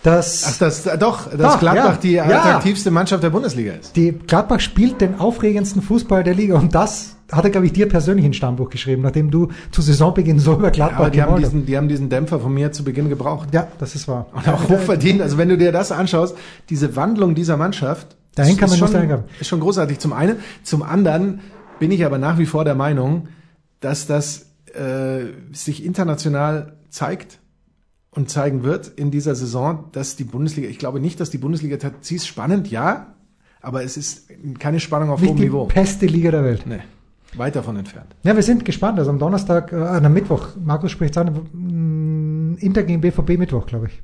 Das, 0.03 0.45
Ach, 0.49 0.59
das, 0.59 0.83
doch, 0.99 1.31
dass 1.31 1.61
Gladbach 1.61 1.95
ja, 1.95 1.99
die 2.03 2.21
attraktivste 2.21 2.89
ja. 2.89 2.95
Mannschaft 2.95 3.23
der 3.23 3.31
Bundesliga 3.31 3.75
ist. 3.75 3.95
Die 3.95 4.11
Gladbach 4.11 4.59
spielt 4.59 5.01
den 5.01 5.21
aufregendsten 5.21 5.81
Fußball 5.81 6.25
der 6.25 6.35
Liga 6.35 6.57
und 6.57 6.75
das 6.75 7.15
hat 7.33 7.45
er, 7.45 7.51
glaube 7.51 7.67
ich, 7.67 7.73
dir 7.73 7.89
persönlich 7.89 8.25
ein 8.27 8.35
Stammbuch 8.35 8.71
geschrieben, 8.71 9.03
nachdem 9.03 9.31
du 9.31 9.49
zu 9.71 9.83
Saisonbeginn 9.83 10.39
so 10.39 10.55
über 10.55 10.71
Gladbach 10.71 10.99
ja, 10.99 11.01
aber 11.01 11.11
die 11.11 11.23
haben, 11.23 11.37
diesen, 11.37 11.67
die 11.67 11.77
haben 11.77 11.89
diesen 11.89 12.09
Dämpfer 12.09 12.39
von 12.39 12.53
mir 12.53 12.73
zu 12.73 12.85
Beginn 12.85 13.09
gebraucht. 13.09 13.49
Ja, 13.53 13.69
das 13.79 13.95
ist 13.95 14.07
wahr. 14.07 14.27
Und 14.33 14.47
auch 14.49 14.69
hochverdient. 14.69 15.23
Also 15.23 15.39
wenn 15.39 15.49
du 15.49 15.57
dir 15.57 15.73
das 15.73 15.91
anschaust, 15.93 16.37
diese 16.69 16.95
Wandlung 16.95 17.35
dieser 17.35 17.57
Mannschaft, 17.57 18.17
Dahin 18.35 18.57
kann 18.57 18.71
man 18.71 18.79
ist, 18.81 18.93
schon, 18.93 19.25
ist 19.41 19.49
schon 19.49 19.61
großartig. 19.61 19.99
Zum 19.99 20.13
einen. 20.13 20.37
Zum 20.63 20.83
anderen 20.83 21.41
bin 21.79 21.91
ich 21.91 22.05
aber 22.05 22.19
nach 22.19 22.39
wie 22.39 22.47
vor 22.47 22.65
der 22.65 22.75
Meinung, 22.75 23.29
dass 23.81 24.07
das 24.07 24.47
äh, 24.75 25.27
sich 25.53 25.85
international 25.85 26.77
zeigt 26.89 27.41
und 28.11 28.31
zeigen 28.31 28.63
wird 28.63 28.89
in 28.89 29.11
dieser 29.11 29.35
Saison, 29.35 29.87
dass 29.93 30.17
die 30.17 30.25
Bundesliga, 30.25 30.69
ich 30.69 30.79
glaube 30.79 31.01
nicht, 31.01 31.21
dass 31.21 31.31
die 31.31 31.39
Bundesliga, 31.39 31.77
sie 32.01 32.17
ist 32.17 32.27
spannend, 32.27 32.71
ja, 32.71 33.15
aber 33.61 33.85
es 33.85 33.97
ist 33.97 34.29
keine 34.59 34.81
Spannung 34.81 35.11
auf 35.11 35.21
nicht 35.21 35.31
hohem 35.31 35.37
die 35.37 35.45
Niveau. 35.45 35.67
beste 35.67 36.07
Liga 36.07 36.31
der 36.31 36.45
Welt. 36.45 36.67
Nee, 36.67 36.81
weit 37.39 37.57
davon 37.57 37.77
entfernt. 37.77 38.15
Ja, 38.23 38.35
wir 38.35 38.43
sind 38.43 38.65
gespannt. 38.65 38.99
Also 38.99 39.11
am 39.11 39.19
Donnerstag, 39.19 39.73
äh, 39.73 39.77
am 39.77 40.13
Mittwoch, 40.13 40.49
Markus 40.63 40.91
spricht 40.91 41.17
an, 41.19 42.57
Inter 42.61 42.83
gegen 42.83 43.01
BVB 43.01 43.39
Mittwoch, 43.39 43.67
glaube 43.67 43.87
ich. 43.87 44.03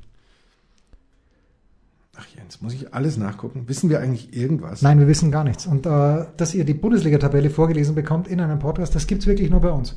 Ach 2.17 2.25
Jens, 2.35 2.61
muss 2.61 2.73
ich 2.73 2.93
alles 2.93 3.17
nachgucken? 3.17 3.63
Wissen 3.67 3.89
wir 3.89 4.01
eigentlich 4.01 4.35
irgendwas? 4.35 4.81
Nein, 4.81 4.99
wir 4.99 5.07
wissen 5.07 5.31
gar 5.31 5.43
nichts. 5.43 5.65
Und 5.65 5.85
äh, 5.85 6.25
dass 6.35 6.53
ihr 6.53 6.65
die 6.65 6.73
Bundesliga-Tabelle 6.73 7.49
vorgelesen 7.49 7.95
bekommt 7.95 8.27
in 8.27 8.41
einem 8.41 8.59
Podcast, 8.59 8.93
das 8.93 9.07
gibt's 9.07 9.25
wirklich 9.25 9.49
nur 9.49 9.61
bei 9.61 9.71
uns. 9.71 9.95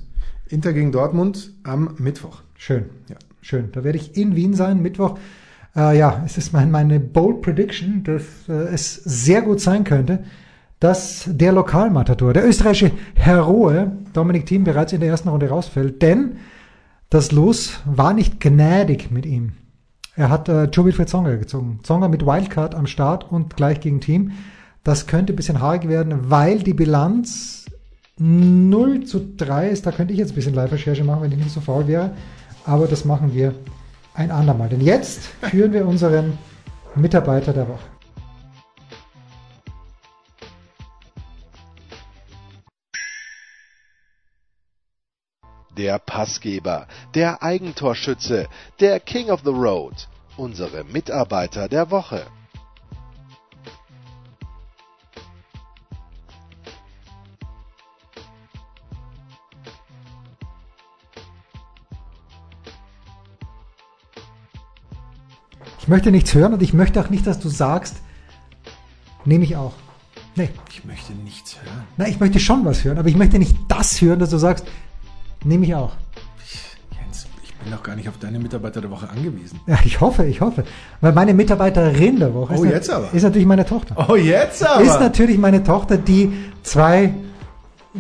Inter 0.49 0.73
gegen 0.73 0.93
Dortmund 0.93 1.53
am 1.65 1.95
Mittwoch. 1.99 2.43
Schön. 2.57 2.85
Ja. 3.09 3.17
Schön. 3.41 3.71
Da 3.73 3.83
werde 3.83 3.99
ich 3.99 4.17
in 4.17 4.37
Wien 4.37 4.55
sein, 4.55 4.83
Mittwoch. 4.83 5.19
Äh, 5.75 5.99
ja, 5.99 6.23
es 6.25 6.39
ist 6.39 6.53
mein, 6.53 6.71
meine 6.71 7.01
bold 7.01 7.43
Prediction, 7.43 8.05
dass 8.05 8.23
äh, 8.49 8.73
es 8.73 8.95
sehr 8.95 9.43
gut 9.43 9.61
sein 9.61 9.83
könnte, 9.85 10.23
dass 10.83 11.29
der 11.31 11.53
Lokalmatador, 11.53 12.33
der 12.33 12.45
österreichische 12.45 12.91
Heroe 13.15 13.93
Dominik 14.15 14.47
Thiem 14.47 14.65
bereits 14.65 14.93
in 14.93 14.99
der 14.99 15.11
ersten 15.11 15.29
Runde 15.29 15.49
rausfällt. 15.49 16.03
Denn 16.03 16.39
das 17.09 17.31
Los 17.31 17.79
war 17.85 18.13
nicht 18.13 18.41
gnädig 18.41 19.13
mit 19.13 19.25
ihm. 19.25 19.53
Er 20.17 20.29
hat 20.29 20.49
äh, 20.49 20.65
Joe 20.65 20.87
Wilfried 20.87 21.09
Zonga 21.09 21.37
gezogen. 21.37 21.79
Zonga 21.85 22.09
mit 22.09 22.27
Wildcard 22.27 22.75
am 22.75 22.89
Start 22.89 23.31
und 23.31 23.55
gleich 23.55 23.79
gegen 23.79 24.01
Team. 24.01 24.33
Das 24.83 25.07
könnte 25.07 25.33
ein 25.33 25.37
bisschen 25.37 25.61
haarig 25.61 25.89
werden, 25.89 26.31
weil 26.31 26.59
die 26.59 26.75
Bilanz 26.75 27.67
0 28.19 29.05
zu 29.05 29.21
3 29.37 29.69
ist. 29.69 29.87
Da 29.87 29.93
könnte 29.93 30.13
ich 30.13 30.19
jetzt 30.19 30.33
ein 30.33 30.35
bisschen 30.35 30.55
Live-Recherche 30.55 31.05
machen, 31.05 31.23
wenn 31.23 31.31
ich 31.31 31.39
nicht 31.39 31.53
so 31.53 31.61
faul 31.61 31.87
wäre. 31.87 32.11
Aber 32.67 32.89
das 32.89 33.05
machen 33.05 33.33
wir 33.35 33.55
ein 34.15 34.33
andermal. 34.33 34.69
Denn 34.69 34.81
jetzt 34.81 35.21
führen 35.43 35.73
wir 35.73 35.87
unseren 35.87 36.39
Mitarbeiter 36.97 37.53
der 37.53 37.69
Woche. 37.69 37.92
Der 45.77 45.99
Passgeber, 45.99 46.87
der 47.15 47.43
Eigentorschütze, 47.43 48.49
der 48.81 49.01
King 49.01 49.31
of 49.31 49.41
the 49.45 49.51
Road, 49.51 50.09
unsere 50.37 50.85
Mitarbeiter 50.85 51.69
der 51.69 51.91
Woche. 51.91 52.27
Ich 65.83 65.89
möchte 65.89 66.13
nichts 66.13 66.33
hören 66.35 66.53
und 66.53 66.63
ich 66.63 66.73
möchte 66.73 67.01
auch 67.01 67.11
nicht, 67.11 67.27
dass 67.27 67.41
du 67.41 67.49
sagst, 67.49 67.97
nehme 69.25 69.45
ich 69.45 69.57
auch. 69.57 69.75
Nee. 70.37 70.51
Ich 70.71 70.85
möchte 70.85 71.13
nichts 71.13 71.57
hören. 71.61 71.85
Na, 71.97 72.07
ich 72.07 72.21
möchte 72.21 72.39
schon 72.39 72.65
was 72.65 72.85
hören, 72.85 72.99
aber 72.99 73.09
ich 73.09 73.17
möchte 73.17 73.39
nicht 73.39 73.57
das 73.69 74.01
hören, 74.01 74.21
dass 74.21 74.31
du 74.31 74.39
sagst, 74.39 74.65
nehme 75.45 75.65
ich 75.65 75.75
auch. 75.75 75.93
Jens, 76.91 77.27
ich 77.43 77.55
bin 77.55 77.73
doch 77.73 77.83
gar 77.83 77.97
nicht 77.97 78.09
auf 78.09 78.19
deine 78.19 78.39
Mitarbeiter 78.39 78.81
der 78.81 78.91
Woche 78.91 79.09
angewiesen. 79.09 79.61
Ja, 79.67 79.79
ich 79.85 80.01
hoffe, 80.01 80.25
ich 80.27 80.41
hoffe. 80.41 80.65
Weil 81.01 81.13
meine 81.13 81.35
Mitarbeiterin 81.35 82.19
der 82.19 82.35
Woche 82.35 82.55
oh, 82.57 82.65
ist, 82.65 82.71
jetzt 82.71 82.91
aber. 82.91 83.13
ist 83.13 83.23
natürlich 83.23 83.47
meine 83.47 83.65
Tochter. 83.65 84.09
Oh, 84.09 84.17
jetzt 84.17 84.67
aber. 84.67 84.83
Ist 84.83 85.01
natürlich 85.01 85.39
meine 85.39 85.63
Tochter, 85.63 85.97
die 85.97 86.33
zwei 86.63 87.13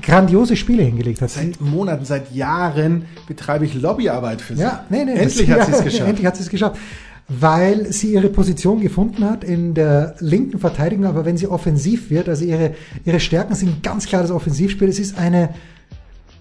grandiose 0.01 0.57
Spiele 0.57 0.83
hingelegt 0.83 1.21
hat. 1.21 1.31
Seit 1.31 1.61
Monaten, 1.61 2.05
seit 2.05 2.33
Jahren 2.33 3.07
betreibe 3.27 3.65
ich 3.65 3.75
Lobbyarbeit 3.75 4.41
für 4.41 4.57
sie. 4.57 4.63
Ja, 4.63 4.87
nee, 4.89 5.05
nee. 5.05 5.13
Endlich 5.13 5.49
das, 5.49 5.61
hat 5.61 5.67
sie 5.67 5.73
ja, 5.73 5.79
es 5.79 5.85
geschafft. 5.85 6.09
Endlich 6.09 6.27
hat 6.27 6.37
sie 6.37 6.43
es 6.43 6.49
geschafft. 6.49 6.79
Weil 7.29 7.93
sie 7.93 8.13
ihre 8.13 8.29
Position 8.29 8.81
gefunden 8.81 9.25
hat 9.25 9.45
in 9.45 9.75
der 9.75 10.17
linken 10.19 10.59
Verteidigung, 10.59 11.07
aber 11.07 11.25
wenn 11.25 11.37
sie 11.37 11.47
offensiv 11.47 12.11
wird, 12.11 12.29
also 12.29 12.45
ihre, 12.45 12.75
ihre 13.05 13.21
Stärken 13.21 13.55
sind 13.55 13.83
ganz 13.83 14.07
klar 14.07 14.23
das 14.23 14.31
Offensivspiel. 14.31 14.89
Es 14.89 14.99
ist 14.99 15.19
eine 15.19 15.51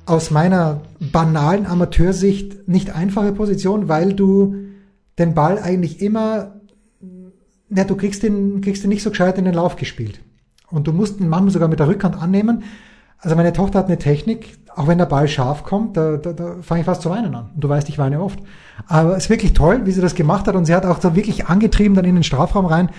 aus 0.06 0.32
meiner 0.32 0.82
banalen 1.00 1.66
Amateursicht 1.66 2.68
nicht 2.68 2.96
einfache 2.96 3.32
Position, 3.32 3.88
weil 3.88 4.14
du 4.14 4.56
den 5.20 5.34
Ball 5.34 5.60
eigentlich 5.60 6.02
immer, 6.02 6.56
ja, 7.70 7.84
du 7.84 7.96
kriegst 7.96 8.24
den, 8.24 8.62
kriegst 8.62 8.84
den 8.84 8.90
nicht 8.90 9.04
so 9.04 9.12
gescheit 9.12 9.38
in 9.38 9.46
den 9.46 9.54
Lauf 9.54 9.76
gespielt. 9.76 10.20
Und 10.70 10.88
du 10.88 10.94
musst 10.94 11.20
ihn 11.20 11.30
manchmal 11.30 11.52
sogar 11.52 11.68
mit 11.68 11.80
der 11.80 11.88
Rückhand 11.88 12.22
annehmen. 12.22 12.64
Also 13.20 13.36
meine 13.36 13.54
Tochter 13.54 13.80
hat 13.80 13.88
eine 13.88 14.00
Technik, 14.00 14.58
auch 14.76 14.88
wenn 14.88 14.98
der 14.98 15.06
Ball 15.06 15.28
scharf 15.28 15.64
kommt, 15.64 15.98
da, 15.98 16.18
da, 16.18 16.34
da 16.34 16.56
fange 16.62 16.82
ich 16.82 16.86
fast 16.86 17.02
zu 17.02 17.10
weinen 17.10 17.36
an. 17.36 17.52
Und 17.54 17.64
du 17.64 17.70
weißt, 17.70 17.88
ich 17.90 18.00
weine 18.00 18.22
oft. 18.22 18.40
Aber 18.88 19.16
es 19.16 19.26
ist 19.26 19.30
wirklich 19.30 19.54
toll, 19.54 19.82
wie 19.86 19.92
sie 19.92 20.02
das 20.02 20.16
gemacht 20.16 20.48
hat. 20.48 20.56
Und 20.56 20.66
sie 20.66 20.74
hat 20.74 20.86
auch 20.86 21.00
da 21.00 21.16
wirklich 21.16 21.46
angetrieben 21.48 21.96
dann 21.96 22.06
in 22.06 22.16
den 22.16 22.24
Strafraum 22.24 22.66
rein. 22.66 22.90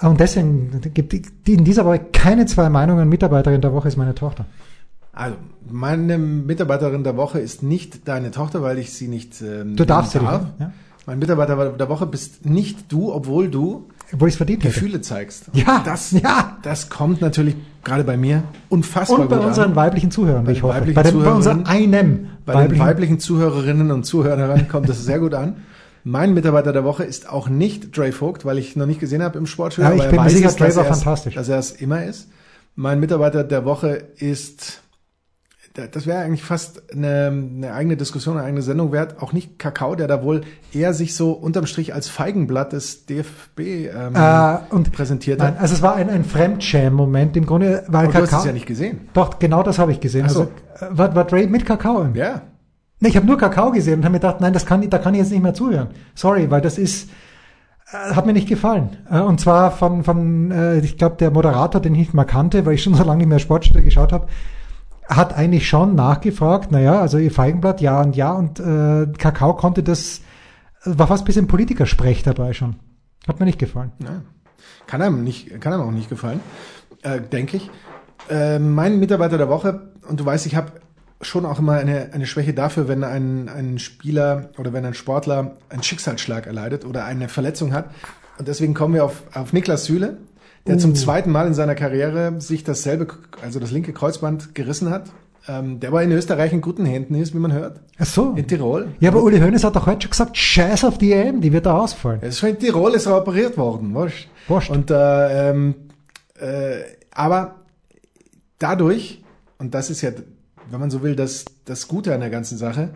Und 0.00 0.20
deswegen 0.20 0.80
gibt 0.94 1.12
in 1.48 1.64
dieser 1.64 1.84
Woche 1.84 2.00
keine 2.12 2.46
zwei 2.46 2.70
Meinungen. 2.70 3.08
Mitarbeiterin 3.08 3.60
der 3.60 3.72
Woche 3.72 3.88
ist 3.88 3.96
meine 3.96 4.14
Tochter. 4.14 4.46
Also, 5.18 5.36
meine 5.68 6.16
Mitarbeiterin 6.16 7.02
der 7.02 7.16
Woche 7.16 7.40
ist 7.40 7.62
nicht 7.62 8.06
deine 8.06 8.30
Tochter, 8.30 8.62
weil 8.62 8.78
ich 8.78 8.92
sie 8.92 9.08
nicht 9.08 9.42
ähm, 9.42 9.74
Du 9.76 9.84
darfst 9.84 10.12
sie 10.12 10.20
darf. 10.20 10.42
nicht, 10.42 10.52
ja? 10.60 10.72
Mein 11.06 11.18
Mitarbeiter 11.18 11.70
der 11.72 11.88
Woche 11.88 12.06
bist 12.06 12.46
nicht 12.46 12.92
du, 12.92 13.12
obwohl 13.12 13.48
du 13.48 13.88
Wo 14.12 14.28
verdient 14.28 14.62
hätte. 14.62 14.74
Gefühle 14.74 15.00
zeigst. 15.00 15.46
Ja, 15.54 15.82
das, 15.84 16.12
ja. 16.12 16.58
das 16.62 16.88
kommt 16.88 17.20
natürlich 17.20 17.56
gerade 17.82 18.04
bei 18.04 18.16
mir 18.16 18.44
unfassbar 18.68 19.20
Und 19.20 19.28
bei 19.30 19.36
gut 19.38 19.46
unseren 19.46 19.70
an. 19.70 19.76
weiblichen 19.76 20.10
Zuhörern, 20.10 20.44
Bei 20.44 20.52
ich 20.52 20.62
hoffe. 20.62 20.74
weiblichen 20.76 20.94
Bei, 20.94 21.02
den, 21.02 21.18
bei 21.18 21.24
Zuhörerinnen. 21.24 21.66
einem 21.66 22.28
Bei 22.46 22.52
den 22.52 22.60
weiblichen. 22.62 22.84
weiblichen 22.84 23.20
Zuhörerinnen 23.20 23.90
und 23.90 24.04
Zuhörern 24.04 24.68
kommt 24.68 24.88
das 24.88 25.04
sehr 25.04 25.18
gut 25.18 25.34
an. 25.34 25.56
Mein 26.04 26.32
Mitarbeiter 26.34 26.72
der 26.72 26.84
Woche 26.84 27.04
ist 27.04 27.28
auch 27.28 27.48
nicht 27.48 27.96
Dre 27.96 28.12
Vogt, 28.12 28.44
weil 28.44 28.56
ich 28.58 28.76
noch 28.76 28.86
nicht 28.86 29.00
gesehen 29.00 29.22
habe 29.22 29.36
im 29.38 29.46
Sportstudio. 29.46 29.90
Ja, 29.90 29.96
ich 29.96 30.02
aber 30.02 30.10
bin 30.12 30.22
mir 30.22 30.30
sicher, 30.30 30.52
Dre 30.52 30.76
war 30.76 30.84
fantastisch. 30.84 31.34
Dass 31.34 31.48
er 31.48 31.58
es 31.58 31.72
immer 31.72 32.04
ist. 32.04 32.28
Mein 32.76 33.00
Mitarbeiter 33.00 33.42
der 33.44 33.64
Woche 33.64 33.88
ist, 34.18 34.82
das 35.86 36.06
wäre 36.06 36.18
eigentlich 36.18 36.42
fast 36.42 36.92
eine, 36.92 37.26
eine 37.28 37.72
eigene 37.72 37.96
Diskussion, 37.96 38.36
eine 38.36 38.46
eigene 38.46 38.62
Sendung 38.62 38.90
wert. 38.92 39.22
Auch 39.22 39.32
nicht 39.32 39.58
Kakao, 39.58 39.94
der 39.94 40.08
da 40.08 40.22
wohl 40.22 40.40
eher 40.72 40.92
sich 40.94 41.14
so 41.14 41.32
unterm 41.32 41.66
Strich 41.66 41.94
als 41.94 42.08
Feigenblatt 42.08 42.72
des 42.72 43.06
DFB 43.06 43.60
ähm, 43.60 44.14
Äh, 44.14 44.56
und 44.70 44.92
präsentiert 44.92 45.38
Nein, 45.38 45.54
hat. 45.54 45.60
also 45.60 45.74
es 45.74 45.82
war 45.82 45.94
ein, 45.94 46.10
ein 46.10 46.24
Fremdschäm-Moment 46.24 47.36
im 47.36 47.46
Grunde, 47.46 47.84
weil 47.88 48.04
Aber 48.06 48.12
du 48.12 48.18
hast 48.22 48.24
Kakao. 48.30 48.40
es 48.40 48.46
ja 48.46 48.52
nicht 48.52 48.66
gesehen. 48.66 49.08
Doch, 49.14 49.38
genau 49.38 49.62
das 49.62 49.78
habe 49.78 49.92
ich 49.92 50.00
gesehen. 50.00 50.24
Ach 50.26 50.30
so. 50.30 50.48
Also, 50.80 50.98
war, 50.98 51.14
war 51.14 51.24
Dre 51.24 51.46
mit 51.46 51.64
Kakao 51.64 52.02
im? 52.02 52.14
Ja. 52.14 52.42
Nee, 53.00 53.10
ich 53.10 53.16
habe 53.16 53.26
nur 53.26 53.38
Kakao 53.38 53.70
gesehen 53.70 54.00
und 54.00 54.04
habe 54.04 54.12
mir 54.14 54.18
gedacht, 54.20 54.40
nein, 54.40 54.52
das 54.52 54.66
kann, 54.66 54.88
da 54.90 54.98
kann 54.98 55.14
ich 55.14 55.20
jetzt 55.20 55.30
nicht 55.30 55.42
mehr 55.42 55.54
zuhören. 55.54 55.88
Sorry, 56.16 56.50
weil 56.50 56.60
das 56.60 56.78
ist, 56.78 57.08
äh, 57.92 58.12
hat 58.14 58.26
mir 58.26 58.32
nicht 58.32 58.48
gefallen. 58.48 58.96
Äh, 59.10 59.20
und 59.20 59.40
zwar 59.40 59.70
von, 59.70 60.02
von 60.02 60.50
äh, 60.50 60.78
ich 60.80 60.98
glaube, 60.98 61.16
der 61.16 61.30
Moderator, 61.30 61.80
den 61.80 61.92
ich 61.94 61.98
nicht 62.00 62.14
mal 62.14 62.24
kannte, 62.24 62.66
weil 62.66 62.74
ich 62.74 62.82
schon 62.82 62.94
so 62.94 63.04
lange 63.04 63.18
nicht 63.18 63.28
mehr 63.28 63.38
Sportstudio 63.38 63.82
geschaut 63.84 64.12
habe, 64.12 64.26
hat 65.08 65.34
eigentlich 65.34 65.68
schon 65.68 65.94
nachgefragt, 65.94 66.70
naja, 66.70 67.00
also 67.00 67.18
ihr 67.18 67.30
Feigenblatt, 67.30 67.80
ja 67.80 68.00
und 68.00 68.14
ja, 68.14 68.32
und 68.32 68.60
äh, 68.60 69.06
Kakao 69.18 69.54
konnte 69.54 69.82
das, 69.82 70.20
war 70.84 71.06
fast 71.06 71.24
ein 71.24 71.26
bisschen 71.26 71.48
Politikersprech 71.48 72.22
dabei 72.22 72.52
schon. 72.52 72.76
Hat 73.26 73.40
mir 73.40 73.46
nicht 73.46 73.58
gefallen. 73.58 73.92
Ja. 74.02 74.22
Kann 74.86 75.02
einem 75.02 75.24
nicht, 75.24 75.60
kann 75.60 75.72
einem 75.72 75.82
auch 75.82 75.90
nicht 75.90 76.08
gefallen, 76.08 76.40
äh, 77.02 77.20
denke 77.20 77.56
ich. 77.56 77.70
Äh, 78.28 78.58
mein 78.58 78.98
Mitarbeiter 79.00 79.38
der 79.38 79.48
Woche, 79.48 79.92
und 80.08 80.20
du 80.20 80.24
weißt, 80.24 80.46
ich 80.46 80.56
habe 80.56 80.72
schon 81.20 81.46
auch 81.46 81.58
immer 81.58 81.74
eine, 81.74 82.10
eine 82.12 82.26
Schwäche 82.26 82.54
dafür, 82.54 82.86
wenn 82.86 83.02
ein, 83.02 83.48
ein 83.48 83.78
Spieler 83.78 84.50
oder 84.58 84.72
wenn 84.72 84.84
ein 84.84 84.94
Sportler 84.94 85.56
einen 85.68 85.82
Schicksalsschlag 85.82 86.46
erleidet 86.46 86.84
oder 86.84 87.04
eine 87.04 87.28
Verletzung 87.28 87.72
hat. 87.72 87.90
Und 88.38 88.46
deswegen 88.46 88.74
kommen 88.74 88.94
wir 88.94 89.04
auf, 89.04 89.22
auf 89.34 89.52
Niklas 89.52 89.86
Süle, 89.86 90.18
der 90.66 90.76
Uh. 90.76 90.78
zum 90.78 90.94
zweiten 90.94 91.30
Mal 91.30 91.46
in 91.46 91.54
seiner 91.54 91.74
Karriere 91.74 92.40
sich 92.40 92.64
dasselbe, 92.64 93.06
also 93.42 93.60
das 93.60 93.70
linke 93.70 93.92
Kreuzband 93.92 94.54
gerissen 94.54 94.90
hat. 94.90 95.10
Ähm, 95.46 95.80
der 95.80 95.92
war 95.92 96.02
in 96.02 96.12
Österreich 96.12 96.52
in 96.52 96.60
guten 96.60 96.84
Händen 96.84 97.14
ist, 97.14 97.34
wie 97.34 97.38
man 97.38 97.52
hört. 97.52 97.80
Ach 97.98 98.04
so. 98.04 98.34
In 98.34 98.46
Tirol. 98.46 98.88
Ja, 99.00 99.10
aber 99.10 99.22
Uli 99.22 99.40
Hoeneß 99.40 99.64
hat 99.64 99.76
doch 99.76 99.86
heute 99.86 100.02
schon 100.02 100.10
gesagt, 100.10 100.36
scheiß 100.36 100.84
auf 100.84 100.98
die 100.98 101.12
EM, 101.12 101.40
die 101.40 101.52
wird 101.52 101.64
da 101.64 101.78
ausfallen. 101.78 102.18
Es 102.20 102.34
ist 102.34 102.40
schon 102.40 102.50
in 102.50 102.58
Tirol 102.58 102.92
ist 102.92 103.06
er 103.06 103.16
operiert 103.16 103.56
worden, 103.56 103.94
wurscht. 103.94 104.28
Wurscht. 104.46 104.70
Und 104.70 104.90
äh, 104.90 105.50
ähm, 105.50 105.74
äh, 106.38 106.80
aber 107.12 107.56
dadurch, 108.58 109.22
und 109.58 109.74
das 109.74 109.88
ist 109.88 110.02
ja, 110.02 110.10
wenn 110.70 110.80
man 110.80 110.90
so 110.90 111.02
will, 111.02 111.16
das, 111.16 111.46
das 111.64 111.88
Gute 111.88 112.12
an 112.12 112.20
der 112.20 112.30
ganzen 112.30 112.58
Sache, 112.58 112.90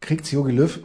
kriegt 0.00 0.30
Jogi 0.32 0.52
Löw 0.52 0.80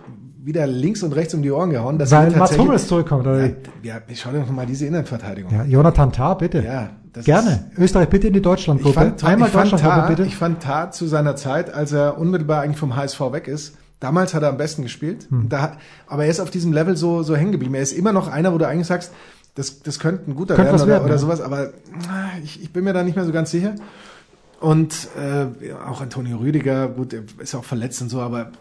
wieder 0.45 0.67
links 0.67 1.01
und 1.03 1.13
rechts 1.13 1.33
um 1.33 1.41
die 1.41 1.51
Ohren 1.51 1.71
gehauen. 1.71 1.97
Dass 1.97 2.11
Weil 2.11 2.31
Mats 2.31 2.57
Hummels 2.57 2.87
zurückkommt, 2.87 3.25
oder? 3.25 3.45
Ja, 3.45 3.51
ja, 3.81 3.95
schau 4.13 4.31
dir 4.31 4.39
doch 4.39 4.51
mal 4.51 4.65
diese 4.65 4.85
Innenverteidigung 4.85 5.51
Ja, 5.51 5.61
an. 5.61 5.69
Jonathan 5.69 6.11
Tah, 6.11 6.35
bitte. 6.35 6.63
Ja, 6.63 6.91
das 7.13 7.25
Gerne. 7.25 7.71
Österreich 7.77 8.09
bitte 8.09 8.27
in 8.27 8.33
die 8.33 8.39
Ich 8.39 8.43
Deutschlandgruppe. 8.43 8.93
fand, 8.93 9.23
Einmal 9.23 9.47
ich, 9.47 9.53
fand 9.53 9.71
Deutschlandgruppe, 9.71 9.95
Tar, 9.95 10.07
bitte. 10.09 10.23
ich 10.25 10.35
fand 10.35 10.61
Tar 10.61 10.91
zu 10.91 11.07
seiner 11.07 11.35
Zeit, 11.35 11.73
als 11.73 11.93
er 11.93 12.17
unmittelbar 12.17 12.61
eigentlich 12.61 12.77
vom 12.77 12.95
HSV 12.95 13.19
weg 13.31 13.47
ist, 13.47 13.75
damals 13.99 14.33
hat 14.33 14.43
er 14.43 14.49
am 14.49 14.57
besten 14.57 14.83
gespielt. 14.83 15.27
Hm. 15.29 15.49
Da, 15.49 15.77
aber 16.07 16.25
er 16.25 16.29
ist 16.29 16.39
auf 16.39 16.51
diesem 16.51 16.73
Level 16.73 16.95
so, 16.95 17.23
so 17.23 17.35
hängen 17.35 17.51
geblieben. 17.51 17.73
Er 17.73 17.81
ist 17.81 17.93
immer 17.93 18.13
noch 18.13 18.27
einer, 18.27 18.53
wo 18.53 18.57
du 18.57 18.67
eigentlich 18.67 18.87
sagst, 18.87 19.11
das, 19.55 19.81
das 19.81 19.99
könnte 19.99 20.29
ein 20.29 20.35
guter 20.35 20.55
Könnte 20.55 20.71
werden 20.73 20.81
oder, 20.81 20.91
werden, 20.91 21.03
oder 21.05 21.13
ja. 21.13 21.19
sowas, 21.19 21.41
aber 21.41 21.69
ah, 22.09 22.37
ich, 22.43 22.61
ich 22.61 22.71
bin 22.73 22.83
mir 22.83 22.93
da 22.93 23.03
nicht 23.03 23.15
mehr 23.15 23.25
so 23.25 23.31
ganz 23.31 23.49
sicher. 23.51 23.75
Und 24.61 25.09
äh, 25.19 25.73
auch 25.73 26.01
Antonio 26.01 26.37
Rüdiger, 26.37 26.87
gut, 26.87 27.13
er 27.13 27.23
ist 27.39 27.53
auch 27.55 27.63
verletzt 27.65 28.01
und 28.01 28.09
so, 28.09 28.21
aber 28.21 28.51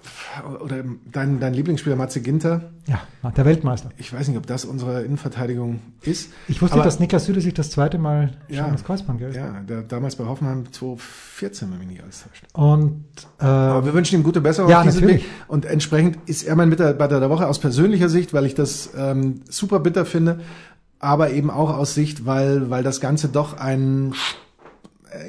oder 0.63 0.83
dein, 1.11 1.39
dein 1.41 1.55
Lieblingsspieler 1.55 1.95
Matze 1.97 2.21
Ginter, 2.21 2.73
Ja, 2.87 3.01
der 3.31 3.45
Weltmeister. 3.45 3.91
ich 3.97 4.13
weiß 4.13 4.27
nicht, 4.29 4.37
ob 4.37 4.47
das 4.47 4.65
unsere 4.65 5.03
Innenverteidigung 5.03 5.81
ist. 6.03 6.31
Ich 6.49 6.61
wusste, 6.61 6.75
aber, 6.77 6.85
dass 6.85 6.99
Niklas 6.99 7.27
Süle 7.27 7.41
sich 7.41 7.55
das 7.55 7.71
zweite 7.71 7.99
Mal 7.99 8.33
Ja. 8.49 8.69
das 8.69 8.85
Kreuzband 8.85 9.21
gerissen 9.21 9.39
Ja, 9.41 9.61
der, 9.61 9.83
damals 9.83 10.17
bei 10.17 10.25
Hoffenheim 10.25 10.65
2014, 10.73 11.71
wenn 11.71 11.79
mich 11.79 11.89
nicht 11.89 12.03
alles 12.03 12.25
täuscht. 12.25 12.45
Und 12.53 13.05
äh, 13.41 13.45
Aber 13.45 13.87
wir 13.87 13.95
wünschen 13.95 14.17
ihm 14.19 14.25
gute 14.25 14.41
Besserung 14.41 14.71
Ja, 14.71 14.79
auf 14.81 14.85
diesem 14.87 15.03
natürlich. 15.03 15.23
Weg. 15.25 15.31
Und 15.47 15.65
entsprechend 15.65 16.19
ist 16.29 16.43
er 16.43 16.57
mein 16.57 16.69
Mitarbeiter 16.69 17.21
der 17.21 17.31
Woche 17.31 17.47
aus 17.47 17.61
persönlicher 17.61 18.09
Sicht, 18.09 18.35
weil 18.35 18.47
ich 18.47 18.55
das 18.55 18.91
ähm, 18.97 19.43
super 19.49 19.79
bitter 19.79 20.05
finde, 20.05 20.41
aber 20.99 21.31
eben 21.31 21.51
auch 21.51 21.77
aus 21.77 21.95
Sicht, 21.95 22.27
weil, 22.27 22.69
weil 22.69 22.83
das 22.83 23.01
Ganze 23.01 23.29
doch 23.29 23.57
ein 23.59 24.15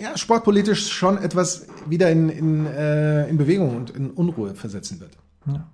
ja, 0.01 0.17
sportpolitisch 0.17 0.91
schon 0.91 1.17
etwas 1.17 1.67
wieder 1.87 2.09
in, 2.11 2.29
in, 2.29 2.65
äh, 2.67 3.27
in 3.29 3.37
Bewegung 3.37 3.75
und 3.75 3.89
in 3.91 4.11
Unruhe 4.11 4.55
versetzen 4.55 4.99
wird. 4.99 5.11
Ja. 5.47 5.67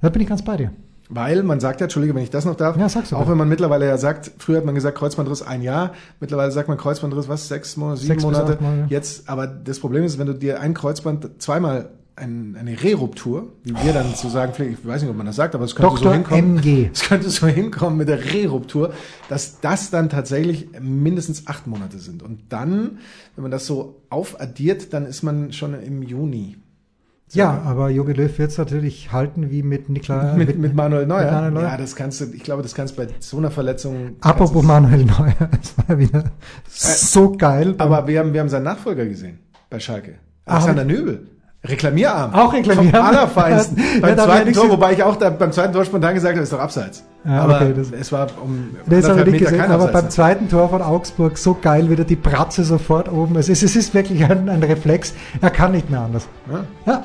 Da 0.00 0.08
bin 0.08 0.22
ich 0.22 0.28
ganz 0.28 0.42
bei 0.42 0.56
dir. 0.56 0.72
Weil 1.08 1.42
man 1.42 1.60
sagt 1.60 1.80
ja, 1.80 1.84
Entschuldige, 1.84 2.14
wenn 2.14 2.22
ich 2.22 2.30
das 2.30 2.44
noch 2.46 2.54
darf, 2.56 2.76
Ja, 2.78 2.88
sag's 2.88 3.10
doch 3.10 3.16
auch 3.18 3.20
bitte. 3.22 3.32
wenn 3.32 3.38
man 3.38 3.48
mittlerweile 3.48 3.86
ja 3.86 3.98
sagt, 3.98 4.30
früher 4.38 4.56
hat 4.58 4.64
man 4.64 4.74
gesagt 4.74 4.96
Kreuzbandriss 4.96 5.42
ein 5.42 5.60
Jahr, 5.60 5.92
mittlerweile 6.20 6.50
sagt 6.52 6.68
man 6.68 6.78
Kreuzbandriss, 6.78 7.28
was, 7.28 7.48
sechs 7.48 7.76
Monate, 7.76 8.00
sieben 8.00 8.08
Sechs 8.14 8.22
Monate. 8.24 8.52
acht 8.54 8.60
Monate. 8.62 8.86
Jetzt, 8.88 9.28
aber 9.28 9.46
das 9.46 9.78
Problem 9.78 10.04
ist, 10.04 10.18
wenn 10.18 10.26
du 10.26 10.32
dir 10.34 10.60
ein 10.60 10.72
Kreuzband 10.72 11.42
zweimal 11.42 11.90
ein, 12.16 12.56
eine 12.58 12.82
Re-Ruptur, 12.82 13.52
wie 13.64 13.74
wir 13.82 13.92
dann 13.92 14.14
zu 14.14 14.28
sagen 14.28 14.52
pflegen, 14.52 14.72
ich 14.72 14.86
weiß 14.86 15.02
nicht, 15.02 15.10
ob 15.10 15.16
man 15.16 15.26
das 15.26 15.36
sagt, 15.36 15.54
aber 15.54 15.64
es 15.64 15.74
könnte 15.74 15.96
so 15.96 16.04
Dr. 16.04 16.14
hinkommen. 16.14 16.56
MG. 16.58 16.90
Es 16.92 17.02
könnte 17.02 17.30
so 17.30 17.46
hinkommen 17.46 17.98
mit 17.98 18.08
der 18.08 18.32
Re-Ruptur, 18.32 18.92
dass 19.28 19.60
das 19.60 19.90
dann 19.90 20.08
tatsächlich 20.08 20.68
mindestens 20.80 21.46
acht 21.46 21.66
Monate 21.66 21.98
sind. 21.98 22.22
Und 22.22 22.40
dann, 22.50 22.98
wenn 23.34 23.42
man 23.42 23.50
das 23.50 23.66
so 23.66 24.02
aufaddiert, 24.10 24.92
dann 24.92 25.06
ist 25.06 25.22
man 25.22 25.52
schon 25.52 25.74
im 25.80 26.02
Juni. 26.02 26.56
Ja, 27.34 27.62
aber 27.64 27.88
Jogi 27.88 28.12
Löw 28.12 28.38
wird 28.38 28.50
es 28.50 28.58
natürlich 28.58 29.10
halten 29.10 29.50
wie 29.50 29.62
mit 29.62 29.88
Nikla. 29.88 30.34
Mit, 30.36 30.58
mit 30.58 30.74
Manuel 30.74 31.06
Neuer. 31.06 31.24
Mit 31.24 31.32
Manuel 31.32 31.52
Neuer. 31.52 31.62
Ja, 31.64 31.76
das 31.78 31.96
kannst 31.96 32.20
du, 32.20 32.26
ich 32.26 32.42
glaube, 32.42 32.62
das 32.62 32.74
kannst 32.74 32.98
du 32.98 33.06
bei 33.06 33.08
so 33.20 33.38
einer 33.38 33.50
Verletzung. 33.50 34.16
Apropos 34.20 34.62
Manuel 34.62 35.06
Neuer, 35.06 35.34
das 35.50 35.78
war 35.78 35.84
ja 35.88 35.98
wieder 35.98 36.24
so 36.68 37.32
geil. 37.32 37.74
aber 37.78 38.06
wir 38.06 38.18
haben, 38.20 38.34
wir 38.34 38.40
haben 38.40 38.50
seinen 38.50 38.64
Nachfolger 38.64 39.06
gesehen 39.06 39.38
bei 39.70 39.80
Schalke. 39.80 40.16
Alexander 40.44 40.84
Nöbel. 40.84 41.28
Reklamierarm. 41.64 42.34
Auch 42.34 42.52
Reklamierarm. 42.52 42.90
Vom 43.06 43.16
Allerfeinsten. 43.16 43.78
Ja, 43.94 44.00
beim 44.00 44.16
zweiten 44.18 44.52
Tor, 44.52 44.70
wobei 44.70 44.92
ich 44.94 45.02
auch 45.02 45.14
da, 45.16 45.30
beim 45.30 45.52
zweiten 45.52 45.72
Tor 45.72 45.84
spontan 45.84 46.14
gesagt 46.14 46.34
habe, 46.34 46.42
ist 46.42 46.52
doch 46.52 46.58
abseits. 46.58 47.04
Ja, 47.24 47.42
aber 47.42 47.56
okay, 47.56 47.72
das- 47.76 47.92
es 47.92 48.10
war 48.10 48.26
um 48.42 48.76
Das 48.86 49.08
habe 49.08 49.20
ich 49.20 49.26
nicht 49.26 49.44
gesehen, 49.44 49.60
aber 49.70 49.86
beim 49.88 50.10
zweiten 50.10 50.48
Tor 50.48 50.68
von 50.70 50.82
Augsburg 50.82 51.38
so 51.38 51.56
geil 51.60 51.88
wieder 51.88 52.02
die 52.04 52.16
Bratze 52.16 52.64
sofort 52.64 53.10
oben. 53.12 53.36
Es 53.36 53.48
ist, 53.48 53.62
es 53.62 53.76
ist 53.76 53.94
wirklich 53.94 54.24
ein, 54.24 54.48
ein 54.48 54.62
Reflex. 54.62 55.14
Er 55.40 55.50
kann 55.50 55.70
nicht 55.72 55.88
mehr 55.88 56.00
anders. 56.00 56.26
Ja. 56.50 56.64
Ja, 56.92 57.04